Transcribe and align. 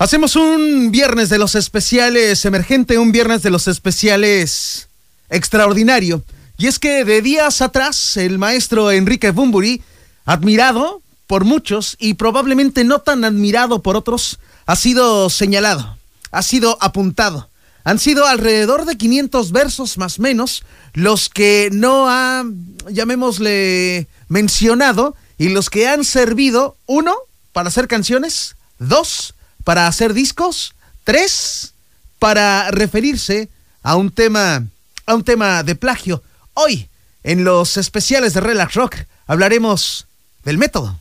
Hacemos 0.00 0.34
un 0.34 0.90
viernes 0.90 1.28
de 1.28 1.36
los 1.36 1.54
especiales 1.54 2.46
emergente, 2.46 2.96
un 2.96 3.12
viernes 3.12 3.42
de 3.42 3.50
los 3.50 3.68
especiales 3.68 4.88
extraordinario. 5.28 6.24
Y 6.56 6.68
es 6.68 6.78
que 6.78 7.04
de 7.04 7.20
días 7.20 7.60
atrás, 7.60 8.16
el 8.16 8.38
maestro 8.38 8.90
Enrique 8.90 9.30
Bumburi, 9.30 9.82
admirado 10.24 11.02
por 11.26 11.44
muchos 11.44 11.98
y 12.00 12.14
probablemente 12.14 12.82
no 12.82 13.00
tan 13.00 13.24
admirado 13.24 13.82
por 13.82 13.94
otros, 13.94 14.38
ha 14.64 14.74
sido 14.74 15.28
señalado, 15.28 15.98
ha 16.30 16.40
sido 16.40 16.78
apuntado. 16.80 17.50
Han 17.84 17.98
sido 17.98 18.26
alrededor 18.26 18.86
de 18.86 18.96
500 18.96 19.52
versos 19.52 19.98
más 19.98 20.18
menos 20.18 20.64
los 20.94 21.28
que 21.28 21.68
no 21.72 22.08
ha, 22.08 22.46
llamémosle, 22.88 24.08
mencionado 24.28 25.14
y 25.36 25.50
los 25.50 25.68
que 25.68 25.88
han 25.88 26.04
servido, 26.04 26.78
uno, 26.86 27.14
para 27.52 27.68
hacer 27.68 27.86
canciones, 27.86 28.56
dos, 28.78 29.34
para 29.70 29.86
hacer 29.86 30.14
discos, 30.14 30.74
tres 31.04 31.74
para 32.18 32.72
referirse 32.72 33.48
a 33.84 33.94
un 33.94 34.10
tema 34.10 34.64
a 35.06 35.14
un 35.14 35.22
tema 35.22 35.62
de 35.62 35.76
plagio. 35.76 36.24
Hoy 36.54 36.88
en 37.22 37.44
los 37.44 37.76
especiales 37.76 38.34
de 38.34 38.40
Relax 38.40 38.74
Rock 38.74 38.96
hablaremos 39.28 40.08
del 40.42 40.58
método. 40.58 40.98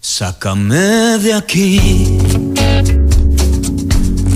Sácame 0.00 1.18
de 1.18 1.34
aquí. 1.34 1.98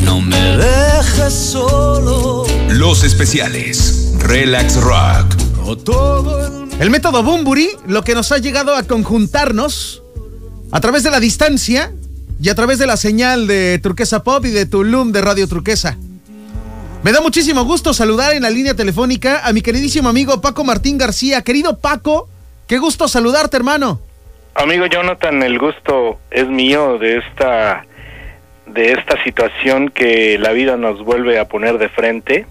No 0.04 0.20
me 0.20 0.58
dejes 0.58 1.32
solo. 1.32 2.44
Los 2.68 3.04
especiales 3.04 4.12
Relax 4.18 4.76
Rock. 4.76 5.34
O 5.64 5.78
todo 5.78 6.66
el 6.66 6.82
El 6.82 6.90
método 6.90 7.22
Bumburi, 7.22 7.70
lo 7.86 8.04
que 8.04 8.14
nos 8.14 8.32
ha 8.32 8.36
llegado 8.36 8.76
a 8.76 8.82
conjuntarnos 8.82 10.02
a 10.70 10.80
través 10.82 11.04
de 11.04 11.10
la 11.10 11.20
distancia 11.20 11.90
y 12.40 12.48
a 12.48 12.54
través 12.54 12.78
de 12.78 12.86
la 12.86 12.96
señal 12.96 13.46
de 13.46 13.78
Turquesa 13.82 14.22
Pop 14.22 14.44
y 14.44 14.50
de 14.50 14.66
Tulum 14.66 15.12
de 15.12 15.20
Radio 15.22 15.48
Turquesa. 15.48 15.96
Me 17.02 17.12
da 17.12 17.20
muchísimo 17.20 17.64
gusto 17.64 17.92
saludar 17.92 18.32
en 18.34 18.42
la 18.42 18.50
línea 18.50 18.74
telefónica 18.74 19.42
a 19.46 19.52
mi 19.52 19.60
queridísimo 19.60 20.08
amigo 20.08 20.40
Paco 20.40 20.64
Martín 20.64 20.96
García. 20.98 21.42
Querido 21.42 21.78
Paco, 21.78 22.28
qué 22.66 22.78
gusto 22.78 23.08
saludarte, 23.08 23.56
hermano. 23.56 24.00
Amigo 24.54 24.86
Jonathan, 24.86 25.42
el 25.42 25.58
gusto 25.58 26.18
es 26.30 26.46
mío 26.48 26.98
de 26.98 27.18
esta 27.18 27.84
de 28.66 28.92
esta 28.92 29.22
situación 29.22 29.90
que 29.90 30.38
la 30.38 30.52
vida 30.52 30.76
nos 30.78 31.04
vuelve 31.04 31.38
a 31.38 31.46
poner 31.46 31.76
de 31.78 31.88
frente 31.90 32.46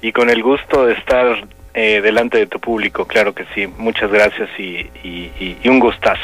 y 0.00 0.12
con 0.12 0.30
el 0.30 0.42
gusto 0.42 0.86
de 0.86 0.94
estar 0.94 1.48
eh, 1.74 2.00
delante 2.00 2.38
de 2.38 2.46
tu 2.46 2.60
público, 2.60 3.06
claro 3.06 3.34
que 3.34 3.44
sí. 3.54 3.66
Muchas 3.76 4.10
gracias 4.10 4.48
y, 4.58 4.62
y- 5.02 5.32
y- 5.40 5.58
y 5.62 5.68
un 5.68 5.80
gustazo. 5.80 6.22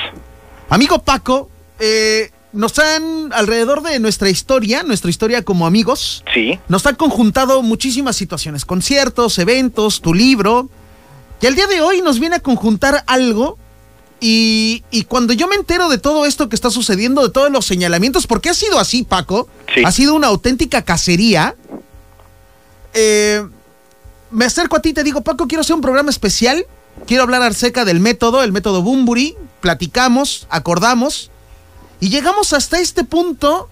Amigo 0.71 1.03
Paco, 1.03 1.51
eh, 1.81 2.31
nos 2.53 2.79
han, 2.79 3.33
alrededor 3.33 3.83
de 3.83 3.99
nuestra 3.99 4.29
historia, 4.29 4.83
nuestra 4.83 5.09
historia 5.11 5.43
como 5.43 5.67
amigos, 5.67 6.23
Sí, 6.35 6.59
nos 6.69 6.85
han 6.87 6.97
conjuntado 6.97 7.63
muchísimas 7.63 8.17
situaciones, 8.17 8.65
conciertos, 8.65 9.39
eventos, 9.39 10.01
tu 10.03 10.13
libro, 10.15 10.69
y 11.41 11.47
al 11.47 11.55
día 11.55 11.67
de 11.67 11.81
hoy 11.81 12.03
nos 12.03 12.19
viene 12.21 12.37
a 12.37 12.41
conjuntar 12.41 13.03
algo. 13.07 13.59
Y, 14.21 14.85
y 14.93 15.03
cuando 15.05 15.33
yo 15.33 15.49
me 15.49 15.57
entero 15.57 15.89
de 15.89 15.99
todo 15.99 16.27
esto 16.27 16.49
que 16.49 16.55
está 16.55 16.71
sucediendo, 16.71 17.25
de 17.25 17.31
todos 17.31 17.51
los 17.51 17.67
señalamientos, 17.67 18.29
porque 18.29 18.51
ha 18.51 18.55
sido 18.55 18.79
así, 18.79 19.03
Paco, 19.03 19.49
Sí. 19.75 19.83
ha 19.85 19.91
sido 19.91 20.15
una 20.15 20.29
auténtica 20.29 20.83
cacería, 20.83 21.57
eh, 22.95 23.45
me 24.31 24.45
acerco 24.45 24.77
a 24.77 24.81
ti 24.81 24.91
y 24.91 24.93
te 24.93 25.03
digo, 25.03 25.23
Paco, 25.23 25.49
quiero 25.49 25.63
hacer 25.63 25.75
un 25.75 25.81
programa 25.83 26.11
especial, 26.11 26.65
quiero 27.09 27.25
hablar 27.25 27.43
acerca 27.43 27.85
del 27.85 27.99
método, 27.99 28.45
el 28.45 28.53
método 28.53 28.83
Bumburi, 28.83 29.35
platicamos, 29.61 30.47
acordamos, 30.51 31.32
y 32.03 32.11
llegamos 32.11 32.53
hasta 32.53 32.81
este 32.81 33.05
punto 33.05 33.69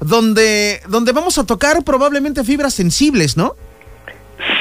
donde, 0.00 0.80
donde 0.88 1.12
vamos 1.12 1.36
a 1.36 1.44
tocar 1.44 1.84
probablemente 1.84 2.42
fibras 2.42 2.72
sensibles, 2.72 3.36
¿no? 3.36 3.54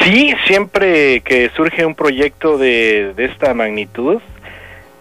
sí, 0.04 0.34
siempre 0.48 1.22
que 1.22 1.50
surge 1.56 1.86
un 1.86 1.96
proyecto 1.96 2.58
de, 2.58 3.14
de 3.16 3.26
esta 3.26 3.54
magnitud, 3.54 4.18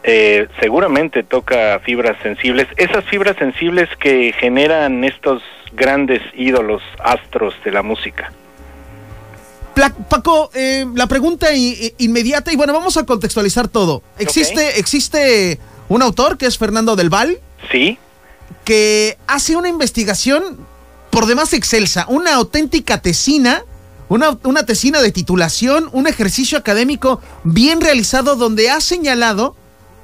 eh, 0.05 0.47
seguramente 0.61 1.25
toca 1.25 1.81
fibras 1.81 2.17
sensibles. 2.23 2.69
Esas 2.77 3.05
fibras 3.07 3.37
sensibles 3.37 3.89
que 3.99 4.33
generan 4.39 5.03
estos 5.03 5.43
grandes 5.73 6.23
ídolos, 6.37 6.83
astros 7.03 7.53
de 7.65 7.73
la 7.73 7.83
música. 7.83 8.31
Paco, 10.09 10.51
eh, 10.55 10.87
la 10.95 11.09
pregunta 11.09 11.49
inmediata, 11.99 12.53
y 12.53 12.57
bueno, 12.57 12.73
vamos 12.73 12.97
a 12.97 13.05
contextualizar 13.05 13.67
todo. 13.67 14.05
Existe, 14.21 14.79
existe 14.79 15.59
un 15.89 16.01
autor 16.01 16.39
que 16.39 16.47
es 16.47 16.57
Fernando 16.57 16.95
del 16.95 17.11
Val, 17.11 17.41
Sí, 17.71 17.99
que 18.65 19.19
hace 19.27 19.57
una 19.57 19.69
investigación 19.69 20.59
por 21.11 21.27
demás 21.27 21.53
excelsa, 21.53 22.07
una 22.09 22.35
auténtica 22.35 23.01
tesina, 23.01 23.65
una, 24.09 24.39
una 24.43 24.67
tesina 24.67 25.01
de 25.01 25.13
titulación, 25.13 25.89
un 25.93 26.07
ejercicio 26.07 26.59
académico 26.59 27.21
bien 27.45 27.81
realizado 27.81 28.37
donde 28.37 28.71
ha 28.71 28.81
señalado 28.81 29.55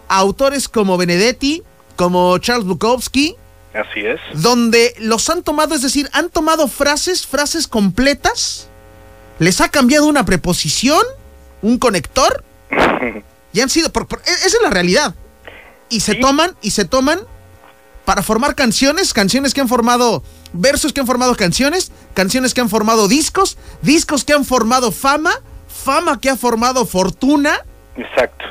a 0.09 0.19
autores 0.19 0.69
como 0.69 0.97
Benedetti, 0.97 1.63
como 1.97 2.39
Charles 2.39 2.65
Bukowski, 2.67 3.37
así 3.75 4.01
es. 4.01 4.21
donde 4.43 4.95
los 4.99 5.29
han 5.31 5.43
tomado, 5.43 5.75
es 5.75 5.83
decir, 5.83 6.09
han 6.13 6.31
tomado 6.31 6.67
frases, 6.69 7.27
frases 7.27 7.69
completas, 7.69 8.69
les 9.39 9.61
ha 9.61 9.69
cambiado 9.69 10.07
una 10.07 10.25
preposición, 10.25 11.03
un 11.63 11.79
conector, 11.79 12.45
y 13.53 13.61
han 13.61 13.69
sido, 13.69 13.91
por- 13.93 14.07
por- 14.07 14.21
e- 14.21 14.31
esa 14.47 14.47
es 14.47 14.63
la 14.63 14.71
realidad. 14.71 15.15
Y 15.89 16.01
se 16.01 16.13
Sí. 16.13 16.21
toman, 16.21 16.55
y 16.63 16.71
se 16.71 16.85
toman 16.85 17.21
para 18.11 18.25
formar 18.25 18.57
canciones, 18.57 19.15
canciones 19.15 19.55
que 19.55 19.61
han 19.61 19.69
formado 19.69 20.25
versos 20.53 20.93
que 20.93 20.99
han 20.99 21.07
formado 21.07 21.37
canciones, 21.37 21.93
canciones 22.13 22.55
que 22.55 22.61
han 22.61 22.69
formado 22.69 23.07
discos, 23.07 23.57
discos 23.83 24.25
que 24.25 24.33
han 24.33 24.45
formado 24.45 24.91
fama, 24.91 25.31
fama 25.69 26.19
que 26.21 26.29
ha 26.29 26.35
formado 26.35 26.87
fortuna, 26.87 27.61
Exacto. 27.97 28.47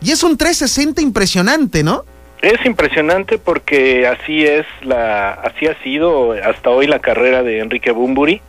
y 0.00 0.10
es 0.10 0.22
un 0.22 0.38
360 0.38 1.02
impresionante, 1.02 1.82
¿no? 1.82 2.06
Es 2.40 2.64
impresionante 2.64 3.36
porque 3.36 4.06
así 4.06 4.42
es 4.42 4.64
la, 4.80 5.34
así 5.34 5.66
ha 5.66 5.78
sido 5.82 6.32
hasta 6.32 6.70
hoy 6.70 6.86
la 6.86 7.00
carrera 7.00 7.42
de 7.42 7.58
Enrique 7.58 7.90
Bumburi 7.90 8.40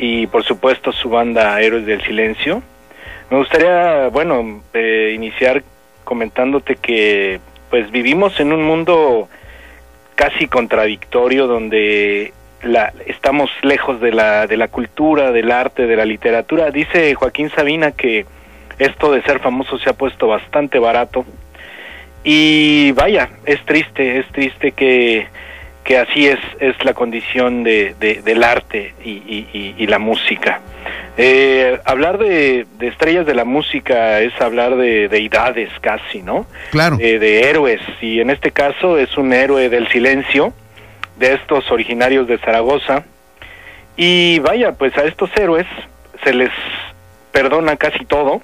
y 0.00 0.26
por 0.26 0.42
supuesto 0.42 0.90
su 0.90 1.10
banda 1.10 1.60
Héroes 1.60 1.86
del 1.86 2.02
Silencio. 2.02 2.60
Me 3.30 3.38
gustaría, 3.38 4.08
bueno, 4.08 4.64
eh, 4.74 5.12
iniciar 5.14 5.62
comentándote 6.02 6.74
que 6.74 7.38
pues 7.70 7.88
vivimos 7.92 8.40
en 8.40 8.52
un 8.52 8.64
mundo 8.64 9.28
casi 10.20 10.48
contradictorio 10.48 11.46
donde 11.46 12.34
la, 12.62 12.92
estamos 13.06 13.48
lejos 13.62 14.02
de 14.02 14.12
la, 14.12 14.46
de 14.46 14.58
la 14.58 14.68
cultura, 14.68 15.32
del 15.32 15.50
arte, 15.50 15.86
de 15.86 15.96
la 15.96 16.04
literatura. 16.04 16.70
Dice 16.70 17.14
Joaquín 17.14 17.48
Sabina 17.56 17.92
que 17.92 18.26
esto 18.78 19.12
de 19.12 19.22
ser 19.22 19.38
famoso 19.40 19.78
se 19.78 19.88
ha 19.88 19.94
puesto 19.94 20.26
bastante 20.28 20.78
barato 20.78 21.24
y 22.22 22.92
vaya, 22.92 23.30
es 23.46 23.64
triste, 23.64 24.18
es 24.18 24.26
triste 24.28 24.72
que, 24.72 25.26
que 25.84 25.96
así 25.96 26.26
es, 26.26 26.38
es 26.58 26.74
la 26.84 26.92
condición 26.92 27.62
de, 27.62 27.94
de- 27.98 28.20
del 28.20 28.42
arte 28.42 28.92
y 29.02 29.86
la 29.86 29.98
música. 29.98 30.60
Eh, 31.16 31.78
hablar 31.84 32.18
de, 32.18 32.66
de 32.78 32.88
estrellas 32.88 33.26
de 33.26 33.34
la 33.34 33.44
música 33.44 34.20
es 34.20 34.32
hablar 34.40 34.76
de 34.76 35.08
deidades 35.08 35.70
casi, 35.80 36.22
¿no? 36.22 36.46
Claro. 36.70 36.96
de, 36.96 37.18
de 37.18 37.50
héroes 37.50 37.80
y 38.00 38.20
en 38.20 38.30
este 38.30 38.52
caso 38.52 38.96
es 38.96 39.16
un 39.18 39.32
héroe 39.32 39.68
del 39.68 39.88
silencio 39.88 40.52
de 41.18 41.34
estos 41.34 41.70
originarios 41.70 42.26
de 42.28 42.38
Zaragoza 42.38 43.04
y 43.96 44.38
vaya 44.38 44.72
pues 44.72 44.96
a 44.96 45.04
estos 45.04 45.28
héroes 45.36 45.66
se 46.24 46.32
les 46.32 46.50
perdona 47.32 47.76
casi 47.76 48.04
todo 48.06 48.40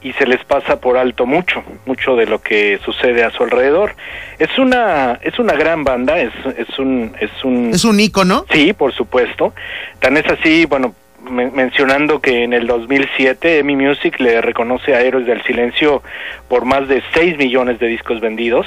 y 0.00 0.12
se 0.12 0.26
les 0.26 0.42
pasa 0.44 0.80
por 0.80 0.96
alto 0.96 1.26
mucho 1.26 1.62
mucho 1.84 2.14
de 2.16 2.26
lo 2.26 2.40
que 2.40 2.78
sucede 2.84 3.24
a 3.24 3.30
su 3.30 3.42
alrededor 3.42 3.94
es 4.38 4.56
una 4.56 5.18
es 5.22 5.38
una 5.38 5.54
gran 5.54 5.84
banda 5.84 6.18
es, 6.18 6.32
es 6.56 6.78
un 6.78 7.14
es 7.20 7.44
un 7.44 7.70
Es 7.74 7.84
un 7.84 7.98
ícono. 8.00 8.46
Sí, 8.52 8.72
por 8.72 8.94
supuesto. 8.94 9.52
Tan 9.98 10.16
es 10.16 10.26
así, 10.26 10.64
bueno, 10.64 10.94
men- 11.30 11.52
mencionando 11.54 12.20
que 12.20 12.42
en 12.44 12.52
el 12.52 12.66
2007 12.66 13.58
EMI 13.58 13.76
Music 13.76 14.18
le 14.20 14.40
reconoce 14.40 14.94
a 14.94 15.00
Héroes 15.00 15.26
del 15.26 15.42
Silencio 15.42 16.02
por 16.48 16.64
más 16.64 16.88
de 16.88 17.02
6 17.14 17.36
millones 17.38 17.78
de 17.78 17.86
discos 17.88 18.20
vendidos. 18.20 18.66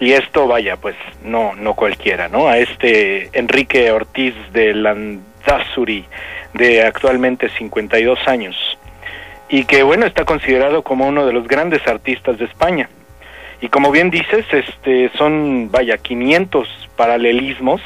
Y 0.00 0.12
esto, 0.12 0.46
vaya, 0.48 0.76
pues 0.76 0.96
no 1.24 1.54
no 1.54 1.74
cualquiera, 1.74 2.28
¿no? 2.28 2.48
A 2.48 2.58
este 2.58 3.30
Enrique 3.32 3.90
Ortiz 3.92 4.34
de 4.52 4.74
Landazuri, 4.74 6.04
de 6.54 6.82
actualmente 6.82 7.48
52 7.50 8.18
años. 8.26 8.56
Y 9.48 9.64
que, 9.64 9.82
bueno, 9.82 10.04
está 10.06 10.24
considerado 10.24 10.82
como 10.82 11.06
uno 11.06 11.26
de 11.26 11.32
los 11.32 11.46
grandes 11.46 11.86
artistas 11.86 12.38
de 12.38 12.46
España. 12.46 12.88
Y 13.60 13.68
como 13.68 13.92
bien 13.92 14.10
dices, 14.10 14.44
este 14.52 15.10
son, 15.16 15.70
vaya, 15.70 15.96
500 15.98 16.68
paralelismos 16.96 17.80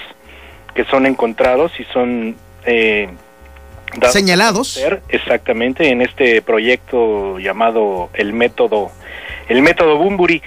que 0.75 0.85
son 0.85 1.07
encontrados 1.07 1.79
y 1.79 1.85
son 1.93 2.37
eh, 2.65 3.09
Señalados. 4.11 4.81
exactamente 5.09 5.89
en 5.89 6.03
este 6.03 6.43
proyecto 6.43 7.39
llamado 7.39 8.11
el 8.15 8.33
método 8.33 8.91
el 9.49 9.63
método 9.63 9.97
Bumburi. 9.97 10.43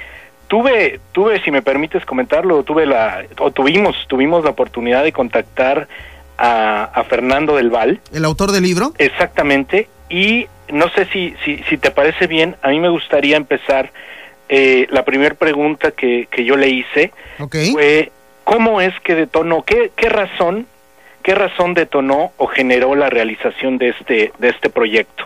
tuve, 0.47 0.99
tuve, 1.11 1.41
si 1.43 1.49
me 1.49 1.61
permites 1.61 2.05
comentarlo, 2.05 2.63
tuve 2.63 2.85
la, 2.85 3.23
o 3.39 3.51
tuvimos, 3.51 3.95
tuvimos 4.07 4.43
la 4.43 4.51
oportunidad 4.51 5.03
de 5.03 5.11
contactar 5.11 5.87
a, 6.37 6.83
a 6.83 7.03
Fernando 7.05 7.55
del 7.55 7.69
Val. 7.69 7.99
¿El 8.13 8.25
autor 8.25 8.51
del 8.51 8.63
libro? 8.63 8.93
Exactamente. 8.97 9.87
Y 10.09 10.47
no 10.69 10.89
sé 10.89 11.05
si, 11.05 11.33
si, 11.43 11.63
si 11.69 11.77
te 11.77 11.91
parece 11.91 12.27
bien, 12.27 12.55
a 12.61 12.69
mí 12.69 12.79
me 12.79 12.89
gustaría 12.89 13.37
empezar. 13.37 13.91
Eh, 14.49 14.87
la 14.89 15.05
primera 15.05 15.33
pregunta 15.35 15.91
que, 15.91 16.27
que 16.29 16.43
yo 16.43 16.57
le 16.57 16.67
hice 16.67 17.13
fue 17.71 18.11
cómo 18.43 18.81
es 18.81 18.93
que 18.99 19.15
detonó, 19.15 19.63
qué, 19.63 19.91
qué 19.95 20.09
razón, 20.09 20.67
qué 21.21 21.35
razón 21.35 21.73
detonó 21.73 22.31
o 22.37 22.47
generó 22.47 22.95
la 22.95 23.09
realización 23.09 23.77
de 23.77 23.89
este, 23.89 24.31
de 24.39 24.49
este 24.49 24.69
proyecto. 24.69 25.25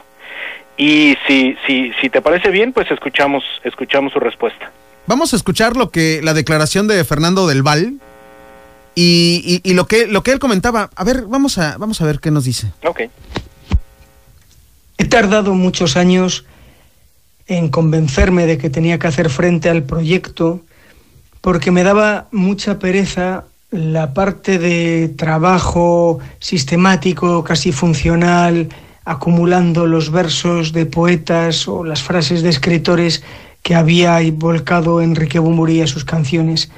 Y 0.77 1.17
si, 1.27 1.55
si, 1.65 1.91
si 2.01 2.09
te 2.09 2.21
parece 2.21 2.49
bien, 2.51 2.73
pues 2.73 2.89
escuchamos, 2.91 3.43
escuchamos 3.63 4.11
su 4.13 4.19
respuesta. 4.19 4.71
Vamos 5.07 5.33
a 5.33 5.35
escuchar 5.37 5.77
lo 5.77 5.89
que 5.91 6.19
la 6.23 6.33
declaración 6.33 6.87
de 6.87 7.03
Fernando 7.05 7.47
del 7.47 7.63
Val 7.63 7.93
y, 8.95 9.61
y- 9.63 9.69
y 9.69 9.73
lo 9.73 9.85
que 9.87 10.07
lo 10.07 10.23
que 10.23 10.31
él 10.31 10.39
comentaba. 10.39 10.89
A 10.95 11.03
ver, 11.03 11.23
vamos 11.27 11.57
a 11.57 11.77
vamos 11.77 12.01
a 12.01 12.05
ver 12.05 12.19
qué 12.19 12.31
nos 12.31 12.43
dice. 12.45 12.71
Ok. 12.83 13.01
He 14.97 15.05
tardado 15.05 15.53
muchos 15.53 15.97
años 15.97 16.45
en 17.47 17.69
convencerme 17.69 18.45
de 18.45 18.57
que 18.57 18.69
tenía 18.69 18.97
que 18.97 19.07
hacer 19.07 19.29
frente 19.29 19.69
al 19.69 19.83
proyecto 19.83 20.61
porque 21.41 21.69
me 21.71 21.83
daba 21.83 22.27
mucha 22.31 22.79
pereza 22.79 23.45
la 23.75 24.13
parte 24.13 24.57
de 24.57 25.09
trabajo 25.09 26.19
sistemático, 26.39 27.43
casi 27.43 27.71
funcional, 27.71 28.69
acumulando 29.03 29.85
los 29.85 30.11
versos 30.11 30.71
de 30.71 30.85
poetas 30.85 31.67
o 31.67 31.83
las 31.83 32.01
frases 32.01 32.41
de 32.41 32.49
escritores 32.49 33.21
que 33.61 33.75
había 33.75 34.19
volcado 34.31 35.01
Enrique 35.01 35.39
Bumburi 35.39 35.81
a 35.81 35.87
sus 35.87 36.05
canciones. 36.05 36.71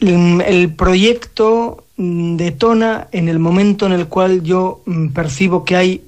El, 0.00 0.42
el 0.42 0.74
proyecto 0.74 1.84
mm, 1.96 2.36
detona 2.36 3.08
en 3.12 3.28
el 3.28 3.38
momento 3.38 3.86
en 3.86 3.92
el 3.92 4.06
cual 4.06 4.42
yo 4.42 4.82
mm, 4.84 5.08
percibo 5.08 5.64
que 5.64 5.76
hay 5.76 6.02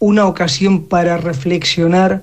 una 0.00 0.26
ocasión 0.26 0.84
para 0.84 1.16
reflexionar 1.16 2.22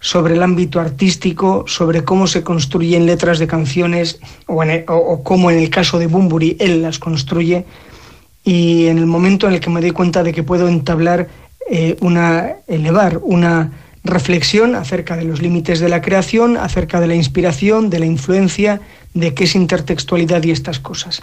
sobre 0.00 0.34
el 0.34 0.42
ámbito 0.42 0.80
artístico, 0.80 1.64
sobre 1.68 2.04
cómo 2.04 2.26
se 2.26 2.42
construyen 2.42 3.04
letras 3.06 3.38
de 3.38 3.46
canciones 3.46 4.18
o, 4.46 4.62
el- 4.62 4.84
o- 4.88 5.22
cómo 5.22 5.50
en 5.50 5.58
el 5.58 5.68
caso 5.70 5.98
de 5.98 6.06
Bumburi 6.06 6.56
él 6.58 6.80
las 6.82 6.98
construye 6.98 7.66
y 8.42 8.86
en 8.86 8.96
el 8.98 9.04
momento 9.06 9.46
en 9.46 9.52
el 9.54 9.60
que 9.60 9.68
me 9.70 9.80
doy 9.82 9.90
cuenta 9.90 10.22
de 10.22 10.32
que 10.32 10.42
puedo 10.42 10.68
entablar 10.68 11.28
eh, 11.70 11.96
una 12.00 12.54
elevar 12.66 13.20
una 13.22 13.70
reflexión 14.02 14.74
acerca 14.74 15.14
de 15.16 15.24
los 15.24 15.42
límites 15.42 15.78
de 15.78 15.90
la 15.90 16.00
creación, 16.00 16.56
acerca 16.56 16.98
de 17.00 17.06
la 17.06 17.14
inspiración, 17.14 17.90
de 17.90 17.98
la 17.98 18.06
influencia, 18.06 18.80
de 19.12 19.34
qué 19.34 19.44
es 19.44 19.54
intertextualidad 19.54 20.42
y 20.44 20.50
estas 20.52 20.80
cosas. 20.80 21.20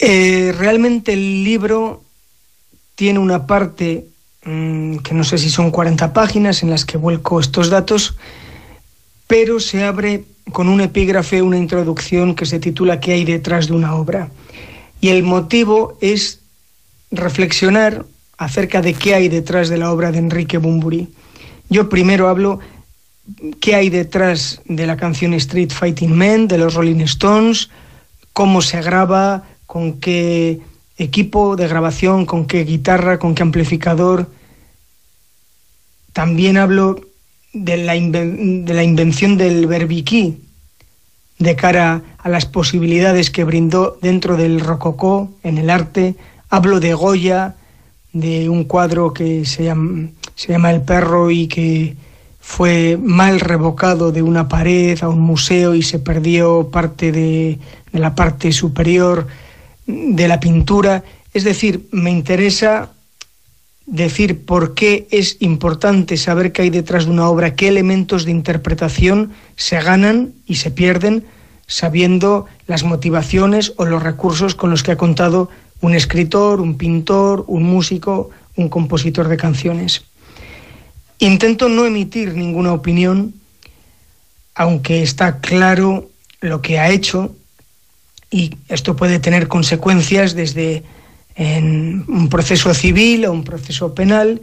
Eh, 0.00 0.52
realmente 0.58 1.12
el 1.12 1.44
libro 1.44 2.02
tiene 2.96 3.18
una 3.20 3.46
parte 3.46 4.06
que 4.42 5.14
no 5.14 5.24
sé 5.24 5.38
si 5.38 5.50
son 5.50 5.70
40 5.70 6.12
páginas 6.12 6.62
en 6.62 6.70
las 6.70 6.84
que 6.84 6.96
vuelco 6.96 7.40
estos 7.40 7.68
datos, 7.68 8.16
pero 9.26 9.60
se 9.60 9.84
abre 9.84 10.24
con 10.52 10.68
un 10.68 10.80
epígrafe, 10.80 11.42
una 11.42 11.58
introducción 11.58 12.34
que 12.34 12.46
se 12.46 12.58
titula 12.58 13.00
¿Qué 13.00 13.12
hay 13.12 13.24
detrás 13.24 13.68
de 13.68 13.74
una 13.74 13.94
obra? 13.94 14.30
Y 15.00 15.08
el 15.08 15.22
motivo 15.22 15.96
es 16.00 16.40
reflexionar 17.10 18.04
acerca 18.38 18.80
de 18.82 18.94
qué 18.94 19.14
hay 19.14 19.28
detrás 19.28 19.68
de 19.68 19.78
la 19.78 19.92
obra 19.92 20.12
de 20.12 20.18
Enrique 20.18 20.58
Bumburi. 20.58 21.08
Yo 21.68 21.88
primero 21.88 22.28
hablo 22.28 22.60
qué 23.60 23.74
hay 23.74 23.90
detrás 23.90 24.62
de 24.64 24.86
la 24.86 24.96
canción 24.96 25.34
Street 25.34 25.70
Fighting 25.70 26.16
Men 26.16 26.48
de 26.48 26.58
los 26.58 26.74
Rolling 26.74 27.00
Stones, 27.02 27.70
cómo 28.32 28.62
se 28.62 28.80
graba, 28.82 29.44
con 29.66 30.00
qué 30.00 30.60
equipo 31.00 31.56
de 31.56 31.66
grabación, 31.66 32.26
con 32.26 32.46
qué 32.46 32.64
guitarra, 32.64 33.18
con 33.18 33.34
qué 33.34 33.42
amplificador. 33.42 34.28
También 36.12 36.58
hablo 36.58 37.00
de 37.54 37.78
la, 37.78 37.94
de 37.94 38.74
la 38.74 38.84
invención 38.84 39.36
del 39.36 39.66
verbiquí 39.66 40.38
de 41.38 41.56
cara 41.56 42.02
a 42.18 42.28
las 42.28 42.44
posibilidades 42.44 43.30
que 43.30 43.44
brindó 43.44 43.98
dentro 44.02 44.36
del 44.36 44.60
rococó 44.60 45.30
en 45.42 45.56
el 45.56 45.70
arte. 45.70 46.14
Hablo 46.50 46.80
de 46.80 46.92
Goya, 46.92 47.54
de 48.12 48.50
un 48.50 48.64
cuadro 48.64 49.14
que 49.14 49.46
se 49.46 49.64
llama, 49.64 50.10
se 50.34 50.52
llama 50.52 50.70
El 50.70 50.82
perro 50.82 51.30
y 51.30 51.48
que 51.48 51.96
fue 52.40 52.98
mal 53.00 53.40
revocado 53.40 54.12
de 54.12 54.20
una 54.20 54.48
pared 54.48 55.02
a 55.02 55.08
un 55.08 55.20
museo 55.20 55.74
y 55.74 55.82
se 55.82 55.98
perdió 55.98 56.68
parte 56.70 57.10
de 57.10 57.58
la 57.92 58.14
parte 58.14 58.52
superior 58.52 59.26
de 59.86 60.28
la 60.28 60.40
pintura. 60.40 61.04
Es 61.32 61.44
decir, 61.44 61.88
me 61.92 62.10
interesa 62.10 62.90
decir 63.86 64.44
por 64.44 64.74
qué 64.74 65.08
es 65.10 65.36
importante 65.40 66.16
saber 66.16 66.52
qué 66.52 66.62
hay 66.62 66.70
detrás 66.70 67.06
de 67.06 67.10
una 67.10 67.28
obra, 67.28 67.54
qué 67.56 67.68
elementos 67.68 68.24
de 68.24 68.30
interpretación 68.30 69.32
se 69.56 69.80
ganan 69.80 70.32
y 70.46 70.56
se 70.56 70.70
pierden 70.70 71.24
sabiendo 71.66 72.46
las 72.66 72.82
motivaciones 72.82 73.72
o 73.76 73.84
los 73.84 74.02
recursos 74.02 74.54
con 74.54 74.70
los 74.70 74.82
que 74.82 74.92
ha 74.92 74.96
contado 74.96 75.50
un 75.80 75.94
escritor, 75.94 76.60
un 76.60 76.76
pintor, 76.76 77.44
un 77.46 77.62
músico, 77.62 78.30
un 78.56 78.68
compositor 78.68 79.28
de 79.28 79.36
canciones. 79.36 80.02
Intento 81.18 81.68
no 81.68 81.84
emitir 81.84 82.34
ninguna 82.34 82.72
opinión, 82.72 83.34
aunque 84.54 85.02
está 85.02 85.38
claro 85.38 86.10
lo 86.40 86.60
que 86.62 86.78
ha 86.78 86.90
hecho 86.90 87.34
y 88.30 88.54
esto 88.68 88.96
puede 88.96 89.18
tener 89.18 89.48
consecuencias 89.48 90.34
desde 90.34 90.84
en 91.34 92.04
un 92.08 92.28
proceso 92.28 92.72
civil 92.74 93.24
o 93.26 93.32
un 93.32 93.44
proceso 93.44 93.94
penal 93.94 94.40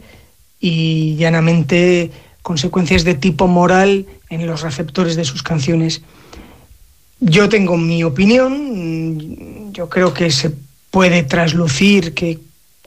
y 0.60 1.16
llanamente 1.16 2.10
consecuencias 2.42 3.04
de 3.04 3.14
tipo 3.14 3.46
moral 3.46 4.06
en 4.30 4.46
los 4.46 4.62
receptores 4.62 5.16
de 5.16 5.24
sus 5.24 5.42
canciones. 5.42 6.02
Yo 7.20 7.48
tengo 7.48 7.76
mi 7.76 8.04
opinión, 8.04 9.72
yo 9.72 9.88
creo 9.88 10.12
que 10.12 10.30
se 10.30 10.52
puede 10.90 11.22
traslucir 11.22 12.14
que 12.14 12.38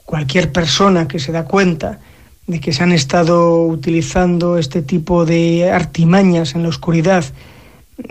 cualquier 0.04 0.52
persona 0.52 1.08
que 1.08 1.18
se 1.18 1.32
da 1.32 1.44
cuenta 1.44 2.00
de 2.46 2.60
que 2.60 2.72
se 2.72 2.82
han 2.82 2.92
estado 2.92 3.64
utilizando 3.64 4.58
este 4.58 4.82
tipo 4.82 5.24
de 5.24 5.70
artimañas 5.70 6.54
en 6.54 6.64
la 6.64 6.68
oscuridad, 6.68 7.24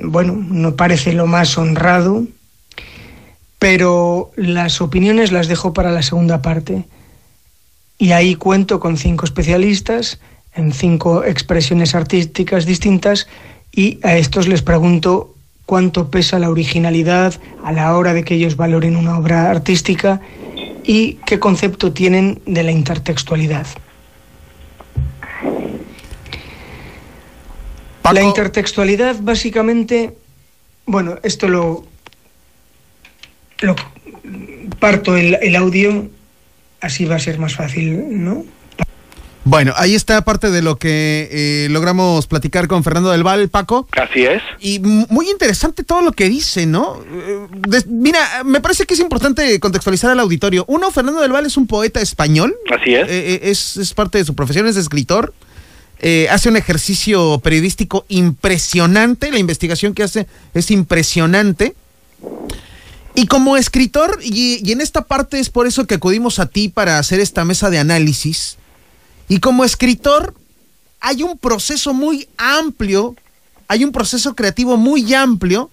bueno, 0.04 0.34
no 0.34 0.76
parece 0.76 1.14
lo 1.14 1.28
más 1.28 1.58
honrado, 1.58 2.26
pero 3.62 4.32
las 4.36 4.82
opiniones 4.82 5.32
las 5.32 5.48
dejo 5.48 5.72
para 5.72 5.92
la 5.92 6.02
segunda 6.02 6.42
parte. 6.42 6.86
Y 8.00 8.12
ahí 8.12 8.34
cuento 8.34 8.80
con 8.80 8.98
cinco 8.98 9.24
especialistas 9.24 10.20
en 10.56 10.74
cinco 10.74 11.24
expresiones 11.24 11.94
artísticas 11.94 12.66
distintas 12.66 13.28
y 13.72 14.00
a 14.02 14.18
estos 14.18 14.48
les 14.48 14.64
pregunto 14.64 15.36
cuánto 15.68 16.10
pesa 16.10 16.40
la 16.40 16.50
originalidad 16.50 17.36
a 17.64 17.72
la 17.72 17.96
hora 17.96 18.16
de 18.16 18.24
que 18.24 18.34
ellos 18.34 18.56
valoren 18.56 18.96
una 18.96 19.16
obra 19.16 19.52
artística 19.52 20.22
y 20.84 21.20
qué 21.28 21.38
concepto 21.38 21.94
tienen 21.94 22.42
de 22.48 22.64
la 22.64 22.72
intertextualidad. 22.72 23.68
Paco, 28.02 28.16
La 28.16 28.24
intertextualidad 28.24 29.18
básicamente, 29.22 30.18
bueno, 30.88 31.20
esto 31.22 31.48
lo, 31.48 31.91
lo 33.62 33.76
parto 34.80 35.16
el, 35.16 35.38
el 35.42 35.56
audio, 35.56 36.10
así 36.80 37.06
va 37.06 37.16
a 37.16 37.20
ser 37.20 37.40
más 37.40 37.56
fácil, 37.56 38.24
¿no? 38.24 38.46
bueno, 39.44 39.74
ahí 39.76 39.96
está 39.96 40.24
parte 40.24 40.52
de 40.52 40.62
lo 40.62 40.78
que 40.78 41.28
eh, 41.32 41.68
logramos 41.72 42.28
platicar 42.28 42.68
con 42.68 42.84
Fernando 42.84 43.10
del 43.10 43.24
Val, 43.24 43.50
Paco. 43.50 43.88
Así 43.94 44.24
es. 44.24 44.42
Y 44.60 44.80
muy 44.80 45.30
interesante 45.32 45.84
todo 45.84 46.02
lo 46.02 46.12
que 46.12 46.30
dice, 46.30 46.68
¿no? 46.68 47.04
Eh, 47.12 47.82
mira, 47.88 48.44
me 48.46 48.62
parece 48.62 48.86
que 48.86 48.94
es 48.94 49.00
importante 49.00 49.60
contextualizar 49.60 50.12
al 50.12 50.20
auditorio. 50.20 50.64
Uno, 50.68 50.92
Fernando 50.92 51.22
del 51.22 51.32
Val 51.32 51.48
es 51.48 51.58
un 51.58 51.66
poeta 51.66 52.02
español. 52.02 52.56
Así 52.70 52.94
es. 52.94 53.10
Eh, 53.10 53.34
eh, 53.34 53.40
es, 53.46 53.78
es 53.78 53.94
parte 53.96 54.20
de 54.20 54.26
su 54.26 54.36
profesión, 54.36 54.68
es 54.68 54.78
escritor. 54.78 55.34
Eh, 56.04 56.28
hace 56.32 56.50
un 56.50 56.58
ejercicio 56.58 57.40
periodístico 57.40 58.06
impresionante. 58.10 59.32
La 59.32 59.38
investigación 59.38 59.94
que 59.94 60.04
hace 60.04 60.28
es 60.54 60.70
impresionante. 60.72 61.76
Y 63.14 63.28
como 63.28 63.58
escritor, 63.58 64.20
y, 64.24 64.62
y 64.68 64.72
en 64.72 64.82
esta 64.82 65.04
parte 65.04 65.40
es 65.40 65.50
por 65.50 65.68
eso 65.68 65.86
que 65.86 65.96
acudimos 65.96 66.40
a 66.40 66.46
ti 66.46 66.70
para 66.70 66.98
hacer 66.98 67.20
esta 67.20 67.44
mesa 67.44 67.70
de 67.70 67.80
análisis. 67.80 68.58
Y 69.28 69.40
como 69.40 69.64
escritor, 69.66 70.34
hay 71.02 71.24
un 71.24 71.38
proceso 71.38 71.94
muy 71.94 72.28
amplio, 72.38 73.16
hay 73.68 73.84
un 73.84 73.92
proceso 73.92 74.36
creativo 74.36 74.78
muy 74.78 75.14
amplio 75.14 75.70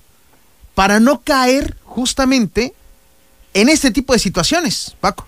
para 0.75 1.01
no 1.01 1.23
caer 1.23 1.77
justamente 1.85 2.73
en 3.55 3.69
este 3.69 3.91
tipo 3.91 4.13
de 4.13 4.19
situaciones, 4.19 4.97
Paco. 5.01 5.27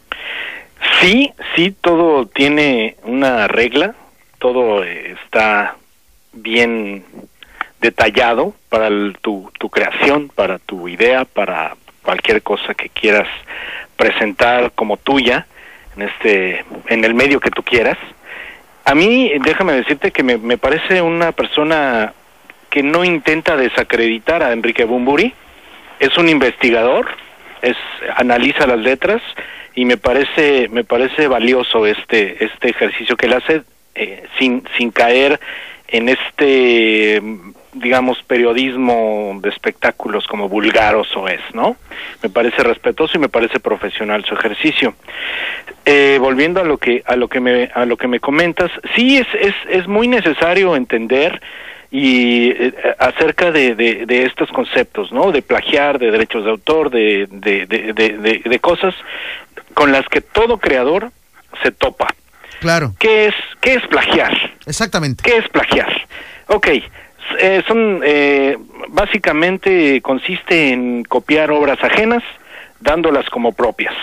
Sí, 1.01 1.33
sí, 1.55 1.75
todo 1.81 2.27
tiene 2.27 2.97
una 3.05 3.49
regla, 3.49 3.95
todo 4.39 4.85
está 4.85 5.77
bien 6.33 7.05
detallado 7.81 8.55
para 8.69 8.89
tu, 9.21 9.51
tu 9.59 9.69
creación, 9.71 10.31
para 10.35 10.59
tu 10.59 10.89
idea, 10.89 11.25
para 11.25 11.77
cualquier 12.11 12.43
cosa 12.43 12.75
que 12.75 12.89
quieras 12.89 13.29
presentar 13.97 14.73
como 14.75 14.97
tuya 14.97 15.47
en 15.95 16.03
este 16.03 16.65
en 16.89 17.05
el 17.05 17.15
medio 17.15 17.39
que 17.39 17.53
tú 17.53 17.63
quieras. 17.63 17.99
A 18.85 18.97
mí, 18.97 19.31
déjame 19.45 19.75
decirte 19.75 20.11
que 20.11 20.25
me, 20.25 20.37
me 20.37 20.59
parece 20.59 21.03
una 21.03 21.31
persona 21.31 22.13
que 22.69 22.83
no 22.83 23.05
intenta 23.05 23.57
desacreditar 23.57 24.43
a 24.43 24.53
Enrique 24.53 24.85
Bumburi, 24.85 25.33
es 26.01 26.19
un 26.19 26.29
investigador, 26.29 27.07
es 27.63 27.77
analiza 28.17 28.67
las 28.67 28.81
letras 28.81 29.23
y 29.77 29.85
me 29.85 29.97
parece 29.97 30.69
me 30.69 30.83
parece 30.83 31.29
valioso 31.29 31.87
este 31.87 32.45
este 32.45 32.71
ejercicio 32.71 33.17
que 33.17 33.27
él 33.27 33.35
hace 33.35 33.63
eh, 33.95 34.25
sin 34.37 34.65
sin 34.77 34.91
caer 34.91 35.39
en 35.87 36.09
este 36.09 37.23
digamos 37.73 38.23
periodismo 38.25 39.39
de 39.41 39.49
espectáculos 39.49 40.27
como 40.27 40.49
vulgaroso 40.49 41.29
es, 41.29 41.41
¿no? 41.55 41.77
Me 42.23 42.29
parece 42.31 42.63
respetuoso 42.63 43.17
y 43.17 43.21
me 43.21 43.29
parece 43.29 43.61
profesional 43.61 44.25
su 44.25 44.35
ejercicio. 44.35 44.95
Eh, 45.85 46.19
volviendo 46.21 46.61
a 46.61 46.65
lo 46.65 46.79
que 46.79 47.03
a 47.07 47.17
lo 47.17 47.29
que 47.29 47.41
me 47.41 47.71
a 47.75 47.85
lo 47.87 47.97
que 47.97 48.09
me 48.09 48.21
comentas, 48.21 48.71
sí 48.95 49.19
es 49.19 49.27
es 49.41 49.55
es 49.69 49.87
muy 49.87 50.09
necesario 50.09 50.77
entender 50.77 51.41
y 51.91 52.51
eh, 52.51 52.75
acerca 52.99 53.51
de, 53.51 53.75
de, 53.75 54.07
de 54.07 54.25
estos 54.25 54.49
conceptos, 54.51 55.11
¿no? 55.11 55.33
De 55.33 55.43
plagiar, 55.43 55.99
de 55.99 56.11
derechos 56.11 56.45
de 56.45 56.51
autor, 56.51 56.91
de, 56.91 57.27
de, 57.31 57.67
de, 57.67 58.59
cosas 58.61 58.95
con 59.75 59.91
las 59.91 60.07
que 60.07 60.21
todo 60.21 60.59
creador 60.59 61.11
se 61.63 61.73
topa. 61.73 62.09
Claro, 62.61 62.95
¿Qué 62.99 63.27
es, 63.27 63.35
qué 63.61 63.75
es 63.75 63.87
plagiar? 63.89 64.33
exactamente. 64.67 65.23
¿Qué 65.25 65.39
es 65.39 65.49
plagiar? 65.49 65.91
Ok, 66.47 66.69
eh, 67.39 67.63
son, 67.67 68.01
eh, 68.05 68.57
básicamente 68.89 70.01
consiste 70.03 70.71
en 70.73 71.05
copiar 71.05 71.51
obras 71.51 71.79
ajenas, 71.83 72.23
dándolas 72.81 73.29
como 73.31 73.53
propias. 73.53 73.95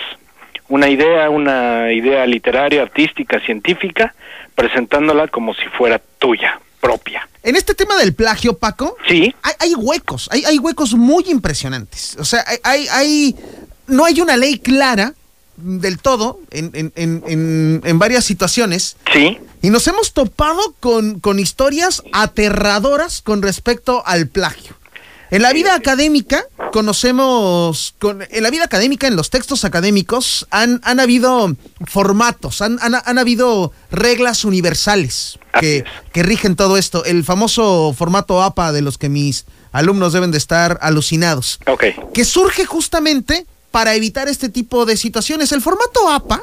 Una 0.68 0.88
idea, 0.88 1.30
una 1.30 1.92
idea 1.92 2.26
literaria, 2.26 2.82
artística, 2.82 3.40
científica, 3.40 4.14
presentándola 4.54 5.28
como 5.28 5.54
si 5.54 5.66
fuera 5.76 6.00
tuya, 6.18 6.60
propia. 6.80 7.26
En 7.42 7.56
este 7.56 7.74
tema 7.74 7.96
del 7.96 8.14
plagio, 8.14 8.58
Paco, 8.58 8.96
Sí, 9.08 9.34
hay, 9.42 9.54
hay 9.60 9.74
huecos, 9.74 10.28
hay, 10.30 10.44
hay 10.44 10.58
huecos 10.58 10.94
muy 10.94 11.24
impresionantes. 11.28 12.16
O 12.20 12.24
sea, 12.24 12.44
hay, 12.46 12.58
hay, 12.64 12.88
hay- 12.88 13.36
no 13.86 14.04
hay 14.04 14.20
una 14.20 14.36
ley 14.36 14.58
clara 14.58 15.14
del 15.56 15.98
todo 15.98 16.38
en, 16.50 16.70
en, 16.74 16.92
en, 16.94 17.22
en, 17.26 17.80
en 17.84 17.98
varias 17.98 18.24
situaciones. 18.24 18.96
sí, 19.12 19.38
Y 19.62 19.70
nos 19.70 19.86
hemos 19.88 20.12
topado 20.12 20.74
con, 20.80 21.20
con 21.20 21.38
historias 21.38 22.02
aterradoras 22.12 23.22
con 23.22 23.42
respecto 23.42 24.02
al 24.06 24.28
plagio. 24.28 24.76
En 25.30 25.42
la 25.42 25.52
vida 25.52 25.74
académica 25.74 26.46
conocemos, 26.72 27.94
con, 27.98 28.22
en 28.22 28.42
la 28.42 28.50
vida 28.50 28.64
académica, 28.64 29.06
en 29.06 29.16
los 29.16 29.28
textos 29.28 29.64
académicos, 29.64 30.46
han, 30.50 30.80
han 30.84 31.00
habido 31.00 31.54
formatos, 31.86 32.62
han, 32.62 32.78
han, 32.80 32.94
han 33.04 33.18
habido 33.18 33.72
reglas 33.90 34.44
universales 34.46 35.38
que, 35.60 35.84
que 36.12 36.22
rigen 36.22 36.56
todo 36.56 36.78
esto. 36.78 37.04
El 37.04 37.24
famoso 37.24 37.94
formato 37.96 38.42
APA 38.42 38.72
de 38.72 38.80
los 38.80 38.96
que 38.96 39.10
mis 39.10 39.44
alumnos 39.70 40.14
deben 40.14 40.30
de 40.30 40.38
estar 40.38 40.78
alucinados 40.80 41.60
ok, 41.66 41.84
que 42.14 42.24
surge 42.24 42.64
justamente 42.64 43.44
para 43.70 43.94
evitar 43.94 44.28
este 44.28 44.48
tipo 44.48 44.86
de 44.86 44.96
situaciones. 44.96 45.52
El 45.52 45.60
formato 45.60 46.08
APA 46.08 46.42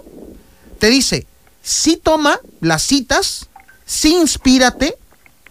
te 0.77 0.91
dice, 0.91 1.25
sí 1.65 2.00
toma 2.01 2.39
las 2.62 2.84
citas, 2.84 3.50
sí 3.86 4.13
inspírate, 4.13 4.93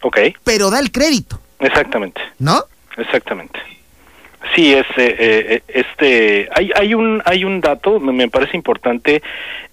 ok, 0.00 0.18
pero 0.44 0.70
da 0.70 0.78
el 0.78 0.92
crédito, 0.92 1.40
exactamente. 1.58 2.20
¿no? 2.38 2.64
Exactamente. 2.96 3.58
Sí, 4.54 4.72
es 4.72 4.86
eh, 4.96 5.62
este 5.66 6.48
hay 6.54 6.70
hay 6.76 6.94
un 6.94 7.20
hay 7.24 7.44
un 7.44 7.60
dato 7.60 7.98
me, 7.98 8.28
parece 8.28 8.56
importante 8.56 9.22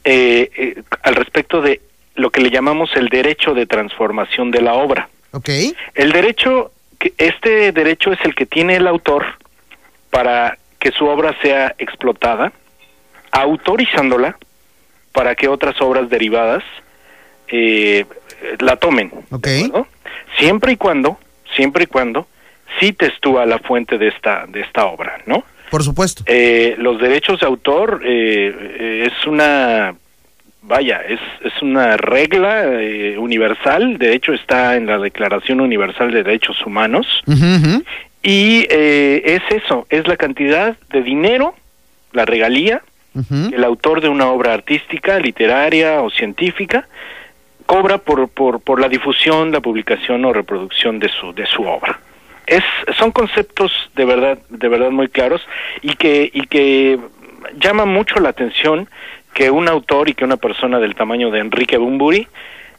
eh, 0.04 0.50
eh, 0.56 0.84
al 1.04 1.16
respecto 1.16 1.62
de 1.62 1.82
lo 2.16 2.32
que 2.32 2.42
le 2.42 2.50
llamamos 2.50 2.90
el 2.96 3.10
derecho 3.10 3.54
de 3.54 3.68
transformación 3.68 4.50
de 4.50 4.62
la 4.62 4.74
obra. 4.74 5.10
Ok, 5.32 5.50
El 5.94 6.12
derecho 6.12 6.72
este 7.18 7.72
derecho 7.72 8.12
es 8.12 8.20
el 8.24 8.34
que 8.34 8.48
tiene 8.48 8.78
el 8.78 8.88
autor 8.88 9.26
para 10.10 10.58
que 10.80 10.92
su 10.92 11.06
obra 11.06 11.36
sea 11.44 11.76
explotada, 11.78 12.52
autorizándola 13.32 14.38
para 15.12 15.36
que 15.36 15.48
otras 15.48 15.80
obras 15.82 16.10
derivadas 16.10 16.64
eh, 17.48 18.06
la 18.60 18.76
tomen. 18.78 19.12
Ok. 19.30 19.46
¿de 19.46 19.66
acuerdo? 19.66 19.88
Siempre 20.38 20.74
y 20.74 20.78
cuando, 20.78 21.20
siempre 21.56 21.84
y 21.84 21.88
cuando 21.88 22.28
cites 22.80 23.14
tú 23.20 23.38
a 23.38 23.46
la 23.46 23.60
fuente 23.60 23.98
de 23.98 24.08
esta 24.08 24.46
de 24.48 24.62
esta 24.62 24.86
obra, 24.86 25.22
¿no? 25.26 25.44
por 25.72 25.84
supuesto. 25.84 26.24
Eh, 26.28 26.76
los 26.78 27.00
derechos 27.00 27.40
de 27.40 27.48
autor 27.48 28.02
eh, 28.04 28.54
eh, 28.78 29.08
es 29.08 29.26
una 29.26 29.96
vaya 30.62 31.02
es 31.08 31.20
es 31.44 31.62
una 31.62 31.98
regla 31.98 32.66
eh, 32.66 33.18
universal 33.18 33.98
de 33.98 34.14
hecho 34.14 34.34
está 34.34 34.76
en 34.76 34.86
la 34.86 35.00
Declaración 35.00 35.60
Universal 35.60 36.12
de 36.12 36.24
Derechos 36.24 36.64
Humanos 36.66 37.08
y 38.22 38.68
eh, 38.70 39.24
es 39.26 39.64
eso 39.64 39.88
es 39.90 40.08
la 40.08 40.18
cantidad 40.18 40.78
de 40.92 41.02
dinero 41.02 41.56
la 42.12 42.26
regalía 42.26 42.84
El 43.14 43.64
autor 43.64 44.00
de 44.00 44.08
una 44.08 44.28
obra 44.28 44.54
artística 44.54 45.20
literaria 45.20 46.02
o 46.02 46.10
científica 46.10 46.88
cobra 47.66 47.98
por, 47.98 48.30
por, 48.30 48.62
por 48.62 48.80
la 48.80 48.88
difusión 48.88 49.52
la 49.52 49.60
publicación 49.60 50.24
o 50.26 50.34
reproducción 50.34 51.00
de 51.00 51.10
su 51.10 51.34
de 51.34 51.46
su 51.46 51.64
obra. 51.64 52.00
Es 52.46 52.64
son 52.98 53.12
conceptos 53.12 53.72
de 53.96 54.06
verdad 54.06 54.40
de 54.50 54.68
verdad 54.70 54.92
muy 54.92 55.10
claros 55.10 55.42
y 55.82 55.96
que 55.96 56.30
y 56.34 56.48
que 56.48 57.00
llama 57.58 57.86
mucho 57.86 58.20
la 58.20 58.30
atención 58.30 58.90
que 59.34 59.52
un 59.52 59.68
autor 59.68 60.10
y 60.10 60.14
que 60.14 60.26
una 60.26 60.38
persona 60.38 60.80
del 60.80 60.96
tamaño 60.96 61.32
de 61.32 61.40
Enrique 61.40 61.78
Bumburi 61.78 62.28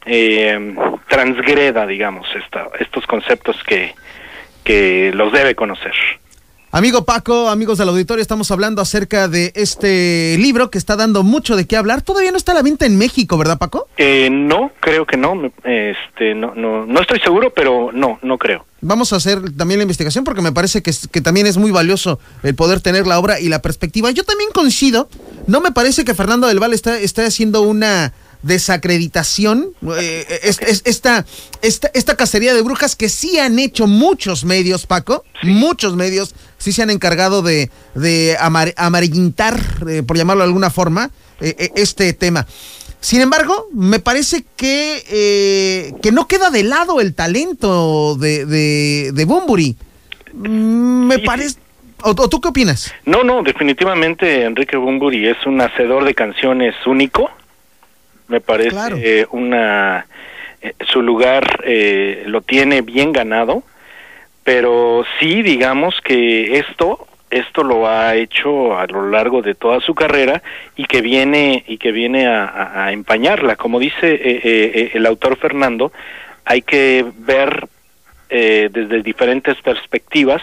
eh, 0.05 0.75
transgreda 1.07 1.85
digamos 1.85 2.27
esta, 2.35 2.69
estos 2.79 3.05
conceptos 3.05 3.63
que 3.63 3.93
que 4.63 5.11
los 5.13 5.31
debe 5.31 5.55
conocer 5.55 5.93
Amigo 6.75 7.05
Paco, 7.05 7.49
amigos 7.49 7.77
del 7.77 7.89
auditorio, 7.89 8.23
estamos 8.23 8.49
hablando 8.49 8.81
acerca 8.81 9.27
de 9.27 9.51
este 9.53 10.35
libro 10.39 10.71
que 10.71 10.79
está 10.79 10.95
dando 10.95 11.21
mucho 11.21 11.55
de 11.55 11.67
qué 11.67 11.77
hablar. 11.77 12.01
Todavía 12.01 12.31
no 12.31 12.37
está 12.37 12.53
a 12.53 12.55
la 12.55 12.63
venta 12.63 12.87
en 12.87 12.97
México, 12.97 13.37
¿verdad, 13.37 13.59
Paco? 13.59 13.87
Eh, 13.95 14.27
no, 14.31 14.71
creo 14.79 15.05
que 15.05 15.15
no. 15.15 15.39
Este, 15.63 16.33
no, 16.33 16.55
no, 16.55 16.87
no 16.87 16.99
estoy 16.99 17.19
seguro, 17.19 17.53
pero 17.53 17.91
no, 17.93 18.17
no 18.23 18.39
creo. 18.39 18.65
Vamos 18.81 19.13
a 19.13 19.17
hacer 19.17 19.55
también 19.55 19.77
la 19.77 19.83
investigación 19.83 20.23
porque 20.23 20.41
me 20.41 20.51
parece 20.51 20.81
que, 20.81 20.91
que 21.11 21.21
también 21.21 21.45
es 21.45 21.57
muy 21.57 21.69
valioso 21.69 22.19
el 22.41 22.55
poder 22.55 22.81
tener 22.81 23.05
la 23.05 23.19
obra 23.19 23.39
y 23.39 23.49
la 23.49 23.61
perspectiva. 23.61 24.09
Yo 24.09 24.23
también 24.23 24.49
coincido. 24.51 25.07
No 25.45 25.61
me 25.61 25.73
parece 25.73 26.03
que 26.03 26.15
Fernando 26.15 26.47
del 26.47 26.59
Val 26.59 26.73
está, 26.73 26.97
está 26.97 27.23
haciendo 27.23 27.61
una 27.61 28.13
desacreditación. 28.43 29.69
eh, 29.99 30.39
es- 30.43 30.59
es- 30.61 30.81
esta, 30.85 31.25
esta, 31.61 31.89
esta 31.93 32.15
cacería 32.15 32.53
de 32.53 32.61
brujas 32.61 32.95
que 32.95 33.09
sí 33.09 33.39
han 33.39 33.57
hecho 33.59 33.87
muchos 33.87 34.45
medios, 34.45 34.85
Paco. 34.85 35.23
Muchos 35.43 35.95
medios 35.95 36.35
sí 36.57 36.71
se 36.71 36.83
han 36.83 36.89
encargado 36.89 37.41
de, 37.41 37.69
de 37.95 38.37
amar- 38.39 38.73
amarillintar, 38.77 39.59
eh, 39.89 40.03
por 40.03 40.17
llamarlo 40.17 40.43
de 40.43 40.47
alguna 40.49 40.69
forma, 40.69 41.09
eh, 41.41 41.55
eh, 41.57 41.69
este 41.75 42.13
tema. 42.13 42.45
Sin 42.99 43.19
embargo, 43.19 43.67
me 43.73 43.99
parece 43.99 44.45
que, 44.55 45.03
eh, 45.09 45.93
que 46.01 46.11
no 46.13 46.27
queda 46.27 46.49
de 46.51 46.63
lado 46.63 47.01
el 47.01 47.13
talento 47.13 48.15
de, 48.15 48.45
de, 48.45 49.11
de 49.13 49.25
Bumburi. 49.25 49.75
Mm, 50.33 51.07
Me 51.07 51.15
Sí, 51.15 51.21
parece... 51.25 51.57
¿O, 52.05 52.09
o 52.09 52.29
tú 52.29 52.41
qué 52.41 52.49
opinas? 52.49 52.91
No, 53.05 53.23
no, 53.23 53.43
definitivamente 53.43 54.43
Enrique 54.43 54.75
Bumburi 54.75 55.27
es 55.27 55.37
un 55.45 55.61
hacedor 55.61 56.03
de 56.05 56.13
canciones 56.13 56.75
único. 56.85 57.29
Me 58.33 58.41
parece 58.41 58.69
Claro. 58.71 58.97
eh, 58.99 59.27
una 59.29 60.07
eh, 60.59 60.73
su 60.91 61.03
lugar 61.03 61.61
eh, 61.65 62.23
lo 62.25 62.41
tiene 62.41 62.81
bien 62.81 63.11
ganado, 63.13 63.61
pero 64.43 65.05
sí 65.19 65.43
digamos 65.43 66.01
que 66.03 66.57
esto 66.57 67.07
esto 67.29 67.61
lo 67.63 67.87
ha 67.87 68.15
hecho 68.15 68.75
a 68.75 68.87
lo 68.87 69.07
largo 69.11 69.43
de 69.43 69.53
toda 69.53 69.81
su 69.81 69.93
carrera 69.93 70.41
y 70.75 70.85
que 70.85 71.01
viene 71.01 71.63
y 71.67 71.77
que 71.77 71.91
viene 71.91 72.25
a, 72.25 72.45
a- 72.45 72.85
a 72.85 72.91
empañarla. 72.91 73.55
Como 73.55 73.77
dice 73.79 74.13
eh, 74.15 74.41
eh, 74.43 74.91
el 74.95 75.05
autor 75.05 75.37
Fernando, 75.37 75.91
hay 76.43 76.63
que 76.63 77.05
ver 77.19 77.67
eh, 78.31 78.69
desde 78.71 79.03
diferentes 79.03 79.61
perspectivas 79.61 80.41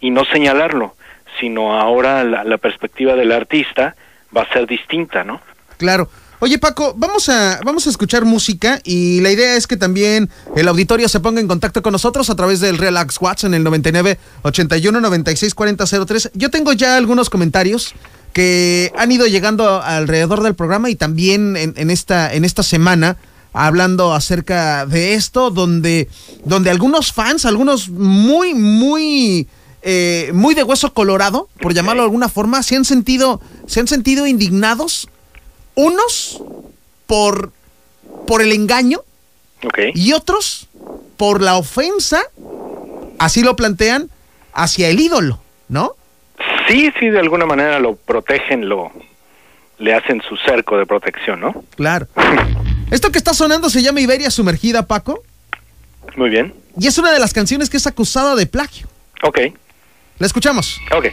y 0.00 0.10
no 0.10 0.24
señalarlo, 0.26 0.94
sino 1.40 1.76
ahora 1.80 2.22
la, 2.22 2.44
la 2.44 2.58
perspectiva 2.58 3.14
del 3.16 3.32
artista 3.32 3.96
va 4.36 4.42
a 4.42 4.52
ser 4.52 4.66
distinta, 4.68 5.24
¿no? 5.24 5.40
Claro. 5.78 6.08
Oye 6.42 6.58
Paco, 6.58 6.92
vamos 6.96 7.28
a, 7.28 7.60
vamos 7.64 7.86
a 7.86 7.90
escuchar 7.90 8.24
música 8.24 8.80
y 8.82 9.20
la 9.20 9.30
idea 9.30 9.54
es 9.54 9.68
que 9.68 9.76
también 9.76 10.28
el 10.56 10.66
auditorio 10.66 11.08
se 11.08 11.20
ponga 11.20 11.40
en 11.40 11.46
contacto 11.46 11.82
con 11.82 11.92
nosotros 11.92 12.30
a 12.30 12.34
través 12.34 12.58
del 12.58 12.78
Relax 12.78 13.20
Watch 13.20 13.44
en 13.44 13.54
el 13.54 13.62
99 13.62 14.18
81 14.42 15.00
96 15.00 15.54
40 15.54 15.86
03. 16.04 16.30
Yo 16.34 16.50
tengo 16.50 16.72
ya 16.72 16.96
algunos 16.96 17.30
comentarios 17.30 17.94
que 18.32 18.90
han 18.96 19.12
ido 19.12 19.28
llegando 19.28 19.80
alrededor 19.80 20.42
del 20.42 20.56
programa 20.56 20.90
y 20.90 20.96
también 20.96 21.56
en, 21.56 21.74
en 21.76 21.90
esta, 21.90 22.34
en 22.34 22.44
esta 22.44 22.64
semana 22.64 23.18
hablando 23.52 24.12
acerca 24.12 24.84
de 24.84 25.14
esto, 25.14 25.52
donde, 25.52 26.08
donde 26.44 26.70
algunos 26.70 27.12
fans, 27.12 27.46
algunos 27.46 27.88
muy, 27.88 28.52
muy, 28.52 29.46
eh, 29.82 30.32
muy 30.34 30.56
de 30.56 30.64
hueso 30.64 30.92
colorado, 30.92 31.48
por 31.60 31.72
llamarlo 31.72 32.02
de 32.02 32.06
alguna 32.06 32.28
forma, 32.28 32.64
se 32.64 32.74
han 32.74 32.84
sentido, 32.84 33.40
se 33.68 33.78
han 33.78 33.86
sentido 33.86 34.26
indignados, 34.26 35.08
unos 35.74 36.42
por, 37.06 37.52
por 38.26 38.42
el 38.42 38.52
engaño 38.52 39.00
y 39.94 40.12
otros 40.12 40.68
por 41.16 41.40
la 41.40 41.56
ofensa, 41.56 42.20
así 43.18 43.42
lo 43.42 43.54
plantean, 43.56 44.10
hacia 44.52 44.88
el 44.88 45.00
ídolo, 45.00 45.40
¿no? 45.68 45.92
Sí, 46.68 46.90
sí, 46.98 47.08
de 47.08 47.18
alguna 47.20 47.46
manera 47.46 47.78
lo 47.78 47.94
protegen, 47.96 48.68
lo 48.68 48.90
le 49.78 49.94
hacen 49.94 50.22
su 50.28 50.36
cerco 50.36 50.76
de 50.78 50.86
protección, 50.86 51.40
¿no? 51.40 51.64
Claro. 51.76 52.06
Esto 52.90 53.10
que 53.10 53.18
está 53.18 53.34
sonando 53.34 53.70
se 53.70 53.82
llama 53.82 54.00
Iberia 54.00 54.30
Sumergida, 54.30 54.86
Paco, 54.86 55.22
Muy 56.16 56.30
bien. 56.30 56.54
y 56.78 56.86
es 56.86 56.98
una 56.98 57.10
de 57.12 57.18
las 57.18 57.32
canciones 57.32 57.70
que 57.70 57.76
es 57.78 57.86
acusada 57.86 58.34
de 58.36 58.46
plagio. 58.46 58.86
Ok, 59.22 59.38
La 60.18 60.26
escuchamos. 60.26 60.78
ok. 60.96 61.06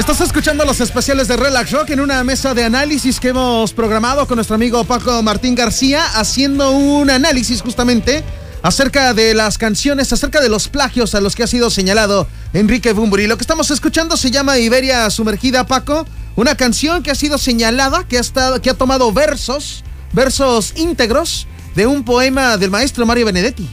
Estás 0.00 0.22
escuchando 0.22 0.64
los 0.64 0.80
especiales 0.80 1.28
de 1.28 1.36
Relax 1.36 1.72
Rock 1.72 1.90
en 1.90 2.00
una 2.00 2.24
mesa 2.24 2.54
de 2.54 2.64
análisis 2.64 3.20
que 3.20 3.28
hemos 3.28 3.74
programado 3.74 4.26
con 4.26 4.36
nuestro 4.36 4.54
amigo 4.54 4.82
Paco 4.84 5.22
Martín 5.22 5.54
García, 5.54 6.02
haciendo 6.14 6.70
un 6.70 7.10
análisis 7.10 7.60
justamente 7.60 8.24
acerca 8.62 9.12
de 9.12 9.34
las 9.34 9.58
canciones, 9.58 10.10
acerca 10.10 10.40
de 10.40 10.48
los 10.48 10.68
plagios 10.68 11.14
a 11.14 11.20
los 11.20 11.36
que 11.36 11.42
ha 11.42 11.46
sido 11.46 11.68
señalado 11.68 12.26
Enrique 12.54 12.94
Bumburi. 12.94 13.26
Lo 13.26 13.36
que 13.36 13.42
estamos 13.42 13.70
escuchando 13.70 14.16
se 14.16 14.30
llama 14.30 14.56
Iberia 14.56 15.10
Sumergida, 15.10 15.66
Paco, 15.66 16.06
una 16.34 16.54
canción 16.54 17.02
que 17.02 17.10
ha 17.10 17.14
sido 17.14 17.36
señalada, 17.36 18.04
que 18.08 18.16
ha, 18.16 18.20
estado, 18.20 18.62
que 18.62 18.70
ha 18.70 18.74
tomado 18.74 19.12
versos, 19.12 19.84
versos 20.14 20.72
íntegros 20.76 21.46
de 21.74 21.86
un 21.86 22.04
poema 22.04 22.56
del 22.56 22.70
maestro 22.70 23.04
Mario 23.04 23.26
Benedetti. 23.26 23.68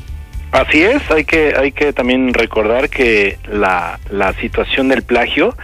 Así 0.52 0.82
es, 0.82 1.02
hay 1.10 1.24
que, 1.24 1.54
hay 1.58 1.72
que 1.72 1.94
también 1.94 2.34
recordar 2.34 2.90
que 2.90 3.38
la, 3.50 4.00
la 4.10 4.34
situación 4.34 4.90
del 4.90 5.04
plagio 5.04 5.56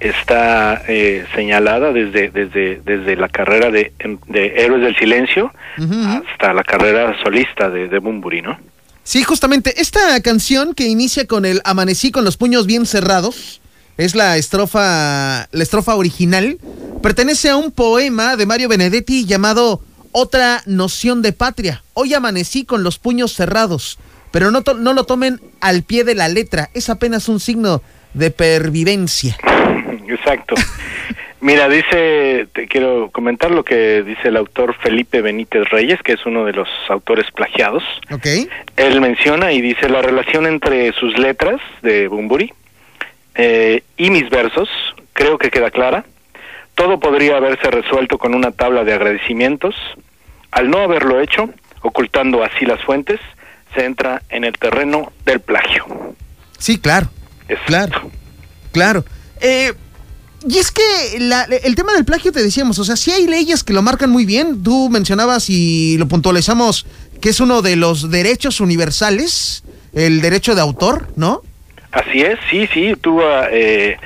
está 0.00 0.82
eh, 0.88 1.26
señalada 1.34 1.92
desde, 1.92 2.30
desde, 2.30 2.80
desde 2.84 3.16
la 3.16 3.28
carrera 3.28 3.70
de, 3.70 3.92
de 4.26 4.46
Héroes 4.56 4.82
del 4.82 4.96
Silencio 4.96 5.52
hasta 5.76 6.52
la 6.52 6.62
carrera 6.62 7.16
solista 7.22 7.68
de, 7.70 7.88
de 7.88 7.98
Bumburi, 7.98 8.42
¿no? 8.42 8.58
Sí, 9.02 9.22
justamente, 9.22 9.80
esta 9.80 10.20
canción 10.20 10.74
que 10.74 10.86
inicia 10.86 11.26
con 11.26 11.46
el 11.46 11.62
Amanecí 11.64 12.10
con 12.10 12.24
los 12.24 12.36
puños 12.36 12.66
bien 12.66 12.84
cerrados, 12.84 13.62
es 13.96 14.14
la 14.14 14.36
estrofa, 14.36 15.48
la 15.50 15.62
estrofa 15.62 15.96
original, 15.96 16.58
pertenece 17.02 17.48
a 17.48 17.56
un 17.56 17.72
poema 17.72 18.36
de 18.36 18.46
Mario 18.46 18.68
Benedetti 18.68 19.24
llamado 19.24 19.82
Otra 20.12 20.62
noción 20.66 21.22
de 21.22 21.32
patria. 21.32 21.82
Hoy 21.94 22.14
amanecí 22.14 22.64
con 22.64 22.82
los 22.82 22.98
puños 22.98 23.32
cerrados, 23.32 23.98
pero 24.30 24.50
no, 24.50 24.62
no 24.78 24.92
lo 24.92 25.04
tomen 25.04 25.40
al 25.60 25.82
pie 25.82 26.04
de 26.04 26.14
la 26.14 26.28
letra, 26.28 26.70
es 26.74 26.90
apenas 26.90 27.28
un 27.28 27.40
signo 27.40 27.82
de 28.14 28.30
pervivencia. 28.30 29.36
Exacto. 30.08 30.54
Mira, 31.40 31.68
dice, 31.68 32.48
te 32.52 32.66
quiero 32.66 33.10
comentar 33.12 33.52
lo 33.52 33.62
que 33.62 34.02
dice 34.02 34.28
el 34.28 34.36
autor 34.36 34.74
Felipe 34.74 35.22
Benítez 35.22 35.68
Reyes, 35.70 36.00
que 36.02 36.14
es 36.14 36.26
uno 36.26 36.44
de 36.44 36.52
los 36.52 36.68
autores 36.88 37.30
plagiados. 37.30 37.84
Ok. 38.10 38.26
Él 38.76 39.00
menciona 39.00 39.52
y 39.52 39.60
dice 39.60 39.88
la 39.88 40.02
relación 40.02 40.46
entre 40.46 40.92
sus 40.94 41.16
letras 41.16 41.60
de 41.82 42.08
Bumburi 42.08 42.52
eh, 43.36 43.84
y 43.96 44.10
mis 44.10 44.28
versos, 44.30 44.68
creo 45.12 45.38
que 45.38 45.50
queda 45.50 45.70
clara. 45.70 46.04
Todo 46.74 46.98
podría 46.98 47.36
haberse 47.36 47.70
resuelto 47.70 48.18
con 48.18 48.34
una 48.34 48.50
tabla 48.50 48.82
de 48.82 48.94
agradecimientos. 48.94 49.76
Al 50.50 50.70
no 50.70 50.78
haberlo 50.78 51.20
hecho, 51.20 51.48
ocultando 51.82 52.42
así 52.42 52.66
las 52.66 52.82
fuentes, 52.82 53.20
se 53.74 53.84
entra 53.84 54.22
en 54.28 54.44
el 54.44 54.54
terreno 54.54 55.12
del 55.24 55.40
plagio. 55.40 55.86
Sí, 56.58 56.78
claro. 56.78 57.08
Claro. 57.66 58.10
Claro. 58.72 59.04
Eh, 59.40 59.72
y 60.46 60.58
es 60.58 60.70
que 60.70 60.82
el 61.16 61.74
tema 61.74 61.94
del 61.94 62.04
plagio 62.04 62.30
te 62.30 62.42
decíamos, 62.42 62.78
o 62.78 62.84
sea, 62.84 62.96
sí 62.96 63.10
hay 63.10 63.26
leyes 63.26 63.64
que 63.64 63.72
lo 63.72 63.82
marcan 63.82 64.10
muy 64.10 64.24
bien. 64.24 64.62
Tú 64.62 64.88
mencionabas 64.88 65.50
y 65.50 65.96
lo 65.98 66.06
puntualizamos 66.06 66.86
que 67.20 67.30
es 67.30 67.40
uno 67.40 67.62
de 67.62 67.76
los 67.76 68.10
derechos 68.10 68.60
universales, 68.60 69.64
el 69.92 70.20
derecho 70.20 70.54
de 70.54 70.60
autor, 70.60 71.08
¿no? 71.16 71.42
Así 71.90 72.20
es, 72.20 72.38
sí, 72.50 72.68
sí. 72.72 72.94
Tú, 73.00 73.20
ah, 73.22 73.48
eh, 73.50 73.96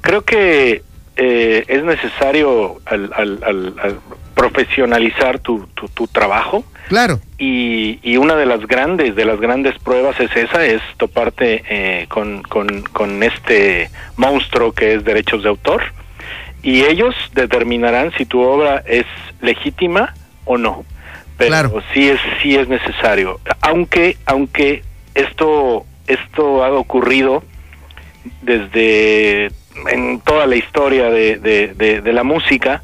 creo 0.00 0.22
que 0.22 0.82
eh, 1.16 1.64
es 1.68 1.84
necesario 1.84 2.80
al, 2.86 4.00
profesionalizar 4.42 5.38
tu, 5.38 5.68
tu, 5.94 6.08
trabajo. 6.08 6.64
Claro. 6.88 7.20
Y, 7.38 8.00
y, 8.02 8.16
una 8.16 8.34
de 8.34 8.44
las 8.44 8.66
grandes, 8.66 9.14
de 9.14 9.24
las 9.24 9.40
grandes 9.40 9.78
pruebas 9.78 10.18
es 10.18 10.34
esa, 10.34 10.66
es 10.66 10.82
toparte 10.96 11.62
eh, 11.68 12.06
con, 12.08 12.42
con, 12.42 12.82
con, 12.82 13.22
este 13.22 13.88
monstruo 14.16 14.72
que 14.72 14.94
es 14.94 15.04
derechos 15.04 15.44
de 15.44 15.48
autor. 15.48 15.82
Y 16.60 16.82
ellos 16.82 17.14
determinarán 17.34 18.12
si 18.18 18.24
tu 18.26 18.40
obra 18.40 18.82
es 18.84 19.06
legítima 19.40 20.12
o 20.44 20.58
no. 20.58 20.84
Pero 21.38 21.48
claro. 21.48 21.82
sí 21.94 22.08
es, 22.08 22.20
sí 22.42 22.56
es 22.56 22.68
necesario. 22.68 23.38
Aunque, 23.60 24.16
aunque 24.26 24.82
esto, 25.14 25.86
esto 26.08 26.64
ha 26.64 26.72
ocurrido 26.72 27.44
desde 28.42 29.52
en 29.88 30.20
toda 30.20 30.46
la 30.46 30.56
historia 30.56 31.10
de, 31.10 31.38
de, 31.38 32.12
la 32.12 32.24
música 32.24 32.82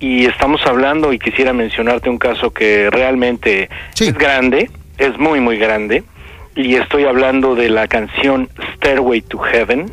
y 0.00 0.26
estamos 0.26 0.60
hablando 0.66 1.12
y 1.12 1.18
quisiera 1.18 1.52
mencionarte 1.52 2.08
un 2.08 2.18
caso 2.18 2.52
que 2.52 2.90
realmente 2.90 3.68
es 3.98 4.14
grande, 4.14 4.70
es 4.96 5.18
muy 5.18 5.40
muy 5.40 5.58
grande 5.58 6.04
y 6.54 6.74
estoy 6.74 7.04
hablando 7.04 7.54
de 7.54 7.70
la 7.70 7.86
canción 7.86 8.48
Stairway 8.74 9.22
to 9.22 9.38
Heaven, 9.38 9.90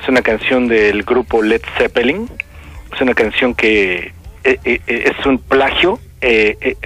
es 0.00 0.08
una 0.08 0.22
canción 0.22 0.68
del 0.68 1.02
grupo 1.02 1.42
Led 1.42 1.62
Zeppelin, 1.78 2.28
es 2.94 3.00
una 3.00 3.14
canción 3.14 3.54
que 3.54 4.12
eh, 4.44 4.58
eh, 4.64 4.80
eh, 4.86 5.12
es 5.18 5.26
un 5.26 5.38
plagio, 5.38 5.98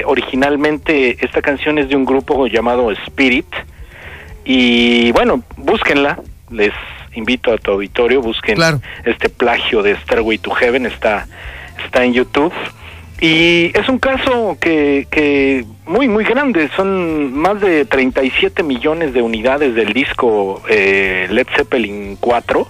originalmente 0.04 1.16
esta 1.24 1.42
canción 1.42 1.78
es 1.78 1.88
de 1.88 1.96
un 1.96 2.04
grupo 2.04 2.46
llamado 2.46 2.90
Spirit. 2.92 3.46
Y 4.44 5.12
bueno, 5.12 5.42
búsquenla, 5.56 6.20
les 6.50 6.72
invito 7.14 7.52
a 7.52 7.58
tu 7.58 7.72
auditorio, 7.72 8.22
busquen 8.22 8.58
este 9.04 9.28
plagio 9.28 9.82
de 9.82 9.96
Stairway 9.96 10.38
to 10.38 10.50
Heaven, 10.52 10.86
está, 10.86 11.26
está 11.84 12.04
en 12.04 12.12
YouTube. 12.12 12.52
Y 13.20 13.76
es 13.76 13.88
un 13.88 13.98
caso 13.98 14.56
que, 14.60 15.08
que 15.10 15.64
muy, 15.86 16.06
muy 16.06 16.24
grande, 16.24 16.70
son 16.76 17.32
más 17.32 17.60
de 17.60 17.84
37 17.84 18.62
millones 18.62 19.12
de 19.12 19.22
unidades 19.22 19.74
del 19.74 19.92
disco 19.92 20.62
eh, 20.68 21.26
Led 21.30 21.46
Zeppelin 21.56 22.16
4 22.20 22.68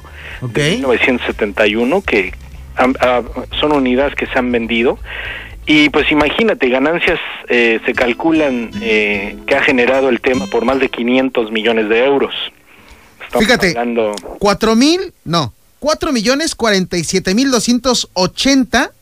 de 0.53 0.71
1971, 0.71 2.01
que 2.03 2.33
son 3.61 3.73
unidades 3.73 4.15
que 4.15 4.27
se 4.27 4.39
han 4.39 4.51
vendido. 4.51 4.99
Y 5.67 5.91
pues 5.91 6.11
imagínate, 6.11 6.71
ganancias 6.71 7.21
eh, 7.49 7.81
se 7.85 7.93
calculan 7.93 8.71
eh, 8.81 9.37
que 9.47 9.55
ha 9.55 9.63
generado 9.63 10.09
el 10.09 10.23
tema 10.23 10.47
por 10.47 10.65
más 10.65 10.81
de 10.81 10.89
500 10.89 11.53
millones 11.53 11.91
de 11.91 12.05
euros. 12.07 12.35
Fíjate, 13.39 13.77
cuatro 14.39 14.75
mil, 14.75 15.13
no, 15.25 15.53
cuatro 15.79 16.13
millones 16.13 16.55
cuarenta 16.55 16.97
y 16.97 17.05
siete 17.05 17.35
mil 17.35 17.51
doscientos 17.51 18.09
ochenta 18.15 18.93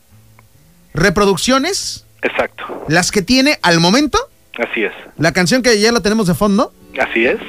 reproducciones. 0.97 2.05
Exacto. 2.21 2.85
Las 2.87 3.11
que 3.11 3.21
tiene 3.21 3.59
al 3.61 3.79
momento. 3.79 4.19
Así 4.57 4.83
es. 4.83 4.91
La 5.17 5.31
canción 5.31 5.61
que 5.61 5.79
ya 5.79 5.91
la 5.91 6.01
tenemos 6.01 6.27
de 6.27 6.33
fondo. 6.33 6.73
Así 6.99 7.25
es. 7.25 7.39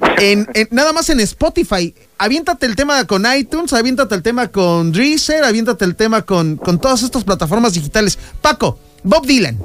En, 0.20 0.46
nada 0.70 0.92
más 0.92 1.10
en 1.10 1.20
Spotify. 1.20 1.94
Aviéntate 2.18 2.66
el 2.66 2.76
tema 2.76 3.04
con 3.06 3.24
iTunes, 3.36 3.72
aviéntate 3.72 4.14
el 4.14 4.22
tema 4.22 4.48
con 4.48 4.92
Deezer, 4.92 5.44
aviéntate 5.44 5.84
el 5.84 5.96
tema 5.96 6.22
con, 6.22 6.56
con 6.56 6.80
todas 6.80 7.02
estas 7.02 7.24
plataformas 7.24 7.74
digitales. 7.74 8.18
Paco, 8.40 8.78
Bob 9.02 9.26
Dylan. 9.26 9.58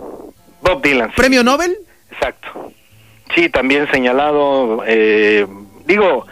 Bob 0.61 0.81
Dylan. 0.81 1.11
¿Premio 1.15 1.43
Nobel? 1.43 1.75
Exacto. 2.11 2.71
Sí, 3.35 3.49
también 3.49 3.89
señalado. 3.91 4.83
Eh, 4.85 5.47
digo, 5.85 6.25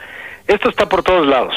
esto 0.47 0.69
está 0.69 0.88
por 0.88 1.04
todos 1.04 1.27
lados. 1.27 1.56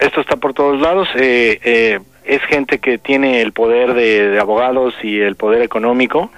Esto 0.00 0.20
está 0.20 0.36
por 0.36 0.54
todos 0.54 0.80
lados. 0.80 1.08
Eh, 1.16 1.60
eh, 1.62 2.00
es 2.24 2.42
gente 2.42 2.78
que 2.78 2.98
tiene 2.98 3.42
el 3.42 3.52
poder 3.52 3.94
de, 3.94 4.38
abogados 4.38 4.94
y 5.02 5.20
el 5.20 5.36
poder 5.36 5.62
económico 5.62 6.30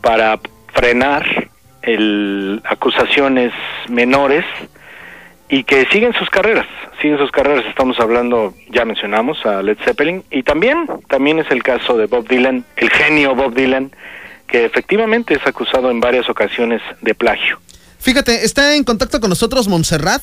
para 0.00 0.40
frenar 0.72 1.50
el, 1.82 2.60
acusaciones 2.64 3.52
menores 3.88 4.44
y 5.48 5.64
que 5.64 5.86
siguen 5.92 6.14
sus 6.14 6.30
carreras, 6.30 6.66
siguen 7.00 7.18
sus 7.18 7.30
carreras, 7.30 7.64
estamos 7.66 8.00
hablando, 8.00 8.54
ya 8.70 8.84
mencionamos 8.84 9.44
a 9.44 9.62
Led 9.62 9.76
Zeppelin, 9.84 10.24
y 10.30 10.42
también, 10.44 10.86
también 11.08 11.38
es 11.40 11.50
el 11.50 11.62
caso 11.62 11.98
de 11.98 12.06
Bob 12.06 12.26
Dylan, 12.26 12.64
el 12.76 12.88
genio 12.88 13.34
Bob 13.34 13.54
Dylan, 13.54 13.92
que 14.46 14.64
efectivamente 14.64 15.34
es 15.34 15.46
acusado 15.46 15.90
en 15.90 16.00
varias 16.00 16.30
ocasiones 16.30 16.80
de 17.02 17.14
plagio. 17.14 17.60
Fíjate, 17.98 18.44
está 18.44 18.74
en 18.76 18.84
contacto 18.84 19.20
con 19.20 19.28
nosotros 19.28 19.68
Montserrat, 19.68 20.22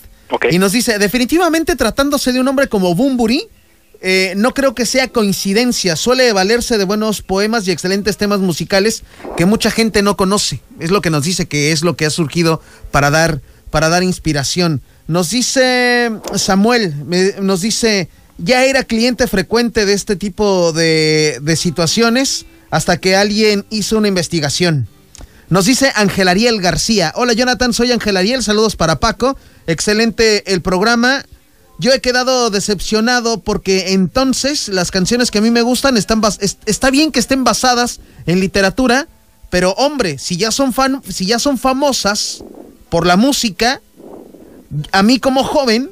y 0.50 0.58
nos 0.58 0.72
dice, 0.72 0.98
definitivamente 1.00 1.76
tratándose 1.76 2.32
de 2.32 2.40
un 2.40 2.48
hombre 2.48 2.68
como 2.68 2.96
Bumburi, 2.96 3.48
eh, 4.02 4.34
no 4.38 4.54
creo 4.54 4.76
que 4.76 4.86
sea 4.86 5.10
coincidencia, 5.10 5.98
suele 5.98 6.32
valerse 6.32 6.78
de 6.78 6.86
buenos 6.86 7.22
poemas 7.22 7.68
y 7.68 7.72
excelentes 7.72 8.16
temas 8.16 8.40
musicales 8.40 9.04
que 9.36 9.46
mucha 9.46 9.72
gente 9.72 10.02
no 10.02 10.16
conoce. 10.16 10.62
Es 10.80 10.90
lo 10.90 11.02
que 11.02 11.10
nos 11.10 11.26
dice 11.26 11.48
que 11.48 11.74
es 11.74 11.82
lo 11.82 11.98
que 11.98 12.06
ha 12.06 12.10
surgido 12.10 12.62
para 12.92 13.10
dar, 13.10 13.42
para 13.72 13.90
dar 13.90 14.04
inspiración. 14.04 14.82
Nos 15.08 15.32
dice 15.32 16.12
Samuel, 16.36 16.94
nos 17.42 17.62
dice, 17.62 18.10
ya 18.38 18.64
era 18.64 18.84
cliente 18.84 19.28
frecuente 19.28 19.86
de 19.86 19.94
este 19.94 20.16
tipo 20.16 20.72
de, 20.72 21.40
de 21.42 21.56
situaciones 21.58 22.46
hasta 22.72 22.98
que 22.98 23.18
alguien 23.18 23.66
hizo 23.70 23.98
una 23.98 24.08
investigación. 24.08 24.88
Nos 25.50 25.66
dice 25.66 25.92
Ángel 25.96 26.28
Ariel 26.28 26.62
García. 26.62 27.12
Hola 27.16 27.34
Jonathan, 27.34 27.74
soy 27.74 27.92
Ángel 27.92 28.16
Ariel, 28.16 28.44
saludos 28.44 28.76
para 28.76 29.00
Paco. 29.00 29.36
Excelente 29.68 30.54
el 30.54 30.62
programa. 30.62 31.26
Yo 31.80 31.92
he 31.94 32.02
quedado 32.02 32.50
decepcionado 32.50 33.40
porque 33.40 33.94
entonces 33.94 34.68
las 34.68 34.92
canciones 34.92 35.32
que 35.32 35.38
a 35.38 35.42
mí 35.42 35.50
me 35.50 35.62
gustan 35.62 35.96
están 35.98 36.22
está 36.66 36.92
bien 36.92 37.12
que 37.12 37.20
estén 37.20 37.44
basadas 37.46 38.02
en 38.26 38.42
literatura, 38.42 39.08
pero 39.50 39.72
hombre, 39.72 40.18
si 40.20 40.36
ya 40.38 40.52
son 40.52 40.74
fan 40.74 41.02
si 41.10 41.26
ya 41.26 41.40
son 41.40 41.58
famosas 41.58 42.44
por 42.90 43.08
la 43.08 43.16
música, 43.16 43.82
a 44.92 45.04
mí 45.04 45.20
como 45.20 45.44
joven 45.44 45.92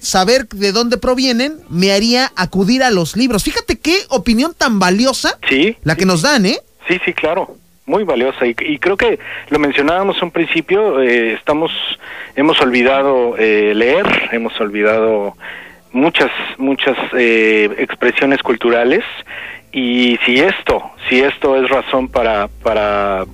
saber 0.00 0.48
de 0.48 0.72
dónde 0.72 0.96
provienen 0.96 1.60
me 1.68 1.92
haría 1.92 2.32
acudir 2.34 2.82
a 2.82 2.90
los 2.90 3.16
libros. 3.16 3.44
Fíjate 3.44 3.78
qué 3.78 3.96
opinión 4.08 4.54
tan 4.56 4.78
valiosa 4.78 5.38
Sí. 5.48 5.76
la 5.84 5.94
que 5.94 6.04
nos 6.06 6.22
dan, 6.22 6.46
¿eh? 6.46 6.58
Sí, 6.88 6.96
sí, 7.04 7.12
claro, 7.12 7.56
muy 7.90 8.04
valiosa 8.04 8.46
y, 8.46 8.54
y 8.60 8.78
creo 8.78 8.96
que 8.96 9.18
lo 9.50 9.58
mencionábamos 9.58 10.22
un 10.22 10.30
principio. 10.30 11.02
eh, 11.02 11.32
estamos, 11.34 11.70
hemos 12.36 12.60
olvidado 12.60 13.36
eh, 13.36 13.72
leer, 13.74 14.06
hemos 14.32 14.58
olvidado 14.60 15.34
muchas, 15.92 16.30
muchas 16.56 16.96
eh, 17.18 17.68
expresiones 17.78 18.40
culturales 18.42 19.02
y 19.72 20.18
si 20.24 20.38
esto, 20.40 20.82
si 21.08 21.20
esto 21.20 21.56
es 21.62 21.68
razón 21.68 22.08
para 22.08 22.48
para 22.62 23.24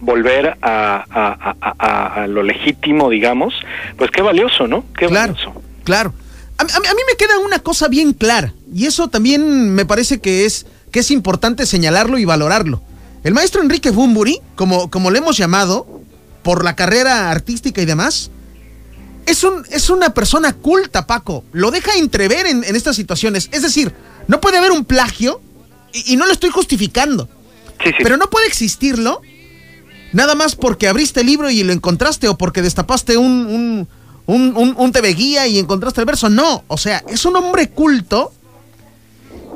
volver 0.00 0.56
a, 0.60 1.04
a- 1.10 2.22
a- 2.22 2.26
lo 2.26 2.42
legítimo, 2.42 3.08
digamos, 3.08 3.54
pues 3.96 4.10
qué 4.10 4.20
valioso, 4.22 4.66
¿no? 4.66 4.84
Qué 4.98 5.06
Claro, 5.06 5.32
valioso. 5.34 5.62
claro. 5.84 6.12
A, 6.58 6.62
a 6.62 6.94
mí 6.94 7.02
me 7.10 7.16
queda 7.18 7.38
una 7.38 7.58
cosa 7.60 7.88
bien 7.88 8.12
clara, 8.12 8.52
y 8.74 8.86
eso 8.86 9.08
también 9.08 9.74
me 9.74 9.84
parece 9.86 10.20
que 10.20 10.44
es, 10.44 10.66
que 10.92 11.00
es 11.00 11.10
importante 11.10 11.64
señalarlo 11.66 12.18
y 12.18 12.24
valorarlo. 12.26 12.82
El 13.24 13.34
maestro 13.34 13.62
Enrique 13.62 13.90
Bumburi, 13.90 14.40
como, 14.54 14.90
como 14.90 15.10
le 15.10 15.18
hemos 15.18 15.36
llamado, 15.36 15.86
por 16.42 16.64
la 16.64 16.76
carrera 16.76 17.30
artística 17.30 17.82
y 17.82 17.84
demás, 17.86 18.30
es, 19.26 19.42
un, 19.42 19.64
es 19.70 19.90
una 19.90 20.14
persona 20.14 20.52
culta, 20.52 21.06
Paco. 21.06 21.44
Lo 21.52 21.70
deja 21.72 21.94
entrever 21.96 22.46
en, 22.46 22.62
en 22.62 22.76
estas 22.76 22.94
situaciones. 22.94 23.48
Es 23.52 23.62
decir, 23.62 23.92
no 24.28 24.40
puede 24.40 24.58
haber 24.58 24.70
un 24.70 24.84
plagio, 24.84 25.40
y, 25.92 26.12
y 26.12 26.16
no 26.16 26.26
lo 26.26 26.32
estoy 26.32 26.50
justificando, 26.50 27.28
Sí, 27.82 27.90
sí. 27.90 27.96
pero 28.02 28.16
no 28.16 28.30
puede 28.30 28.46
existirlo 28.46 29.20
nada 30.12 30.34
más 30.34 30.54
porque 30.56 30.88
abriste 30.88 31.20
el 31.20 31.26
libro 31.26 31.50
y 31.50 31.62
lo 31.62 31.72
encontraste 31.72 32.28
o 32.28 32.38
porque 32.38 32.62
destapaste 32.62 33.16
un, 33.18 33.30
un, 33.46 33.88
un, 34.26 34.56
un, 34.56 34.74
un 34.78 34.92
TV 34.92 35.12
guía 35.14 35.46
y 35.46 35.58
encontraste 35.58 36.00
el 36.00 36.06
verso. 36.06 36.30
No, 36.30 36.64
o 36.68 36.78
sea, 36.78 37.02
es 37.08 37.24
un 37.26 37.36
hombre 37.36 37.68
culto 37.70 38.32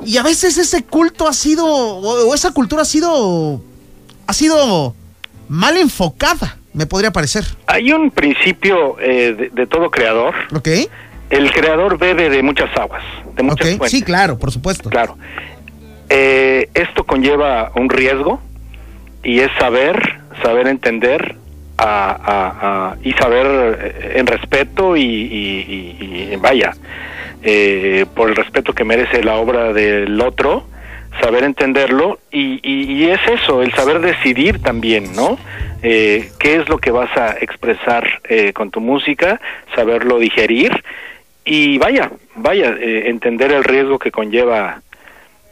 y 0.05 0.17
a 0.17 0.23
veces 0.23 0.57
ese 0.59 0.85
culto 0.85 1.27
ha 1.29 1.33
sido, 1.33 1.67
o, 1.67 2.35
esa 2.35 2.53
cultura 2.53 2.83
ha 2.83 2.85
sido, 2.87 3.61
ha 4.27 4.33
sido 4.33 4.95
mal 5.49 5.77
enfocada, 5.77 6.57
me 6.73 6.87
podría 6.87 7.11
parecer. 7.13 7.45
Hay 7.67 7.93
un 7.93 8.11
principio 8.11 8.99
eh, 9.01 9.35
de, 9.35 9.51
de 9.51 9.67
todo 9.67 9.91
creador. 9.91 10.35
¿Ok? 10.55 10.69
El 11.31 11.53
creador 11.53 11.99
bebe 11.99 12.29
de 12.29 12.43
muchas 12.43 12.71
aguas, 12.77 13.03
de 13.37 13.43
muchas 13.43 13.67
Ok, 13.69 13.77
fuentes. 13.79 13.91
sí, 13.91 14.03
claro, 14.03 14.39
por 14.39 14.51
supuesto. 14.51 14.91
Claro. 14.91 15.17
Eh, 16.09 16.69
esto 16.75 17.05
conlleva 17.05 17.71
un 17.77 17.89
riesgo 17.89 18.41
y 19.23 19.39
es 19.41 19.51
saber, 19.59 20.21
saber 20.43 20.67
entender 20.67 21.37
a- 21.79 22.11
a- 22.11 22.91
a- 22.93 22.97
y 23.03 23.13
saber 23.13 23.79
eh, 23.81 24.13
en 24.17 24.27
respeto 24.27 24.97
y, 24.97 25.03
y- 25.03 25.97
y- 26.01 26.33
y 26.33 26.37
vaya, 26.37 26.73
eh, 27.43 28.07
por 28.15 28.29
el 28.31 28.37
respeto 28.37 28.73
que 28.73 28.85
merece 28.85 29.23
la 29.23 29.37
obra 29.37 29.73
del 29.73 30.21
otro, 30.21 30.65
saber 31.21 31.45
entenderlo 31.45 32.19
y, 32.31 32.61
y- 32.63 33.09
es 33.11 33.21
eso, 33.29 33.63
el 33.63 33.73
saber 33.73 34.01
decidir 34.01 34.63
también, 34.63 35.15
¿no? 35.17 35.39
Eh, 35.83 36.31
¿Qué 36.39 36.57
es 36.57 36.69
lo 36.69 36.79
que 36.79 36.91
vas 36.91 37.15
a 37.17 37.37
expresar 37.41 38.21
eh, 38.29 38.53
con 38.53 38.71
tu 38.71 38.81
música? 38.81 39.41
Saberlo 39.75 40.19
digerir 40.19 40.85
y 41.45 41.79
vaya, 41.79 42.11
vaya, 42.37 42.77
eh, 42.79 43.09
entender 43.09 43.51
el 43.53 43.65
riesgo 43.65 43.99
que 43.99 44.11
conlleva, 44.13 44.83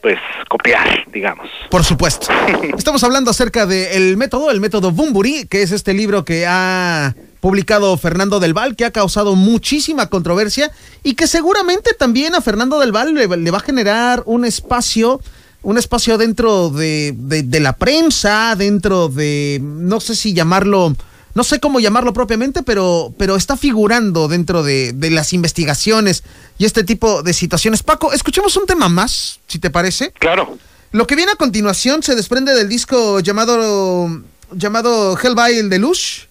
pues, 0.02 0.18
copiar, 0.48 1.04
digamos. 1.12 1.48
Por 1.70 1.84
supuesto. 1.84 2.28
Estamos 2.78 3.02
hablando 3.04 3.30
acerca 3.30 3.66
del 3.66 4.16
método, 4.16 4.50
el 4.50 4.61
método 4.61 4.90
Bumburi, 4.92 5.46
que 5.46 5.62
es 5.62 5.72
este 5.72 5.94
libro 5.94 6.24
que 6.24 6.46
ha 6.46 7.14
publicado 7.40 7.96
Fernando 7.96 8.40
del 8.40 8.54
Val, 8.54 8.74
que 8.76 8.84
ha 8.84 8.90
causado 8.90 9.34
muchísima 9.37 10.08
controversia 10.08 10.70
y 11.04 11.14
que 11.14 11.26
seguramente 11.26 11.92
también 11.94 12.34
a 12.34 12.40
Fernando 12.40 12.78
del 12.80 12.90
Val 12.92 13.14
le, 13.14 13.26
le 13.28 13.50
va 13.50 13.58
a 13.58 13.62
generar 13.62 14.22
un 14.26 14.44
espacio, 14.44 15.20
un 15.62 15.78
espacio 15.78 16.18
dentro 16.18 16.70
de, 16.70 17.14
de- 17.16 17.44
de 17.44 17.61
la 17.61 17.74
prensa, 17.76 18.54
dentro 18.56 19.08
de, 19.08 19.61
no 19.62 20.00
sé 20.00 20.16
si 20.16 20.32
llamarlo, 20.34 20.96
no 21.38 21.44
sé 21.44 21.61
cómo 21.61 21.79
llamarlo 21.79 22.12
propiamente, 22.12 22.64
pero, 22.64 23.14
pero 23.16 23.37
está 23.37 23.57
figurando 23.57 24.27
dentro 24.27 24.64
de, 24.64 24.92
de 24.92 25.09
las 25.11 25.33
investigaciones 25.33 26.24
y 26.59 26.64
este 26.64 26.83
tipo 26.83 27.22
de 27.22 27.33
situaciones. 27.33 27.85
Paco, 27.85 28.12
escuchemos 28.12 28.57
un 28.57 28.66
tema 28.66 28.88
más, 28.88 29.38
si 29.46 29.61
te 29.61 29.70
parece. 29.70 30.11
Claro, 30.18 30.59
Lo 30.90 31.07
que 31.07 31.14
viene 31.14 31.31
a 31.31 31.37
continuación 31.37 32.03
se 32.03 32.16
desprende 32.16 32.55
del 32.55 32.68
disco 32.68 33.20
llamado 33.20 34.20
llamado 34.51 35.16
Hellboy 35.16 35.68
Deluxe. 35.68 36.27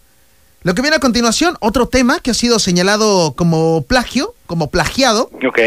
Lo 0.63 0.75
que 0.75 0.81
viene 0.81 0.97
a 0.97 0.99
continuación, 0.99 1.55
otro 1.61 1.87
tema 1.87 2.19
que 2.19 2.31
ha 2.31 2.33
sido 2.33 2.59
señalado 2.59 3.31
como 3.37 3.83
plagio, 3.87 4.35
como 4.45 4.69
plagiado. 4.69 5.31
ok. 5.47 5.59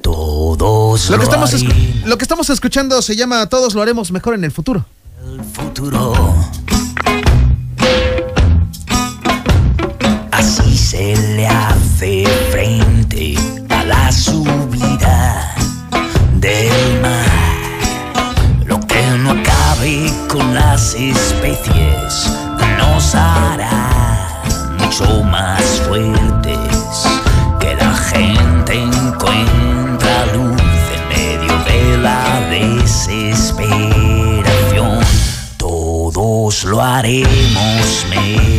Todos 0.00 1.10
Lo 1.10 1.18
que 1.18 1.18
lo 1.18 1.22
estamos 1.24 1.52
haremos 1.52 2.06
lo 2.06 2.16
que 2.16 2.24
estamos 2.24 2.48
escuchando 2.48 3.02
se 3.02 3.14
llama 3.14 3.46
Todos 3.50 3.74
lo 3.74 3.82
haremos 3.82 4.10
mejor 4.10 4.36
en 4.36 4.44
el 4.44 4.52
futuro. 4.52 4.86
el 5.22 5.44
futuro. 5.44 6.14
Se 10.96 11.14
le 11.36 11.46
hace 11.46 12.24
frente 12.50 13.34
a 13.68 13.84
la 13.84 14.10
subida 14.10 15.54
del 16.40 17.00
mar. 17.02 17.26
Lo 18.64 18.80
que 18.80 19.02
no 19.18 19.32
acabe 19.32 20.10
con 20.26 20.54
las 20.54 20.94
especies 20.94 22.30
nos 22.78 23.14
hará 23.14 24.40
mucho 24.78 25.22
más 25.24 25.62
fuertes. 25.86 27.06
Que 27.60 27.74
la 27.74 27.94
gente 27.94 28.82
encuentra 28.82 30.24
luz 30.34 30.62
en 30.96 31.08
medio 31.14 31.54
de 31.64 31.98
la 31.98 32.40
desesperación. 32.48 35.00
Todos 35.58 36.64
lo 36.64 36.80
haremos 36.80 38.06
mejor 38.08 38.55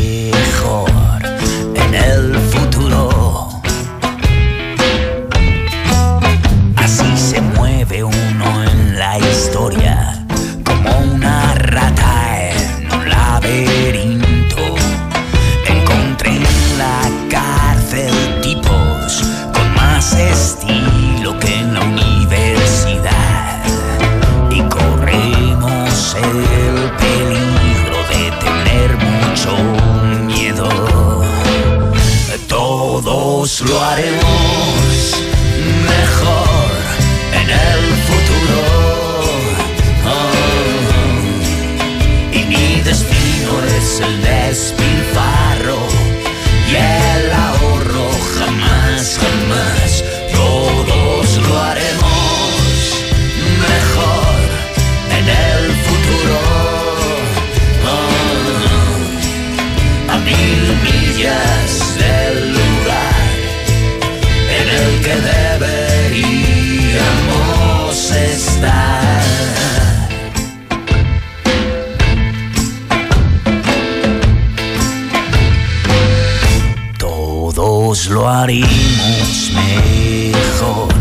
haremos 78.67 79.51
mejor 79.53 80.93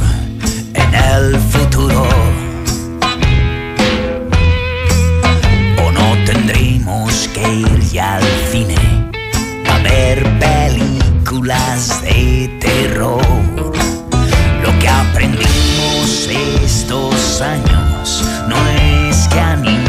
en 0.74 0.94
el 0.94 1.36
futuro. 1.40 2.06
O 5.84 5.92
no 5.92 6.24
tendremos 6.24 7.28
que 7.34 7.52
ir 7.52 8.00
al 8.00 8.22
cine 8.50 8.76
a 9.68 9.78
ver 9.78 10.22
películas 10.38 12.02
de 12.02 12.48
terror. 12.60 13.22
Lo 14.62 14.78
que 14.78 14.88
aprendimos 14.88 16.28
estos 16.28 17.40
años 17.40 18.24
no 18.48 18.56
es 18.68 19.28
que 19.28 19.40
anime 19.40 19.85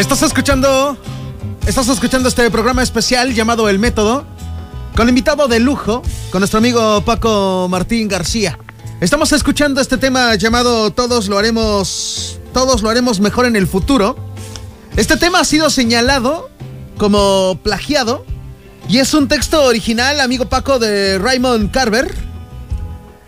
Estás 0.00 0.22
escuchando. 0.22 0.96
Estás 1.66 1.86
escuchando 1.88 2.30
este 2.30 2.50
programa 2.50 2.82
especial 2.82 3.34
llamado 3.34 3.68
El 3.68 3.78
Método. 3.78 4.24
Con 4.96 5.10
invitado 5.10 5.46
de 5.46 5.60
lujo, 5.60 6.02
con 6.32 6.40
nuestro 6.40 6.56
amigo 6.56 7.02
Paco 7.02 7.68
Martín 7.68 8.08
García. 8.08 8.58
Estamos 9.02 9.30
escuchando 9.34 9.78
este 9.78 9.98
tema 9.98 10.34
llamado 10.36 10.90
Todos 10.90 11.28
lo 11.28 11.36
haremos. 11.36 12.40
Todos 12.54 12.80
lo 12.80 12.88
haremos 12.88 13.20
mejor 13.20 13.44
en 13.44 13.56
el 13.56 13.66
futuro. 13.66 14.16
Este 14.96 15.18
tema 15.18 15.40
ha 15.40 15.44
sido 15.44 15.68
señalado 15.68 16.48
como 16.96 17.60
plagiado. 17.62 18.24
Y 18.88 19.00
es 19.00 19.12
un 19.12 19.28
texto 19.28 19.62
original, 19.64 20.22
amigo 20.22 20.46
Paco, 20.46 20.78
de 20.78 21.18
Raymond 21.18 21.70
Carver. 21.72 22.10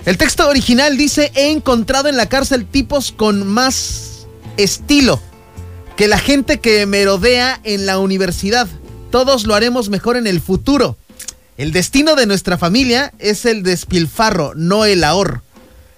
El 0.06 0.16
texto 0.16 0.48
original 0.48 0.96
dice: 0.96 1.32
He 1.34 1.50
encontrado 1.50 2.08
en 2.08 2.16
la 2.16 2.30
cárcel 2.30 2.64
tipos 2.64 3.12
con 3.12 3.46
más 3.46 4.26
estilo 4.56 5.20
que 6.02 6.08
la 6.08 6.18
gente 6.18 6.58
que 6.58 6.84
merodea 6.84 7.60
en 7.62 7.86
la 7.86 8.00
universidad. 8.00 8.66
Todos 9.12 9.46
lo 9.46 9.54
haremos 9.54 9.88
mejor 9.88 10.16
en 10.16 10.26
el 10.26 10.40
futuro. 10.40 10.96
El 11.56 11.70
destino 11.70 12.16
de 12.16 12.26
nuestra 12.26 12.58
familia 12.58 13.12
es 13.20 13.44
el 13.44 13.62
despilfarro, 13.62 14.52
no 14.56 14.84
el 14.84 15.04
ahorro. 15.04 15.42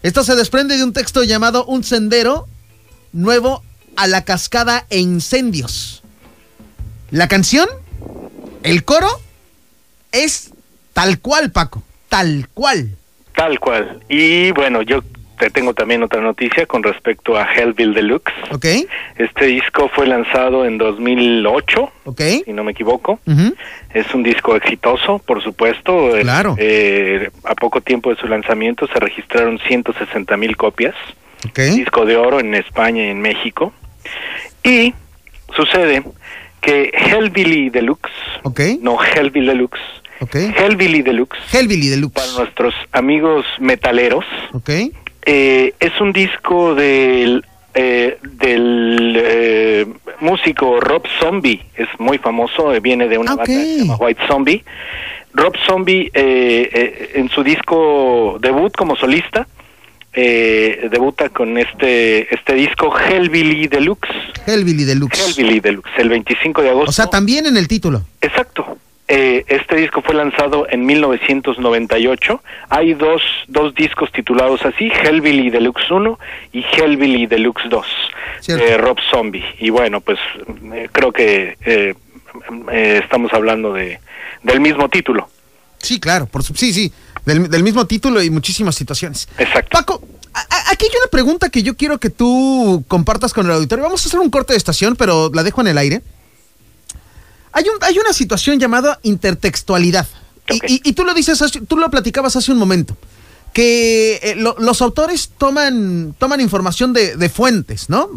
Esto 0.03 0.23
se 0.23 0.37
desprende 0.37 0.77
de 0.77 0.85
un 0.85 0.93
texto 0.93 1.25
llamado 1.25 1.65
Un 1.65 1.85
sendero 1.85 2.47
nuevo 3.15 3.65
a 3.97 4.07
la 4.07 4.27
cascada 4.27 4.85
e 4.91 4.99
incendios. 4.99 6.03
La 7.11 7.27
canción, 7.27 7.67
el 8.63 8.85
coro, 8.85 9.09
es 10.13 10.51
tal 10.93 11.19
cual, 11.19 11.51
Paco, 11.51 11.83
tal 12.11 12.47
cual. 12.53 12.95
Tal 13.35 13.59
cual. 13.59 14.03
Y 14.11 14.51
bueno, 14.51 14.83
yo 14.83 15.01
te 15.39 15.51
tengo 15.51 15.75
también 15.75 16.03
otra 16.03 16.21
noticia 16.21 16.67
con 16.67 16.83
respecto 16.83 17.37
a 17.37 17.45
Hellville 17.53 17.95
Deluxe. 17.95 18.33
¿Ok? 18.53 18.65
Este 19.17 19.47
disco 19.47 19.89
fue 19.95 20.07
lanzado 20.07 20.65
en 20.65 20.79
2008, 20.79 21.93
¿Ok? 22.05 22.21
si 22.45 22.53
no 22.53 22.65
me 22.65 22.73
equivoco. 22.73 23.19
Es 23.93 24.13
un 24.15 24.23
disco 24.23 24.57
exitoso, 24.57 25.19
por 25.21 25.43
supuesto. 25.43 26.11
Claro. 26.21 26.55
eh, 26.59 27.31
a 27.45 27.55
poco 27.55 27.81
tiempo 27.81 28.11
de 28.11 28.17
su 28.17 28.27
lanzamiento 28.29 28.87
se 28.87 28.99
registraron 29.01 29.59
160 29.67 30.37
mil 30.37 30.57
copias. 30.57 30.95
¿Ok? 31.49 31.59
Disco 31.75 32.05
de 32.07 32.17
oro 32.17 32.41
en 32.41 32.55
España 32.55 33.05
y 33.05 33.09
en 33.09 33.21
México. 33.21 33.73
Y 34.63 34.95
sucede 35.55 36.03
que 36.61 36.91
Hellbilly 36.95 37.71
Deluxe, 37.71 38.11
¿Ok? 38.43 38.61
no 38.81 38.97
Hellbilly 39.03 39.47
Deluxe, 39.49 39.81
¿Ok? 40.21 40.35
Hellbilly 40.37 41.03
Deluxe, 41.03 41.37
Hellbilly 41.53 41.91
para 42.09 42.27
Deluxe. 42.27 42.39
nuestros 42.39 42.75
amigos 42.93 43.45
metaleros, 43.61 44.25
¿Ok? 44.53 44.71
Eh, 45.27 45.75
es 45.81 46.01
un 46.01 46.13
disco 46.13 46.75
del 46.75 47.45
eh, 47.75 48.19
del 48.23 49.17
eh, 49.21 49.87
músico 50.21 50.79
Rob 50.81 51.03
Zombie, 51.21 51.61
es 51.77 51.89
muy 51.99 52.19
famoso, 52.19 52.73
eh, 52.73 52.79
viene 52.81 53.09
de 53.09 53.19
una 53.19 53.33
Ah, 53.33 53.37
banda 53.37 53.45
que 53.47 53.53
se 53.65 53.73
ok. 53.73 53.79
llama 53.79 53.97
White 53.97 54.21
Zombie. 54.29 54.65
Rob 55.33 55.57
Zombie 55.67 56.11
eh, 56.15 56.71
eh, 56.73 57.11
en 57.17 57.29
su 57.29 57.43
disco 57.43 58.39
debut 58.41 58.73
como 58.77 58.95
solista 58.95 59.49
eh, 60.13 60.87
debuta 60.93 61.29
con 61.31 61.59
este 61.59 62.33
este 62.33 62.55
disco 62.55 62.95
Hellbilly 62.97 63.67
Deluxe. 63.67 64.09
Hellbilly 64.47 64.85
Deluxe. 64.85 65.19
Hellbilly 65.21 65.59
Deluxe, 65.59 65.91
el 65.99 66.09
25 66.11 66.63
de 66.63 66.71
agosto. 66.71 66.91
O 66.91 66.93
sea, 66.93 67.07
también 67.09 67.47
en 67.47 67.57
el 67.57 67.67
título. 67.67 68.03
Exacto. 68.21 68.74
Eh, 69.07 69.45
este 69.49 69.77
disco 69.77 70.01
fue 70.01 70.15
lanzado 70.15 70.67
en 70.71 70.87
1998. 70.87 72.43
Hay 72.71 72.95
dos, 72.95 73.23
dos 73.49 73.75
discos 73.75 74.11
titulados 74.13 74.65
así, 74.65 74.91
Hellbilly 74.91 75.51
Deluxe 75.51 75.91
1 75.91 76.19
y 76.53 76.65
Hellbilly 76.65 77.27
Deluxe 77.27 77.69
2, 77.69 77.87
Cierto. 78.41 78.65
de 78.65 78.79
Rob 78.79 78.99
Zombie. 79.11 79.45
Y 79.59 79.71
bueno, 79.71 80.01
pues 80.01 80.19
eh, 80.75 80.89
creo 80.93 81.13
que 81.13 81.57
eh, 81.67 81.95
eh, 82.73 83.01
estamos 83.03 83.33
hablando 83.33 83.73
de 83.75 84.01
del 84.43 84.61
mismo 84.61 84.89
título. 84.89 85.29
Sí, 85.79 86.01
claro, 86.01 86.27
por 86.27 86.43
su- 86.43 86.55
sí, 86.55 86.73
sí, 86.73 86.93
del, 87.27 87.49
del 87.51 87.63
mismo 87.63 87.87
título 87.87 88.23
y 88.23 88.31
muchísimas 88.31 88.75
situaciones. 88.75 89.29
Exacto. 89.39 89.69
Paco, 89.71 90.03
a- 90.33 90.71
aquí 90.71 90.87
hay 90.87 90.97
una 91.03 91.11
pregunta 91.11 91.51
que 91.51 91.63
yo 91.63 91.77
quiero 91.77 91.99
que 91.99 92.09
tú 92.11 92.85
compartas 92.89 93.33
con 93.35 93.45
el 93.47 93.53
auditorio. 93.53 93.85
Vamos 93.85 94.05
a 94.05 94.09
hacer 94.09 94.21
un 94.21 94.31
corte 94.31 94.55
de 94.55 94.57
estación, 94.59 94.97
pero 94.97 95.31
la 95.35 95.43
dejo 95.43 95.61
en 95.61 95.67
el 95.69 95.77
aire. 95.79 96.01
Hay, 97.55 97.65
un, 97.65 97.83
hay 97.83 97.99
una 97.99 98.13
situación 98.13 98.61
llamada 98.61 98.99
intertextualidad. 99.03 100.07
Y- 100.51 100.57
Ok. 100.57 100.65
Y, 100.69 100.81
y 100.91 100.93
tú 100.93 101.05
lo 101.05 101.15
dices, 101.15 101.41
tú 101.67 101.77
lo 101.79 101.91
platicabas 101.91 102.37
hace 102.37 102.53
un 102.53 102.59
momento. 102.59 102.97
Que 103.55 104.17
eh, 104.23 104.35
lo- 104.37 104.57
los 104.59 104.83
autores 104.83 105.31
toman, 105.39 106.15
toman 106.19 106.41
información 106.41 106.93
de, 106.93 107.17
de 107.17 107.29
fuentes, 107.31 107.89
¿no? 107.89 108.11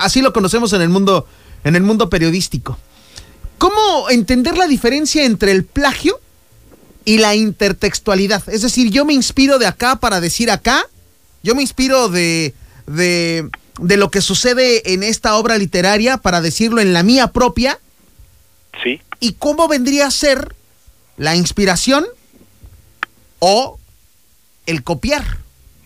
Así 0.00 0.22
lo 0.22 0.32
conocemos 0.32 0.72
en 0.72 0.82
el 0.82 0.88
mundo, 0.88 1.26
en 1.64 1.76
el 1.76 1.82
mundo 1.82 2.08
periodístico. 2.10 2.78
¿Cómo 3.58 4.08
entender 4.10 4.56
la 4.56 4.66
diferencia 4.66 5.24
entre 5.24 5.52
el 5.52 5.64
plagio 5.64 6.18
y 7.04 7.18
la 7.18 7.34
intertextualidad? 7.34 8.42
Es 8.48 8.62
decir, 8.62 8.90
yo 8.90 9.04
me 9.04 9.12
inspiro 9.14 9.58
de 9.58 9.66
acá 9.66 9.96
para 9.96 10.20
decir 10.20 10.50
acá, 10.50 10.84
yo 11.42 11.54
me 11.54 11.62
inspiro 11.62 12.08
de, 12.08 12.54
de, 12.86 13.48
de 13.80 13.96
lo 13.96 14.10
que 14.10 14.20
sucede 14.20 14.92
en 14.92 15.02
esta 15.02 15.36
obra 15.36 15.58
literaria 15.58 16.16
para 16.18 16.40
decirlo 16.40 16.80
en 16.80 16.92
la 16.92 17.02
mía 17.02 17.28
propia, 17.28 17.78
Sí. 18.82 19.00
y 19.20 19.32
cómo 19.34 19.68
vendría 19.68 20.06
a 20.06 20.10
ser 20.10 20.54
la 21.16 21.34
inspiración 21.34 22.04
o 23.38 23.78
el 24.66 24.82
copiar. 24.82 25.38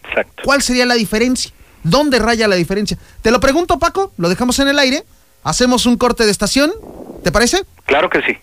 Exacto. 0.08 0.42
¿Cuál 0.44 0.62
sería 0.62 0.86
la 0.86 0.94
diferencia? 0.94 1.52
¿Dónde 1.82 2.18
raya 2.18 2.48
la 2.48 2.56
diferencia? 2.56 2.98
Te 3.22 3.30
lo 3.30 3.40
pregunto, 3.40 3.78
Paco, 3.78 4.12
lo 4.16 4.28
dejamos 4.28 4.58
en 4.58 4.68
el 4.68 4.78
aire, 4.78 5.04
hacemos 5.44 5.86
un 5.86 5.96
corte 5.96 6.24
de 6.24 6.30
estación, 6.30 6.72
¿te 7.22 7.32
parece? 7.32 7.64
Claro 7.86 8.10
que 8.10 8.20
sí. 8.22 8.36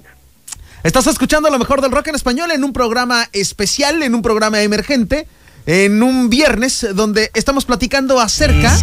Estás 0.84 1.08
escuchando 1.08 1.50
lo 1.50 1.60
mejor 1.60 1.82
del 1.82 1.92
rock 1.92 2.08
en 2.08 2.16
español 2.16 2.52
en 2.52 2.64
un 2.64 2.72
programa 2.74 3.28
especial, 3.34 4.02
en 4.04 4.16
un 4.16 4.22
programa 4.22 4.62
emergente, 4.62 5.28
en 5.66 6.02
un 6.02 6.30
viernes 6.30 6.88
donde 6.94 7.30
estamos 7.34 7.66
platicando 7.66 8.20
acerca, 8.20 8.74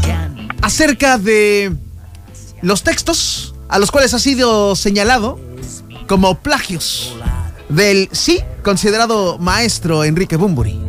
acerca 0.61 1.17
de 1.19 1.73
los 2.61 2.83
textos 2.83 3.55
a 3.69 3.79
los 3.79 3.91
cuales 3.91 4.13
ha 4.13 4.19
sido 4.19 4.77
señalado 4.77 5.41
como 6.07 6.37
plagios 6.37 7.15
del 7.69 8.09
sí 8.13 8.41
considerado 8.63 9.39
maestro 9.39 10.05
Enrique 10.05 10.37
Bumburi. 10.37 10.81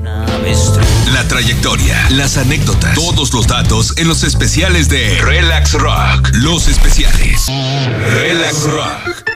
La 1.14 1.28
trayectoria, 1.28 2.10
las 2.12 2.38
anécdotas, 2.38 2.96
todos 2.96 3.34
los 3.34 3.48
datos 3.48 3.98
en 3.98 4.08
los 4.08 4.24
especiales 4.24 4.90
de 4.90 5.22
Relax 5.22 5.74
Rock. 5.74 6.30
Los 6.34 6.68
especiales. 6.68 7.48
Relax 7.48 8.64
Rock. 8.64 9.35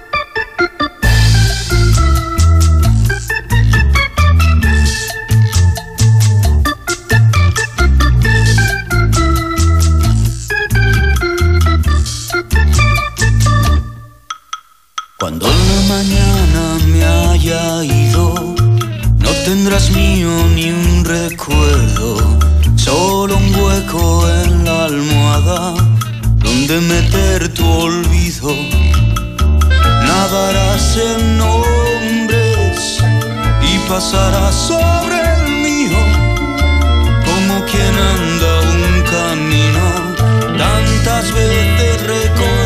Mío 19.92 20.30
ni 20.56 20.72
un 20.72 21.06
recuerdo, 21.06 22.38
solo 22.76 23.38
un 23.38 23.56
hueco 23.56 24.28
en 24.44 24.66
la 24.66 24.86
almohada 24.86 25.74
donde 26.38 26.82
meter 26.82 27.54
tu 27.54 27.66
olvido. 27.66 28.56
Nadarás 30.08 30.98
en 30.98 31.38
nombre 31.38 31.70
pasará 33.90 34.52
sobre 34.52 35.18
el 35.34 35.52
mío, 35.64 35.98
como 37.26 37.66
quien 37.66 37.96
anda 38.16 38.62
un 38.62 39.02
camino 39.16 39.86
tantas 40.58 41.34
veces 41.34 42.02
recorrido. 42.04 42.59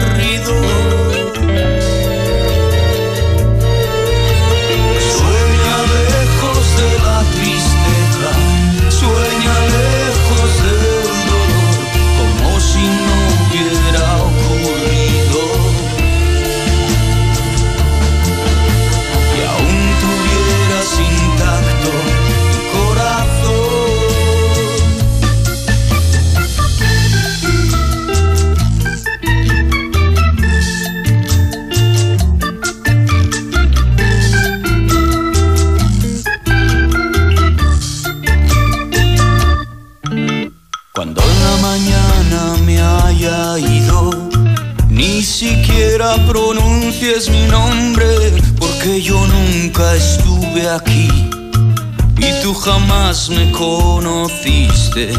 Jamás 52.64 53.30
me 53.30 53.51
conociste, 53.51 55.11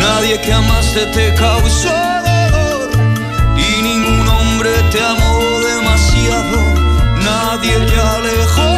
nadie 0.00 0.40
que 0.40 0.52
amaste 0.52 1.06
te 1.06 1.32
causó 1.34 1.88
dolor, 1.88 2.90
y 3.56 3.82
ningún 3.82 4.28
hombre 4.28 4.70
te 4.90 5.00
amó 5.00 5.60
demasiado, 5.60 6.58
nadie 7.22 7.78
te 7.86 8.00
alejó 8.00 8.71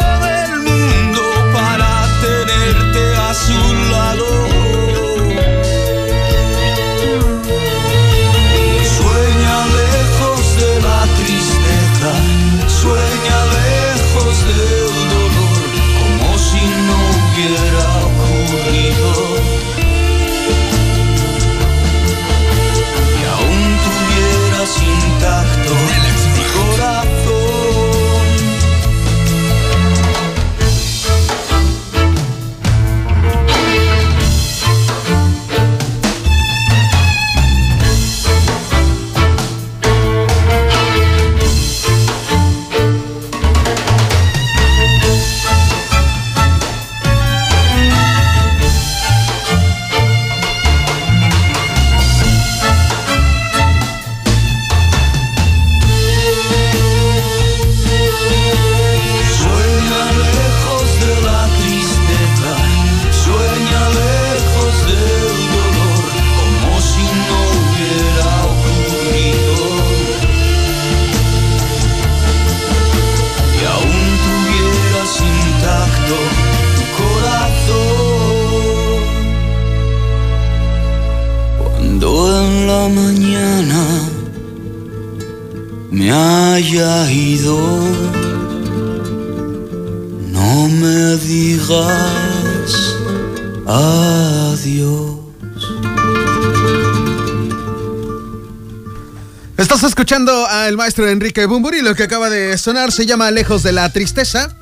al 100.65 100.77
maestro 100.77 101.09
Enrique 101.09 101.47
Bumburi. 101.47 101.83
Lo 101.83 101.95
que 101.95 102.05
acaba 102.05 102.31
de 102.31 102.57
sonar 102.59 102.93
se 102.93 103.07
llama 103.07 103.31
Lejos 103.31 103.62
de 103.62 103.73
la 103.73 103.91
Tristeza. 103.91 104.57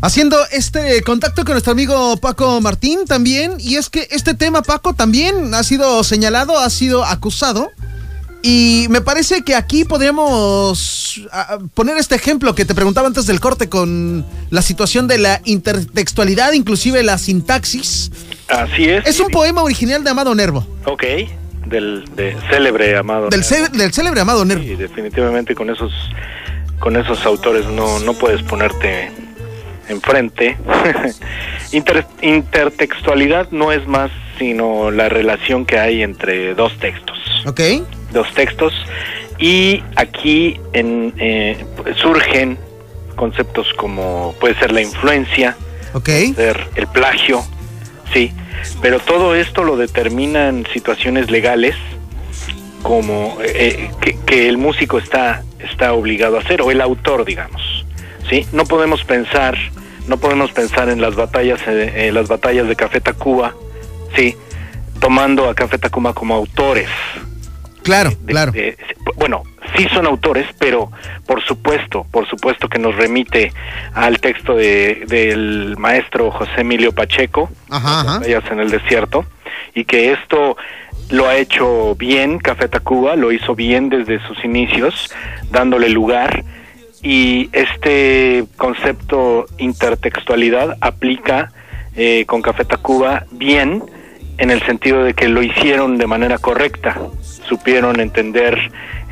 Haciendo 0.00 0.36
este 0.52 1.02
contacto 1.02 1.44
con 1.44 1.54
nuestro 1.54 1.72
amigo 1.72 2.16
Paco 2.18 2.60
Martín 2.60 3.04
también. 3.06 3.54
Y 3.58 3.76
es 3.76 3.88
que 3.88 4.08
este 4.10 4.34
tema, 4.34 4.62
Paco, 4.62 4.94
también 4.94 5.54
ha 5.54 5.62
sido 5.62 6.02
señalado, 6.04 6.58
ha 6.58 6.70
sido 6.70 7.04
acusado. 7.04 7.70
Y 8.42 8.86
me 8.90 9.00
parece 9.00 9.42
que 9.42 9.56
aquí 9.56 9.84
podríamos 9.84 11.22
poner 11.74 11.98
este 11.98 12.14
ejemplo 12.14 12.54
que 12.54 12.64
te 12.64 12.74
preguntaba 12.74 13.08
antes 13.08 13.26
del 13.26 13.40
corte 13.40 13.68
con 13.68 14.24
la 14.50 14.62
situación 14.62 15.08
de 15.08 15.18
la 15.18 15.40
intertextualidad, 15.44 16.52
inclusive 16.52 17.02
la 17.02 17.18
sintaxis. 17.18 18.12
Así 18.48 18.84
es. 18.84 19.06
Es 19.06 19.20
un 19.20 19.28
poema 19.28 19.62
original 19.62 20.04
de 20.04 20.10
Amado 20.10 20.34
Nervo. 20.34 20.66
Ok, 20.86 21.02
del 21.68 22.04
de 22.16 22.36
célebre 22.50 22.96
amado. 22.96 23.28
Del, 23.28 23.44
cé- 23.44 23.68
del 23.68 23.92
célebre 23.92 24.20
Amado 24.20 24.44
Nervo. 24.44 24.62
Sí, 24.62 24.74
definitivamente 24.76 25.54
con 25.54 25.70
esos 25.70 25.92
con 26.78 26.96
esos 26.96 27.24
autores 27.26 27.66
no, 27.66 27.98
no 28.00 28.14
puedes 28.14 28.42
ponerte 28.42 29.10
enfrente. 29.88 30.56
Inter- 31.72 32.06
intertextualidad 32.22 33.50
no 33.50 33.72
es 33.72 33.86
más 33.86 34.10
sino 34.38 34.90
la 34.92 35.08
relación 35.08 35.66
que 35.66 35.78
hay 35.78 36.02
entre 36.02 36.54
dos 36.54 36.76
textos. 36.78 37.18
¿Ok? 37.46 37.60
Dos 38.12 38.32
textos 38.34 38.72
y 39.38 39.82
aquí 39.96 40.60
en, 40.72 41.12
eh, 41.18 41.64
surgen 41.96 42.58
conceptos 43.16 43.72
como 43.74 44.34
puede 44.40 44.54
ser 44.58 44.70
la 44.72 44.80
influencia, 44.80 45.56
¿Ok? 45.92 46.08
ser 46.36 46.68
el 46.76 46.86
plagio, 46.88 47.42
sí, 48.12 48.32
pero 48.82 48.98
todo 49.00 49.34
esto 49.34 49.64
lo 49.64 49.76
determinan 49.76 50.66
situaciones 50.72 51.30
legales 51.30 51.74
como 52.82 53.38
eh, 53.42 53.90
que, 54.00 54.16
que 54.24 54.48
el 54.48 54.58
músico 54.58 54.98
está 54.98 55.42
está 55.58 55.92
obligado 55.92 56.36
a 56.36 56.40
hacer 56.40 56.62
o 56.62 56.70
el 56.70 56.80
autor, 56.80 57.24
digamos, 57.24 57.84
sí. 58.30 58.46
No 58.52 58.64
podemos 58.64 59.02
pensar, 59.04 59.56
no 60.06 60.16
podemos 60.18 60.52
pensar 60.52 60.88
en 60.88 61.00
las 61.00 61.16
batallas, 61.16 61.60
eh, 61.66 62.06
en 62.08 62.14
las 62.14 62.28
batallas 62.28 62.68
de 62.68 62.76
Café 62.76 63.00
Tacuba, 63.00 63.54
sí, 64.16 64.36
tomando 65.00 65.48
a 65.48 65.54
Café 65.54 65.78
Tacuba 65.78 66.14
como 66.14 66.34
autores. 66.34 66.88
Claro, 67.82 68.10
de- 68.10 68.32
claro. 68.32 68.52
de- 68.52 68.76
bueno, 69.16 69.42
sí 69.76 69.86
son 69.92 70.06
autores, 70.06 70.46
pero 70.58 70.90
por 71.26 71.42
supuesto, 71.42 72.06
por 72.10 72.28
supuesto 72.28 72.68
que 72.68 72.78
nos 72.78 72.94
remite 72.96 73.52
al 73.94 74.20
texto 74.20 74.54
de, 74.54 75.04
del 75.06 75.76
maestro 75.78 76.30
José 76.30 76.60
Emilio 76.62 76.92
Pacheco, 76.92 77.50
Ajá, 77.70 78.00
ajá. 78.00 78.18
Batallas 78.18 78.44
en 78.50 78.60
el 78.60 78.70
desierto, 78.70 79.24
y 79.74 79.84
que 79.84 80.12
esto 80.12 80.56
lo 81.10 81.28
ha 81.28 81.36
hecho 81.36 81.94
bien 81.96 82.38
Café 82.38 82.68
Tacuba, 82.68 83.16
lo 83.16 83.32
hizo 83.32 83.54
bien 83.54 83.88
desde 83.88 84.20
sus 84.26 84.44
inicios, 84.44 85.10
dándole 85.50 85.88
lugar, 85.88 86.44
y 87.02 87.48
este 87.52 88.44
concepto 88.56 89.46
intertextualidad 89.58 90.76
aplica 90.80 91.52
eh, 91.94 92.24
con 92.26 92.42
Café 92.42 92.64
Tacuba 92.64 93.24
bien 93.30 93.82
en 94.38 94.50
el 94.50 94.62
sentido 94.64 95.04
de 95.04 95.14
que 95.14 95.28
lo 95.28 95.42
hicieron 95.42 95.98
de 95.98 96.06
manera 96.06 96.38
correcta, 96.38 96.96
supieron 97.48 98.00
entender 98.00 98.56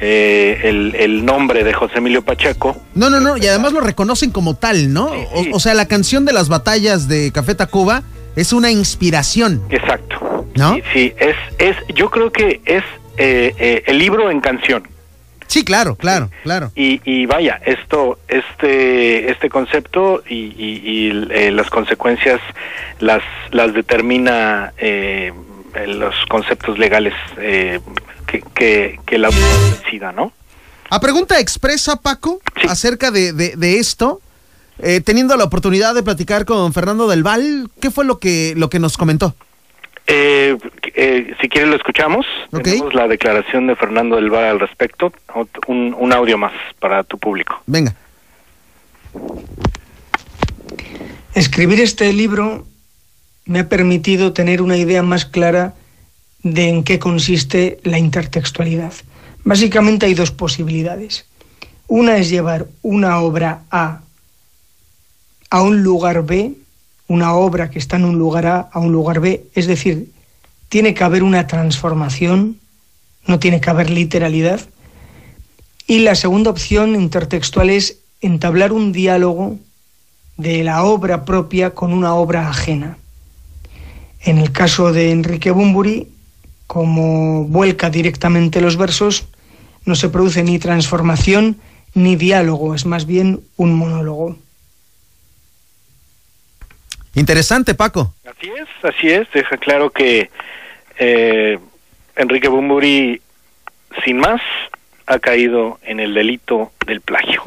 eh, 0.01 0.61
el, 0.65 0.95
el 0.97 1.25
nombre 1.25 1.65
de 1.65 1.73
José 1.73 1.99
Emilio 1.99 2.23
Pacheco, 2.23 2.77
No, 2.95 3.09
no, 3.11 3.21
no, 3.21 3.37
y 3.37 3.47
además 3.47 3.73
lo 3.73 3.81
reconocen 3.81 4.31
como 4.31 4.55
tal, 4.55 4.93
¿no? 4.93 5.11
Sí, 5.13 5.21
O, 5.35 5.43
sí. 5.45 5.51
o 5.55 5.61
sea, 5.61 5.75
la 5.75 5.87
canción 5.89 6.25
de 6.25 6.33
las 6.33 6.49
batallas 6.49 7.09
de 7.09 7.33
Café 7.33 7.55
Tacuba 7.55 8.03
es 8.37 8.53
una 8.53 8.71
inspiración. 8.71 9.63
exacto. 9.71 10.47
¿No? 10.55 10.75
Sí, 10.75 10.83
sí, 10.95 11.13
es, 11.19 11.37
es, 11.59 11.77
yo 11.95 12.09
creo 12.11 12.31
que 12.33 12.61
es 12.65 12.83
eh, 13.19 13.55
eh, 13.59 13.83
el 13.87 13.99
libro 13.99 14.31
en 14.31 14.41
canción. 14.41 14.87
Sí, 15.47 15.65
claro, 15.65 15.95
claro, 15.97 16.31
claro. 16.43 16.73
Y, 16.75 17.01
y 17.05 17.27
vaya, 17.27 17.61
esto, 17.65 18.19
este, 18.29 19.31
este 19.31 19.49
concepto 19.49 20.23
y, 20.29 20.35
y- 20.35 20.83
y, 20.85 21.27
eh, 21.31 21.51
las 21.51 21.71
consecuencias 21.71 22.41
las, 22.99 23.23
las 23.53 23.73
determina 23.73 24.73
eh, 24.79 25.33
eh, 25.75 25.87
los 25.87 26.15
conceptos 26.29 26.79
legales 26.79 27.15
eh, 27.39 27.81
que, 28.27 28.43
que, 28.55 29.01
que 29.07 29.19
la 29.19 29.31
decida, 29.85 30.13
¿no? 30.13 30.33
A 30.91 31.01
pregunta 31.01 31.39
expresa, 31.41 31.97
Paco, 32.01 32.41
Sí. 32.61 32.67
acerca 32.69 33.11
de, 33.11 33.33
de- 33.33 33.57
de 33.57 33.79
esto, 33.79 34.21
eh, 34.79 35.01
teniendo 35.01 35.37
la 35.37 35.45
oportunidad 35.45 35.95
de 35.95 36.03
platicar 36.03 36.45
con 36.45 36.73
Fernando 36.73 37.09
del 37.09 37.23
Val, 37.23 37.71
¿qué 37.81 37.91
fue 37.91 38.05
lo 38.05 38.19
que, 38.19 38.55
lo 38.57 38.69
que 38.69 38.79
nos 38.79 38.97
comentó? 38.97 39.35
Eh, 40.07 40.57
eh, 40.95 41.35
si 41.41 41.49
quieres 41.49 41.71
lo 41.71 41.77
escuchamos. 41.77 42.27
Tenemos 42.63 42.95
la 42.95 43.09
declaración 43.09 43.67
de 43.67 43.77
Fernando 43.77 44.17
del 44.17 44.31
Val 44.31 44.45
al 44.45 44.61
respecto. 44.61 45.13
Un, 45.67 45.95
un 45.99 46.13
audio 46.13 46.39
más 46.39 46.53
para 46.79 47.03
tu 47.05 47.19
público. 47.19 47.61
Venga. 47.67 47.95
Escribir 51.35 51.81
este 51.81 52.13
libro 52.13 52.67
me 53.45 53.61
ha 53.61 53.69
permitido 53.69 54.33
tener 54.33 54.63
una 54.63 54.77
idea 54.77 55.03
más 55.03 55.25
clara 55.25 55.75
de 56.43 56.69
en 56.69 56.85
qué 56.85 56.99
consiste 56.99 57.79
la 57.83 57.99
intertextualidad. 57.99 58.93
Básicamente 59.45 60.07
hay 60.07 60.15
dos 60.15 60.31
posibilidades. 60.31 61.27
Una 61.89 62.17
es 62.17 62.31
llevar 62.31 62.67
una 62.83 63.21
obra 63.21 63.63
A 63.71 64.01
a 65.51 65.63
un 65.63 65.83
lugar 65.83 66.25
B, 66.25 66.53
una 67.09 67.35
obra 67.35 67.71
que 67.71 67.79
está 67.79 67.97
en 67.97 68.05
un 68.05 68.19
lugar 68.19 68.47
A 68.47 68.69
a 68.73 68.79
un 68.79 68.93
lugar 68.93 69.21
B, 69.21 69.45
es 69.55 69.67
decir, 69.67 70.11
tiene 70.69 70.95
que 70.95 71.05
haber 71.05 71.23
una 71.23 71.47
transformación, 71.47 72.59
no 73.27 73.39
tiene 73.39 73.61
que 73.61 73.71
haber 73.71 73.91
literalidad. 73.91 74.61
Y 75.87 76.01
la 76.01 76.15
segunda 76.15 76.51
opción 76.51 76.95
intertextual 76.95 77.71
es 77.71 77.99
entablar 78.21 78.73
un 78.73 78.93
diálogo 78.93 79.59
de 80.37 80.65
la 80.65 80.85
obra 80.85 81.25
propia 81.25 81.75
con 81.75 81.93
una 81.93 82.15
obra 82.15 82.49
ajena. 82.49 82.99
En 84.21 84.39
el 84.39 84.51
caso 84.51 84.93
de 84.93 85.13
Enrique 85.13 85.51
Bumburi, 85.51 86.09
como 86.67 87.45
vuelca 87.45 87.91
directamente 87.91 88.61
los 88.61 88.77
versos, 88.77 89.27
no 89.85 89.95
se 89.95 90.09
produce 90.09 90.43
ni 90.43 90.59
transformación 90.59 91.59
ni 91.95 92.17
diálogo, 92.17 92.75
es 92.75 92.85
más 92.85 93.07
bien 93.07 93.41
un 93.57 93.75
monólogo. 93.75 94.37
Interesante, 97.17 97.75
Paco. 97.75 98.15
Así 98.27 98.51
es, 98.51 98.69
así 98.83 99.09
es. 99.11 99.27
Deja 99.33 99.57
claro 99.57 99.91
que 99.91 100.31
eh, 100.99 101.59
Enrique 102.15 102.47
Bumburi, 102.47 103.23
sin 104.05 104.19
más, 104.19 104.43
ha 105.07 105.19
caído 105.21 105.79
en 105.83 106.01
el 106.01 106.15
delito 106.15 106.73
del 106.87 107.01
plagio. 107.01 107.43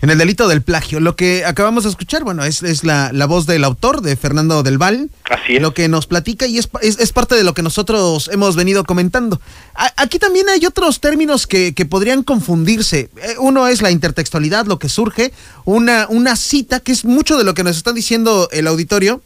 En 0.00 0.10
el 0.10 0.18
delito 0.18 0.48
del 0.48 0.62
plagio. 0.62 0.98
Lo 0.98 1.14
que 1.14 1.44
acabamos 1.44 1.84
de 1.84 1.90
escuchar, 1.90 2.24
bueno, 2.24 2.42
es, 2.44 2.62
es 2.62 2.84
la, 2.84 3.10
la 3.12 3.26
voz 3.26 3.46
del 3.46 3.64
autor, 3.64 4.00
de 4.00 4.16
Fernando 4.16 4.62
del 4.62 4.78
Val. 4.78 5.10
Así 5.30 5.56
es. 5.56 5.62
Lo 5.62 5.74
que 5.74 5.88
nos 5.88 6.06
platica 6.06 6.46
y 6.46 6.58
es, 6.58 6.66
pa- 6.66 6.80
es, 6.80 6.98
es 6.98 7.12
parte 7.12 7.34
de 7.34 7.44
lo 7.44 7.52
que 7.54 7.62
nosotros 7.62 8.28
hemos 8.32 8.56
venido 8.56 8.84
comentando. 8.84 9.40
A- 9.74 9.92
aquí 9.96 10.18
también 10.18 10.48
hay 10.48 10.64
otros 10.66 11.00
términos 11.00 11.46
que, 11.46 11.74
que 11.74 11.84
podrían 11.86 12.22
confundirse. 12.22 13.10
Eh, 13.22 13.34
Uno 13.38 13.68
es 13.68 13.82
la 13.82 13.90
intertextualidad, 13.90 14.66
lo 14.66 14.78
que 14.78 14.88
surge, 14.88 15.32
una, 15.64 16.06
una 16.08 16.34
cita, 16.36 16.80
que 16.80 16.92
es 16.92 17.04
mucho 17.04 17.36
de 17.36 17.44
lo 17.44 17.54
que 17.54 17.62
nos 17.62 17.76
está 17.76 17.92
diciendo 17.92 18.48
el 18.52 18.66
auditorio. 18.66 19.20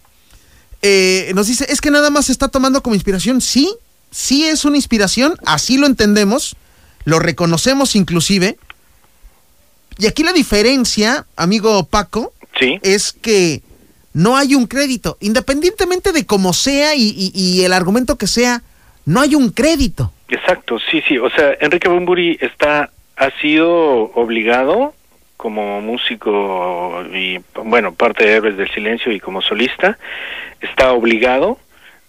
Eh, 0.82 1.32
nos 1.34 1.46
dice, 1.46 1.66
es 1.70 1.80
que 1.80 1.90
nada 1.90 2.10
más 2.10 2.26
se 2.26 2.32
está 2.32 2.48
tomando 2.48 2.82
como 2.82 2.94
inspiración. 2.94 3.40
Sí, 3.40 3.72
sí 4.10 4.44
es 4.44 4.64
una 4.64 4.76
inspiración, 4.76 5.34
así 5.46 5.78
lo 5.78 5.86
entendemos, 5.86 6.54
lo 7.06 7.18
reconocemos 7.18 7.96
inclusive. 7.96 8.58
Y 9.96 10.06
aquí 10.06 10.22
la 10.22 10.34
diferencia, 10.34 11.24
amigo 11.36 11.84
Paco, 11.84 12.34
Sí, 12.60 12.78
es 12.82 13.12
que 13.12 13.62
no 14.14 14.36
hay 14.36 14.54
un 14.54 14.66
crédito, 14.66 15.16
independientemente 15.20 16.12
de 16.12 16.24
cómo 16.26 16.52
sea 16.52 16.94
y, 16.94 17.02
y- 17.16 17.32
y 17.34 17.64
el 17.64 17.72
argumento 17.72 18.16
que 18.16 18.26
sea, 18.26 18.62
no 19.06 19.20
hay 19.20 19.34
un 19.34 19.50
crédito. 19.50 20.12
exacto, 20.28 20.78
sí, 20.90 21.02
sí. 21.06 21.16
O 21.18 21.30
sea, 21.30 21.52
Enrique 21.60 21.88
Bumburi 21.88 22.36
está, 22.40 22.90
ha 23.16 23.30
sido 23.40 23.70
obligado 24.14 24.94
como 25.36 25.80
músico 25.82 27.04
y, 27.14 27.38
bueno, 27.64 27.94
parte 27.94 28.24
de 28.24 28.32
Héroes 28.36 28.56
del 28.56 28.70
Silencio 28.72 29.12
y 29.12 29.20
como 29.20 29.40
solista, 29.42 29.98
está 30.62 30.92
obligado 30.92 31.58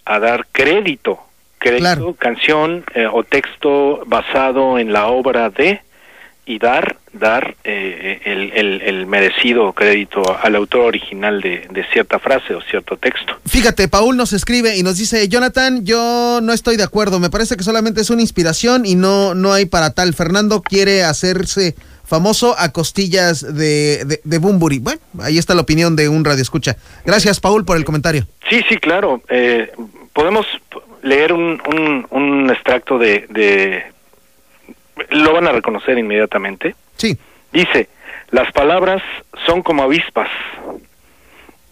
a 0.06 0.18
dar 0.18 0.46
crédito, 0.50 1.20
crédito, 1.58 1.80
Claro. 1.82 2.14
canción 2.18 2.84
eh, 2.94 3.06
o 3.12 3.22
texto 3.24 4.02
basado 4.06 4.78
en 4.78 4.92
la 4.92 5.06
obra 5.08 5.50
de 5.50 5.80
y 6.46 6.58
dar 6.58 6.96
dar 7.12 7.56
eh, 7.64 8.20
el, 8.26 8.52
el- 8.52 8.82
el 8.82 9.06
merecido 9.06 9.72
crédito 9.72 10.22
al 10.40 10.54
autor 10.56 10.82
original 10.82 11.40
de, 11.40 11.66
de 11.70 11.84
cierta 11.92 12.18
frase 12.18 12.54
o 12.54 12.60
cierto 12.62 12.96
texto. 12.96 13.34
Fíjate, 13.46 13.88
Paul 13.88 14.16
nos 14.16 14.32
escribe 14.32 14.76
y 14.76 14.82
nos 14.82 14.98
dice, 14.98 15.26
Jonathan, 15.28 15.84
yo 15.84 16.40
no 16.42 16.52
estoy 16.52 16.76
de 16.76 16.84
acuerdo, 16.84 17.18
me 17.18 17.30
parece 17.30 17.56
que 17.56 17.64
solamente 17.64 18.02
es 18.02 18.10
una 18.10 18.22
inspiración 18.22 18.86
y 18.86 18.94
no, 18.94 19.34
no 19.34 19.52
hay 19.52 19.64
para 19.66 19.90
tal. 19.94 20.14
Fernando 20.14 20.62
quiere 20.62 21.02
hacerse 21.02 21.74
famoso 22.04 22.54
a 22.58 22.72
costillas 22.72 23.40
de, 23.42 24.04
de, 24.06 24.20
de 24.22 24.38
Bumburi. 24.38 24.78
Bueno, 24.78 25.00
ahí 25.20 25.38
está 25.38 25.54
la 25.54 25.62
opinión 25.62 25.96
de 25.96 26.08
un 26.08 26.24
radio 26.24 26.40
escucha. 26.42 26.76
Gracias, 27.04 27.40
Paul, 27.40 27.64
por 27.64 27.76
el 27.78 27.84
comentario. 27.84 28.26
Sí, 28.48 28.62
sí, 28.68 28.76
claro. 28.76 29.22
Eh, 29.28 29.72
podemos 30.12 30.46
leer 31.02 31.32
un, 31.32 31.60
un, 31.66 32.06
un 32.10 32.50
extracto 32.50 32.98
de, 32.98 33.26
de... 33.28 33.84
Lo 35.10 35.32
van 35.32 35.46
a 35.46 35.52
reconocer 35.52 35.96
inmediatamente. 35.98 36.74
Sí, 36.96 37.16
Dice, 37.52 37.88
las 38.30 38.52
palabras 38.52 39.02
son 39.46 39.62
como 39.62 39.82
avispas 39.82 40.28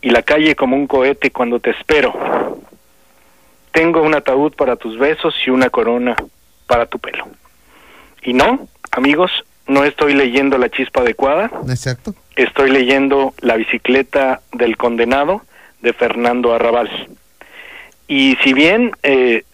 y 0.00 0.10
la 0.10 0.22
calle 0.22 0.54
como 0.54 0.76
un 0.76 0.86
cohete 0.86 1.30
cuando 1.30 1.60
te 1.60 1.70
espero. 1.70 2.58
Tengo 3.72 4.02
un 4.02 4.14
ataúd 4.14 4.54
para 4.54 4.76
tus 4.76 4.98
besos 4.98 5.34
y 5.46 5.50
una 5.50 5.68
corona 5.68 6.16
para 6.66 6.86
tu 6.86 6.98
pelo. 6.98 7.28
Y 8.22 8.32
no, 8.32 8.68
amigos, 8.90 9.30
no 9.66 9.84
estoy 9.84 10.14
leyendo 10.14 10.56
la 10.56 10.70
chispa 10.70 11.02
adecuada, 11.02 11.50
exacto. 11.68 12.14
estoy 12.36 12.70
leyendo 12.70 13.34
La 13.40 13.56
bicicleta 13.56 14.40
del 14.52 14.76
condenado 14.76 15.42
de 15.82 15.92
Fernando 15.92 16.54
Arrabal. 16.54 17.08
Y 18.08 18.36
si 18.44 18.52
bien 18.52 18.92
eh, 19.02 19.44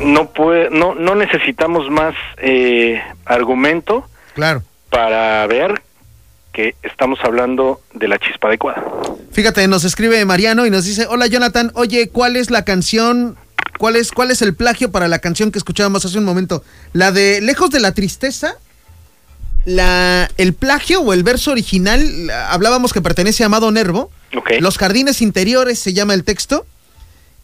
no, 0.00 0.30
puede, 0.30 0.70
no, 0.70 0.94
no 0.94 1.14
necesitamos 1.14 1.90
más 1.90 2.14
eh, 2.38 3.00
argumento 3.24 4.06
Claro. 4.34 4.62
para 4.90 5.46
ver 5.46 5.82
que 6.52 6.74
estamos 6.82 7.18
hablando 7.22 7.80
de 7.94 8.08
la 8.08 8.18
chispa 8.18 8.48
adecuada. 8.48 8.82
Fíjate, 9.32 9.66
nos 9.68 9.84
escribe 9.84 10.22
Mariano 10.24 10.66
y 10.66 10.70
nos 10.70 10.84
dice, 10.84 11.06
hola 11.08 11.26
Jonathan, 11.26 11.70
oye, 11.74 12.08
¿cuál 12.10 12.36
es 12.36 12.50
la 12.50 12.64
canción? 12.64 13.36
¿Cuál 13.78 13.96
es, 13.96 14.12
¿Cuál 14.12 14.30
es 14.30 14.42
el 14.42 14.54
plagio 14.54 14.90
para 14.90 15.08
la 15.08 15.18
canción 15.18 15.50
que 15.50 15.58
escuchábamos 15.58 16.04
hace 16.04 16.18
un 16.18 16.24
momento? 16.24 16.62
¿La 16.92 17.10
de 17.10 17.40
Lejos 17.40 17.70
de 17.70 17.80
la 17.80 17.92
Tristeza? 17.92 18.54
La, 19.64 20.28
el 20.38 20.54
plagio 20.54 21.00
o 21.00 21.12
el 21.12 21.22
verso 21.22 21.52
original, 21.52 22.30
hablábamos 22.48 22.92
que 22.92 23.00
pertenece 23.00 23.44
a 23.44 23.46
Amado 23.46 23.70
Nervo. 23.70 24.10
Los 24.60 24.76
jardines 24.76 25.22
interiores 25.22 25.78
se 25.78 25.92
llama 25.92 26.14
el 26.14 26.24
texto. 26.24 26.66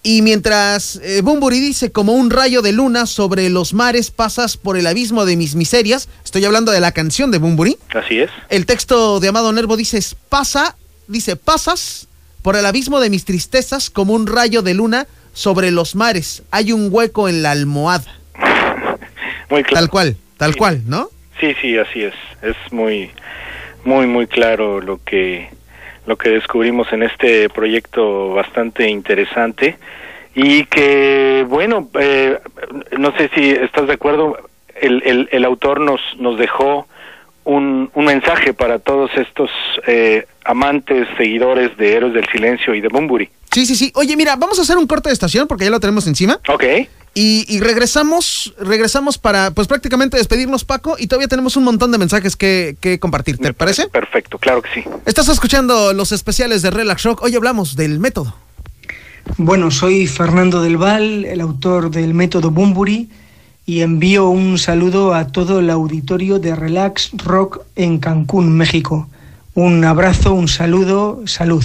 Y 0.03 0.23
mientras 0.23 1.01
eh, 1.03 1.21
Bumburi 1.23 1.59
dice, 1.61 1.91
como 1.91 2.13
un 2.15 2.31
rayo 2.31 2.63
de 2.63 2.73
luna 2.73 3.05
sobre 3.07 3.51
los 3.51 3.75
mares 3.75 4.11
pasas 4.11 4.57
por 4.57 4.77
el 4.77 4.87
abismo 4.87 5.25
de 5.27 5.37
mis 5.37 5.55
miserias, 5.57 6.09
estoy 6.25 6.45
hablando 6.45 6.71
de 6.73 6.81
la 6.81 6.93
canción 6.93 7.31
de 7.31 7.39
Bumburi. 7.39 7.77
Así 7.95 8.21
es. 8.21 8.31
El 8.49 8.65
texto 8.65 9.19
de 9.21 9.29
Amado 9.29 9.53
Nervo 9.53 9.77
dice, 9.77 10.01
pasa, 10.29 10.77
dice, 11.09 11.37
pasas 11.37 12.07
por 12.43 12.55
el 12.57 12.65
abismo 12.65 13.01
de 13.01 13.11
mis 13.11 13.25
tristezas 13.25 13.91
como 13.91 14.15
un 14.15 14.27
rayo 14.29 14.63
de 14.63 14.75
luna 14.75 15.07
sobre 15.33 15.71
los 15.73 15.95
mares. 15.97 16.43
Hay 16.53 16.73
un 16.73 16.89
hueco 16.91 17.29
en 17.29 17.43
la 17.43 17.51
almohada. 17.51 18.07
Muy 19.51 19.63
claro. 19.65 19.81
Tal 19.87 19.91
cual, 19.91 20.17
tal 20.37 20.53
Sí. 20.53 20.59
cual, 20.59 20.83
¿no? 20.87 21.11
Sí, 21.41 21.55
sí, 21.61 21.77
así 21.77 22.03
es. 22.03 22.15
Es 22.43 22.57
muy, 22.73 23.11
muy, 23.85 24.07
muy 24.07 24.27
claro 24.27 24.81
lo 24.81 25.01
que, 25.05 25.51
lo 26.09 26.17
que 26.17 26.31
descubrimos 26.31 26.91
en 26.93 27.03
este 27.03 27.51
proyecto 27.51 28.33
bastante 28.33 28.89
interesante. 28.89 29.77
Y 30.35 30.65
que, 30.65 31.45
bueno, 31.47 31.89
eh, 32.01 32.39
no 32.97 33.13
sé 33.17 33.31
si 33.35 33.51
estás 33.51 33.87
de 33.87 33.93
acuerdo, 33.93 34.39
el, 34.81 35.03
el, 35.05 35.29
el 35.31 35.45
autor 35.45 35.81
nos, 35.81 36.01
nos 36.19 36.39
dejó 36.39 36.87
un, 37.49 37.91
un 37.95 38.05
mensaje 38.05 38.53
para 38.53 38.79
todos 38.79 39.11
estos 39.17 39.51
eh, 39.87 40.27
amantes, 40.45 41.09
seguidores 41.17 41.77
de 41.79 41.95
Héroes 41.97 42.13
del 42.13 42.27
Silencio 42.31 42.75
y 42.75 42.81
de 42.81 42.89
Bumburi. 42.89 43.31
Sí, 43.51 43.65
sí, 43.65 43.75
sí. 43.75 43.91
Oye, 43.95 44.15
mira, 44.17 44.37
vamos 44.37 44.59
a 44.59 44.63
hacer 44.63 44.77
un 44.77 44.87
corte 44.87 45.09
de 45.09 45.15
estación 45.15 45.49
porque 45.49 45.65
ya 45.65 45.71
lo 45.71 45.81
tenemos 45.81 46.07
encima. 46.07 46.39
Ok, 46.49 46.65
Y, 47.15 47.47
y 47.49 47.61
regresamos, 47.61 48.55
regresamos 48.61 49.17
para, 49.17 49.51
pues 49.53 49.67
prácticamente 49.67 50.19
despedirnos, 50.19 50.65
Paco, 50.65 50.97
y 50.99 51.07
todavía 51.07 51.27
tenemos 51.27 51.57
un 51.57 51.65
montón 51.65 51.91
de 51.91 51.99
mensajes 51.99 52.37
que, 52.37 52.77
que 52.81 53.01
compartir. 53.01 53.39
¿Te 53.39 53.45
me 53.45 53.55
parece? 53.55 53.89
Perfecto, 53.89 54.39
claro 54.39 54.61
que 54.61 54.69
sí. 54.75 54.85
Estás 55.07 55.29
escuchando 55.29 55.95
los 55.95 56.13
especiales 56.13 56.61
de 56.61 56.71
Relax 56.71 57.03
Rock. 57.05 57.23
Hoy 57.23 57.35
hablamos 57.35 57.75
del 57.75 57.99
método. 57.99 58.37
Bueno, 59.39 59.71
soy 59.71 60.07
Fernando 60.07 60.63
del 60.63 60.77
Val, 60.77 61.25
el 61.25 61.41
autor 61.41 61.91
del 61.91 62.13
método 62.15 62.51
Bumburi, 62.51 63.09
y 63.69 63.83
envío 63.83 64.31
un 64.31 64.57
saludo 64.57 65.13
a 65.13 65.27
todo 65.27 65.59
el 65.59 65.69
auditorio 65.69 66.39
de 66.39 66.57
Relax 66.57 67.11
Rock 67.13 67.67
en 67.77 67.99
Cancún, 67.99 68.57
México. 68.57 69.11
Un 69.53 69.85
abrazo, 69.85 70.33
un 70.33 70.49
saludo, 70.49 71.21
salud. 71.27 71.63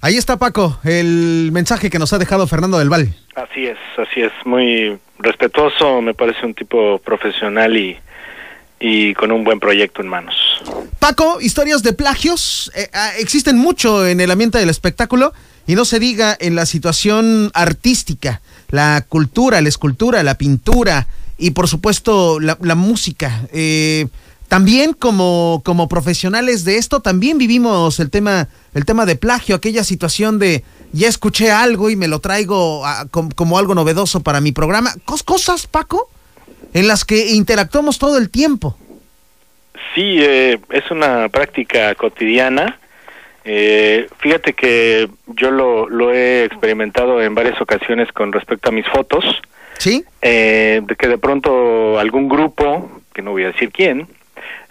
Ahí 0.00 0.16
está 0.16 0.38
Paco, 0.38 0.78
el 0.84 1.50
mensaje 1.52 1.90
que 1.90 1.98
nos 1.98 2.14
ha 2.14 2.18
dejado 2.18 2.46
Fernando 2.46 2.78
del 2.78 2.88
Val. 2.88 3.14
Así 3.34 3.66
es, 3.66 3.76
así 3.98 4.22
es, 4.22 4.32
muy 4.46 4.98
respetuoso, 5.18 6.00
me 6.00 6.14
parece 6.14 6.46
un 6.46 6.54
tipo 6.54 6.98
profesional 7.00 7.76
y, 7.76 7.98
y 8.80 9.12
con 9.12 9.32
un 9.32 9.44
buen 9.44 9.60
proyecto 9.60 10.00
en 10.00 10.08
manos. 10.08 10.34
Paco, 10.98 11.42
historias 11.42 11.82
de 11.82 11.92
plagios 11.92 12.72
eh, 12.74 12.88
ah, 12.94 13.10
existen 13.18 13.58
mucho 13.58 14.06
en 14.06 14.18
el 14.22 14.30
ambiente 14.30 14.56
del 14.56 14.70
espectáculo 14.70 15.34
y 15.66 15.74
no 15.74 15.84
se 15.84 15.98
diga 15.98 16.34
en 16.40 16.54
la 16.54 16.64
situación 16.64 17.50
artística, 17.52 18.40
la 18.70 19.04
cultura, 19.08 19.60
la 19.60 19.68
escultura, 19.68 20.22
la 20.22 20.36
pintura 20.36 21.06
y 21.38 21.50
por 21.52 21.68
supuesto 21.68 22.40
la, 22.40 22.56
la 22.60 22.74
música. 22.74 23.42
Eh, 23.52 24.06
también 24.48 24.92
como, 24.92 25.60
como 25.64 25.88
profesionales 25.88 26.64
de 26.64 26.76
esto, 26.78 27.00
también 27.00 27.36
vivimos 27.36 27.98
el 27.98 28.10
tema, 28.10 28.48
el 28.74 28.84
tema 28.84 29.04
de 29.04 29.16
plagio, 29.16 29.56
aquella 29.56 29.82
situación 29.82 30.38
de 30.38 30.62
ya 30.92 31.08
escuché 31.08 31.50
algo 31.50 31.90
y 31.90 31.96
me 31.96 32.06
lo 32.08 32.20
traigo 32.20 32.86
a- 32.86 33.06
com- 33.06 33.30
como 33.30 33.58
algo 33.58 33.74
novedoso 33.74 34.20
para 34.20 34.40
mi 34.40 34.52
programa. 34.52 34.94
Cos- 35.04 35.24
cosas, 35.24 35.66
Paco, 35.66 36.08
en 36.74 36.86
las 36.86 37.04
que 37.04 37.30
interactuamos 37.32 37.98
todo 37.98 38.18
el 38.18 38.30
tiempo. 38.30 38.76
Sí, 39.94 40.18
eh, 40.20 40.58
es 40.70 40.90
una 40.90 41.28
práctica 41.28 41.94
cotidiana. 41.96 42.78
Eh, 43.48 44.08
fíjate 44.18 44.54
que 44.54 45.08
yo 45.28 45.52
lo, 45.52 45.88
lo 45.88 46.12
he 46.12 46.44
experimentado 46.44 47.22
en 47.22 47.36
varias 47.36 47.60
ocasiones 47.60 48.10
con 48.10 48.32
respecto 48.32 48.68
a 48.68 48.72
mis 48.72 48.86
fotos, 48.88 49.24
¿Sí? 49.78 50.04
eh, 50.20 50.80
de 50.82 50.96
que 50.96 51.06
de 51.06 51.16
pronto 51.16 51.96
algún 52.00 52.28
grupo, 52.28 52.90
que 53.14 53.22
no 53.22 53.30
voy 53.30 53.44
a 53.44 53.52
decir 53.52 53.70
quién, 53.70 54.08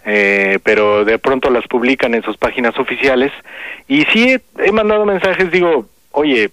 eh, 0.04 0.58
pero 0.62 1.06
de 1.06 1.18
pronto 1.18 1.48
las 1.48 1.66
publican 1.66 2.14
en 2.14 2.22
sus 2.22 2.36
páginas 2.36 2.78
oficiales 2.78 3.32
y 3.88 4.04
sí 4.12 4.34
he, 4.34 4.40
he 4.62 4.72
mandado 4.72 5.06
mensajes, 5.06 5.50
digo, 5.50 5.86
oye, 6.12 6.50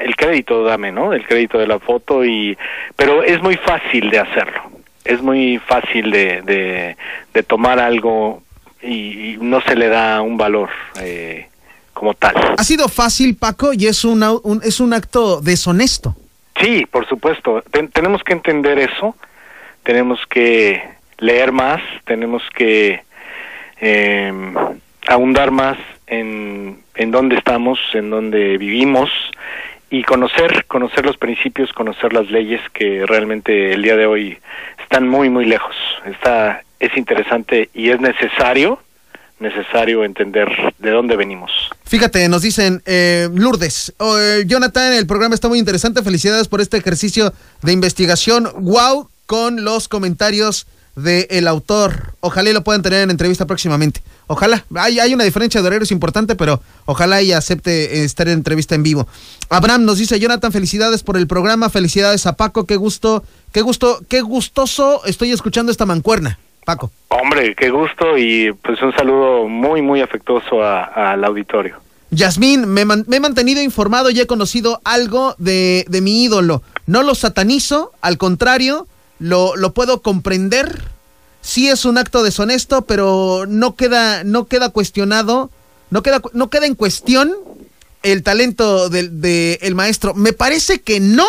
el 0.00 0.16
crédito 0.16 0.64
dame, 0.64 0.90
¿no? 0.90 1.12
El 1.12 1.24
crédito 1.24 1.58
de 1.58 1.68
la 1.68 1.78
foto 1.78 2.24
y, 2.24 2.58
pero 2.96 3.22
es 3.22 3.40
muy 3.40 3.56
fácil 3.56 4.10
de 4.10 4.18
hacerlo, 4.18 4.60
es 5.04 5.22
muy 5.22 5.58
fácil 5.58 6.10
de, 6.10 6.42
de, 6.42 6.96
de 7.32 7.42
tomar 7.44 7.78
algo 7.78 8.42
y, 8.84 9.34
y 9.34 9.36
no 9.40 9.60
se 9.62 9.74
le 9.76 9.88
da 9.88 10.20
un 10.22 10.36
valor 10.36 10.68
eh, 11.00 11.48
como 11.92 12.14
tal. 12.14 12.34
Ha 12.58 12.64
sido 12.64 12.88
fácil, 12.88 13.36
Paco, 13.36 13.72
y 13.72 13.86
es 13.86 14.04
un, 14.04 14.22
es 14.62 14.80
un 14.80 14.92
acto 14.92 15.40
deshonesto. 15.40 16.14
Sí, 16.60 16.86
por 16.90 17.08
supuesto. 17.08 17.62
Ten- 17.70 17.88
tenemos 17.88 18.22
que 18.22 18.32
entender 18.32 18.78
eso. 18.78 19.16
Tenemos 19.82 20.20
que 20.28 20.82
leer 21.18 21.52
más. 21.52 21.80
Tenemos 22.04 22.42
que 22.54 23.02
eh, 23.80 24.32
ahondar 25.06 25.50
más 25.50 25.76
en, 26.06 26.78
en 26.94 27.10
dónde 27.10 27.36
estamos, 27.36 27.78
en 27.94 28.10
dónde 28.10 28.56
vivimos 28.58 29.10
y 29.90 30.02
conocer, 30.02 30.64
conocer 30.66 31.04
los 31.04 31.16
principios, 31.18 31.72
conocer 31.72 32.12
las 32.12 32.30
leyes 32.30 32.60
que 32.72 33.04
realmente 33.06 33.72
el 33.72 33.82
día 33.82 33.96
de 33.96 34.06
hoy 34.06 34.38
están 34.82 35.08
muy, 35.08 35.28
muy 35.28 35.44
lejos. 35.44 35.76
Está, 36.06 36.62
es 36.84 36.96
interesante 36.96 37.70
y 37.74 37.90
es 37.90 38.00
necesario, 38.00 38.78
necesario 39.40 40.04
entender 40.04 40.48
de 40.78 40.90
dónde 40.90 41.16
venimos. 41.16 41.50
Fíjate, 41.84 42.28
nos 42.28 42.42
dicen, 42.42 42.82
eh, 42.86 43.28
Lourdes, 43.32 43.92
oh, 43.98 44.18
eh, 44.18 44.44
Jonathan, 44.46 44.92
el 44.92 45.06
programa 45.06 45.34
está 45.34 45.48
muy 45.48 45.58
interesante, 45.58 46.02
felicidades 46.02 46.48
por 46.48 46.60
este 46.60 46.76
ejercicio 46.76 47.32
de 47.62 47.72
investigación, 47.72 48.50
wow, 48.58 49.08
con 49.26 49.64
los 49.64 49.88
comentarios 49.88 50.66
del 50.96 51.48
autor. 51.48 52.14
Ojalá 52.20 52.50
y 52.50 52.52
lo 52.52 52.62
puedan 52.62 52.82
tener 52.82 53.02
en 53.02 53.10
entrevista 53.10 53.46
próximamente. 53.46 54.00
Ojalá, 54.26 54.64
hay, 54.76 55.00
hay 55.00 55.12
una 55.12 55.24
diferencia 55.24 55.60
de 55.60 55.66
horarios 55.66 55.90
importante, 55.90 56.34
pero 56.36 56.62
ojalá 56.86 57.20
y 57.20 57.32
acepte 57.32 58.00
eh, 58.00 58.04
estar 58.04 58.28
en 58.28 58.34
entrevista 58.34 58.74
en 58.74 58.82
vivo. 58.82 59.08
Abraham 59.48 59.84
nos 59.84 59.98
dice, 59.98 60.18
Jonathan, 60.20 60.52
felicidades 60.52 61.02
por 61.02 61.16
el 61.16 61.26
programa, 61.26 61.68
felicidades 61.68 62.26
a 62.26 62.34
Paco, 62.34 62.64
qué 62.64 62.76
gusto, 62.76 63.24
qué 63.52 63.60
gusto, 63.60 64.00
qué 64.08 64.20
gustoso 64.20 65.04
estoy 65.04 65.32
escuchando 65.32 65.72
esta 65.72 65.86
mancuerna. 65.86 66.38
Paco. 66.64 66.90
Hombre, 67.08 67.54
qué 67.54 67.70
gusto 67.70 68.16
y 68.18 68.52
pues 68.52 68.80
un 68.82 68.92
saludo 68.94 69.48
muy, 69.48 69.82
muy 69.82 70.00
afectuoso 70.00 70.62
al 70.62 71.22
auditorio. 71.24 71.76
Yasmín, 72.10 72.66
me, 72.68 72.84
man- 72.84 73.04
me 73.08 73.16
he 73.16 73.20
mantenido 73.20 73.60
informado 73.62 74.10
y 74.10 74.20
he 74.20 74.26
conocido 74.26 74.80
algo 74.84 75.34
de, 75.38 75.84
de 75.88 76.00
mi 76.00 76.24
ídolo. 76.24 76.62
No 76.86 77.02
lo 77.02 77.14
satanizo, 77.14 77.92
al 78.00 78.18
contrario, 78.18 78.86
lo, 79.18 79.56
lo 79.56 79.72
puedo 79.74 80.00
comprender. 80.02 80.82
Sí 81.40 81.68
es 81.68 81.84
un 81.84 81.98
acto 81.98 82.22
deshonesto, 82.22 82.82
pero 82.82 83.44
no 83.48 83.74
queda, 83.74 84.24
no 84.24 84.46
queda 84.46 84.70
cuestionado, 84.70 85.50
no 85.90 86.02
queda, 86.02 86.20
no 86.32 86.50
queda 86.50 86.66
en 86.66 86.74
cuestión 86.74 87.32
el 88.02 88.22
talento 88.22 88.88
del 88.90 89.20
de 89.20 89.58
el 89.62 89.74
maestro. 89.74 90.14
Me 90.14 90.32
parece 90.32 90.80
que 90.80 91.00
no 91.00 91.26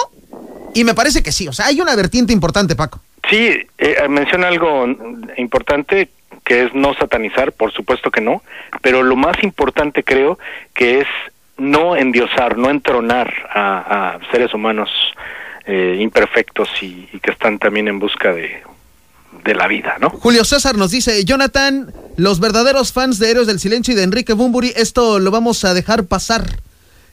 y 0.73 0.83
me 0.83 0.93
parece 0.93 1.23
que 1.23 1.31
sí. 1.31 1.47
O 1.47 1.53
sea, 1.53 1.67
hay 1.67 1.81
una 1.81 1.95
vertiente 1.95 2.31
importante, 2.33 2.75
Paco. 2.75 2.99
Sí, 3.29 3.67
eh, 3.77 4.07
menciona 4.09 4.47
algo 4.47 4.85
importante 5.37 6.09
que 6.43 6.63
es 6.63 6.73
no 6.73 6.93
satanizar, 6.93 7.51
por 7.53 7.71
supuesto 7.71 8.11
que 8.11 8.21
no, 8.21 8.43
pero 8.81 9.01
lo 9.01 9.15
más 9.15 9.41
importante 9.43 10.03
creo 10.03 10.37
que 10.73 10.99
es 11.01 11.07
no 11.57 11.95
endiosar, 11.95 12.57
no 12.57 12.69
entronar 12.69 13.33
a, 13.49 14.15
a 14.15 14.31
seres 14.31 14.53
humanos 14.53 14.89
eh, 15.65 15.97
imperfectos 15.99 16.69
y, 16.81 17.09
y 17.11 17.19
que 17.19 17.31
están 17.31 17.57
también 17.57 17.87
en 17.87 17.97
busca 17.97 18.31
de, 18.31 18.61
de 19.43 19.55
la 19.55 19.67
vida, 19.67 19.97
¿no? 19.99 20.09
Julio 20.09 20.43
César 20.43 20.75
nos 20.75 20.91
dice, 20.91 21.23
Jonathan, 21.25 21.91
los 22.17 22.39
verdaderos 22.39 22.93
fans 22.93 23.19
de 23.19 23.31
Héroes 23.31 23.47
del 23.47 23.59
Silencio 23.59 23.93
y 23.93 23.97
de 23.97 24.03
Enrique 24.03 24.33
Bumburi, 24.33 24.73
esto 24.75 25.19
lo 25.19 25.31
vamos 25.31 25.65
a 25.65 25.73
dejar 25.73 26.05
pasar. 26.05 26.45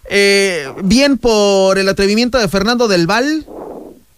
Eh, 0.08 0.66
bien 0.82 1.16
por 1.16 1.78
el 1.78 1.88
atrevimiento 1.88 2.38
de 2.38 2.48
Fernando 2.48 2.88
del 2.88 3.06
Val, 3.06 3.46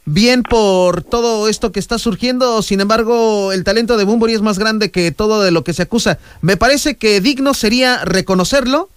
bien 0.06 0.42
por 0.42 1.02
todo 1.02 1.48
esto 1.48 1.72
que 1.72 1.80
está 1.80 1.98
surgiendo, 1.98 2.62
sin 2.62 2.80
embargo, 2.80 3.52
el 3.52 3.64
talento 3.64 3.96
de 3.96 4.04
Bumburi 4.04 4.34
es 4.34 4.42
más 4.42 4.58
grande 4.58 4.90
que 4.90 5.12
todo 5.12 5.42
de 5.42 5.50
lo 5.50 5.64
que 5.64 5.72
se 5.72 5.82
acusa. 5.82 6.18
Me 6.42 6.56
parece 6.56 6.96
que 6.96 7.20
digno 7.20 7.54
sería 7.54 8.04
reconocerlo, 8.04 8.88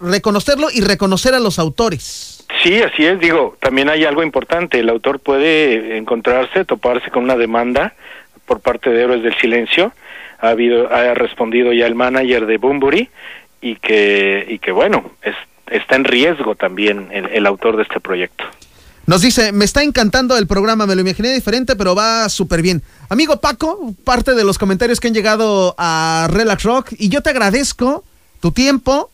reconocerlo 0.00 0.68
y 0.72 0.80
reconocer 0.80 1.34
a 1.34 1.40
los 1.40 1.58
autores. 1.58 2.44
Sí, 2.62 2.80
así 2.80 3.04
es. 3.04 3.18
Digo, 3.18 3.56
también 3.60 3.88
hay 3.88 4.04
algo 4.04 4.22
importante. 4.22 4.78
El 4.78 4.88
autor 4.88 5.18
puede 5.18 5.96
encontrarse, 5.96 6.64
toparse 6.64 7.10
con 7.10 7.24
una 7.24 7.36
demanda 7.36 7.94
por 8.46 8.60
parte 8.60 8.90
de 8.90 9.02
Héroes 9.02 9.22
del 9.22 9.36
Silencio. 9.38 9.92
Ha 10.40 10.50
habido, 10.50 10.92
ha 10.92 11.14
respondido 11.14 11.72
ya 11.72 11.86
el 11.86 11.94
manager 11.94 12.46
de 12.46 12.58
Bumburi 12.58 13.08
y 13.60 13.76
que, 13.76 14.46
y 14.48 14.58
que 14.58 14.70
bueno, 14.70 15.10
es, 15.22 15.34
está 15.68 15.96
en 15.96 16.04
riesgo 16.04 16.54
también 16.54 17.08
el 17.10 17.46
autor 17.46 17.76
de 17.76 17.82
este 17.82 18.00
proyecto. 18.00 18.44
Nos 19.06 19.22
dice, 19.22 19.52
me 19.52 19.64
está 19.64 19.82
encantando 19.84 20.36
el 20.36 20.48
programa, 20.48 20.84
me 20.86 20.94
lo 20.96 21.00
imaginé 21.00 21.32
diferente, 21.32 21.76
pero 21.76 21.94
va 21.94 22.28
súper 22.28 22.60
bien. 22.60 22.82
Amigo 23.08 23.40
Paco, 23.40 23.94
parte 24.04 24.34
de 24.34 24.42
los 24.42 24.58
comentarios 24.58 24.98
que 24.98 25.06
han 25.08 25.14
llegado 25.14 25.74
a 25.78 26.26
Relax 26.30 26.64
Rock, 26.64 26.88
y 26.98 27.08
yo 27.08 27.20
te 27.22 27.30
agradezco 27.30 28.02
tu 28.40 28.50
tiempo, 28.50 29.10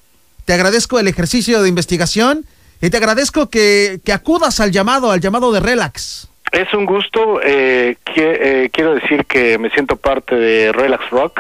te 0.47 0.55
agradezco 0.55 0.99
el 0.99 1.09
ejercicio 1.09 1.62
de 1.62 1.68
investigación, 1.68 2.47
y 2.80 2.88
te 2.88 2.97
agradezco 2.97 3.51
que, 3.51 4.01
que 4.03 4.12
acudas 4.14 4.61
al 4.61 4.72
llamado, 4.72 5.11
al 5.11 5.20
llamado 5.20 5.53
de 5.53 5.61
Relax. 5.61 6.26
Es 6.53 6.72
un 6.74 6.84
gusto. 6.86 7.40
Eh, 7.43 7.97
que- 8.14 8.64
eh, 8.64 8.70
quiero 8.72 8.95
decir 8.95 9.24
que 9.26 9.57
me 9.59 9.70
siento 9.70 9.97
parte 9.97 10.34
de 10.34 10.72
Relax 10.72 11.09
Rock. 11.11 11.38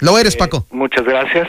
Lo 0.00 0.18
eres, 0.18 0.34
Eh, 0.34 0.38
Paco. 0.38 0.66
muchas 0.70 1.04
gracias. 1.04 1.48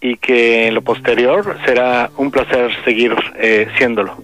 Y 0.00 0.16
que 0.16 0.66
en 0.68 0.74
lo 0.74 0.82
posterior 0.82 1.56
será 1.64 2.10
un 2.16 2.30
placer 2.30 2.70
seguir 2.84 3.14
eh, 3.36 3.68
siéndolo. 3.78 4.22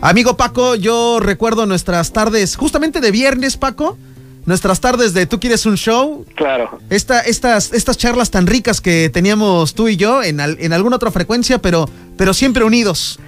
Amigo 0.00 0.36
Paco, 0.36 0.76
yo 0.76 1.18
recuerdo 1.20 1.66
nuestras 1.66 2.12
tardes, 2.12 2.56
justamente 2.56 3.00
de 3.00 3.10
viernes, 3.10 3.56
Paco, 3.56 3.98
nuestras 4.46 4.80
tardes 4.80 5.12
de 5.12 5.26
Tú 5.26 5.40
quieres 5.40 5.66
un 5.66 5.76
show, 5.76 6.24
Claro. 6.36 6.78
Esta, 6.88 7.20
estas, 7.20 7.72
estas 7.72 7.98
charlas 7.98 8.30
tan 8.30 8.46
ricas 8.46 8.80
que 8.80 9.10
teníamos 9.10 9.74
tú 9.74 9.88
y 9.88 9.96
yo 9.96 10.22
en, 10.22 10.40
al- 10.40 10.56
en 10.60 10.72
alguna 10.72 10.96
otra 10.96 11.10
frecuencia, 11.10 11.58
pero, 11.58 11.88
pero 12.16 12.32
siempre 12.32 12.62
unidos. 12.64 13.18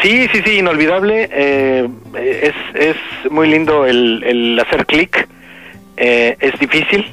Sí, 0.00 0.26
sí, 0.32 0.40
sí, 0.44 0.52
inolvidable. 0.58 1.28
eh, 1.32 1.88
es, 2.14 2.54
es 2.76 2.96
muy 3.30 3.48
lindo 3.50 3.84
el, 3.84 4.22
el 4.22 4.58
hacer 4.60 4.86
clic. 4.86 5.28
eh, 5.96 6.36
es 6.40 6.58
difícil, 6.60 7.04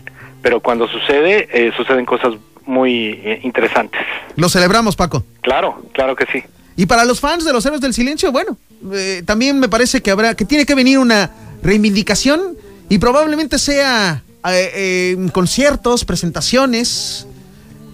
pero 0.44 0.60
cuando 0.60 0.88
sucede, 0.88 1.50
eh, 1.52 1.72
suceden 1.76 2.06
cosas 2.06 2.36
muy 2.66 3.20
eh, 3.24 3.40
interesantes. 3.44 4.00
Lo 4.36 4.48
celebramos, 4.50 4.96
Paco. 4.96 5.24
Claro, 5.42 5.82
claro 5.94 6.16
que 6.16 6.26
sí. 6.32 6.44
Y 6.78 6.86
para 6.86 7.04
los 7.04 7.20
fans 7.20 7.44
de 7.44 7.52
los 7.52 7.66
héroes 7.66 7.82
del 7.82 7.94
silencio, 7.94 8.32
bueno, 8.32 8.56
eh, 8.94 9.24
también 9.26 9.60
me 9.60 9.70
parece 9.70 10.02
que 10.02 10.12
habrá, 10.12 10.36
que 10.36 10.46
tiene 10.46 10.66
que 10.66 10.76
venir 10.76 11.00
una 11.00 11.32
reivindicación 11.62 12.58
y 12.90 12.98
probablemente 12.98 13.60
sea 13.60 14.24
eh, 14.48 14.72
eh, 14.74 15.30
conciertos, 15.32 16.06
presentaciones, 16.06 17.28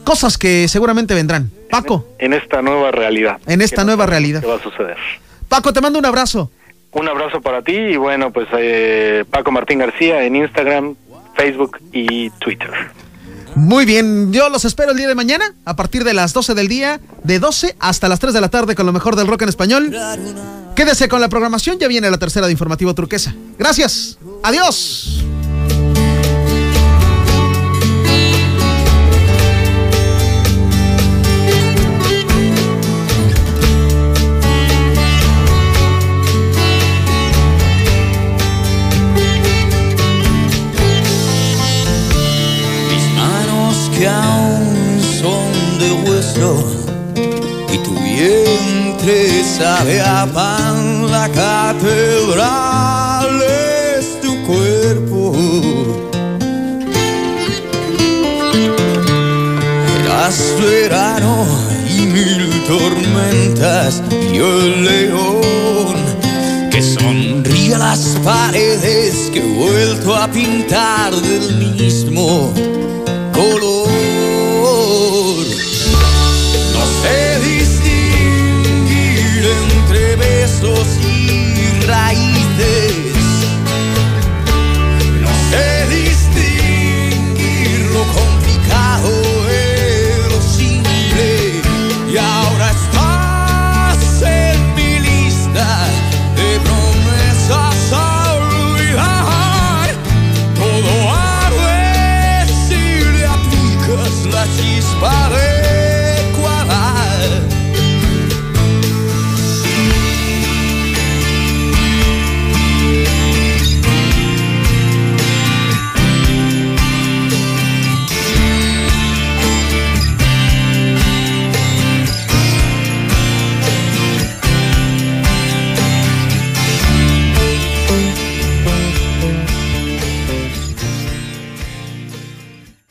cosas 0.03 0.37
que 0.37 0.67
seguramente 0.67 1.13
vendrán. 1.13 1.51
Paco, 1.69 2.07
En 2.19 2.33
esta 2.33 2.61
nueva 2.61 2.91
realidad. 2.91 3.39
En 3.47 3.61
esta 3.61 3.81
no 3.81 3.87
nueva 3.87 4.05
realidad. 4.05 4.41
¿Qué 4.41 4.47
va 4.47 4.55
a 4.55 4.63
suceder? 4.63 4.97
Paco, 5.49 5.73
te 5.73 5.81
mando 5.81 5.99
un 5.99 6.05
abrazo. 6.05 6.51
Un 6.91 7.09
abrazo 7.09 7.41
para 7.41 7.61
ti 7.61 7.75
y 7.75 7.97
bueno, 7.97 8.31
pues 8.31 8.47
eh, 8.57 9.25
Paco 9.29 9.51
Martín 9.51 9.79
García 9.79 10.23
en 10.23 10.35
Instagram, 10.35 10.95
Facebook 11.35 11.77
y 11.91 12.29
Twitter. 12.29 12.71
Muy 13.55 13.85
bien, 13.85 14.31
yo 14.31 14.49
los 14.49 14.63
espero 14.65 14.91
el 14.91 14.97
día 14.97 15.07
de 15.07 15.15
mañana 15.15 15.53
a 15.65 15.75
partir 15.75 16.03
de 16.03 16.13
las 16.13 16.33
12 16.33 16.53
del 16.53 16.67
día, 16.67 16.99
de 17.23 17.39
12 17.39 17.75
hasta 17.79 18.07
las 18.07 18.19
3 18.19 18.33
de 18.33 18.41
la 18.41 18.49
tarde 18.49 18.75
con 18.75 18.85
lo 18.85 18.93
mejor 18.93 19.15
del 19.15 19.27
rock 19.27 19.41
en 19.43 19.49
español. 19.49 19.95
Quédese 20.75 21.07
con 21.07 21.21
la 21.21 21.29
programación, 21.29 21.79
ya 21.79 21.87
viene 21.87 22.11
la 22.11 22.17
tercera 22.17 22.47
de 22.47 22.51
Informativo 22.51 22.93
Turquesa. 22.93 23.33
Gracias, 23.57 24.17
adiós. 24.43 25.25
que 43.97 44.07
aún 44.07 44.99
son 45.21 45.79
de 45.79 45.91
hueso 46.03 46.51
y 47.73 47.77
tu 47.77 47.93
vientre 47.97 49.43
sabe 49.57 50.01
a 50.01 50.25
pan, 50.33 50.64
tormentas 62.67 64.01
y 64.11 64.37
el 64.37 64.83
león 64.83 65.95
que 66.71 66.81
sonríe 66.81 67.75
a 67.75 67.77
las 67.77 68.17
paredes 68.23 69.29
que 69.31 69.39
he 69.39 69.53
vuelto 69.55 70.15
a 70.15 70.27
pintar 70.27 71.13
del 71.13 71.75
mismo 71.75 72.53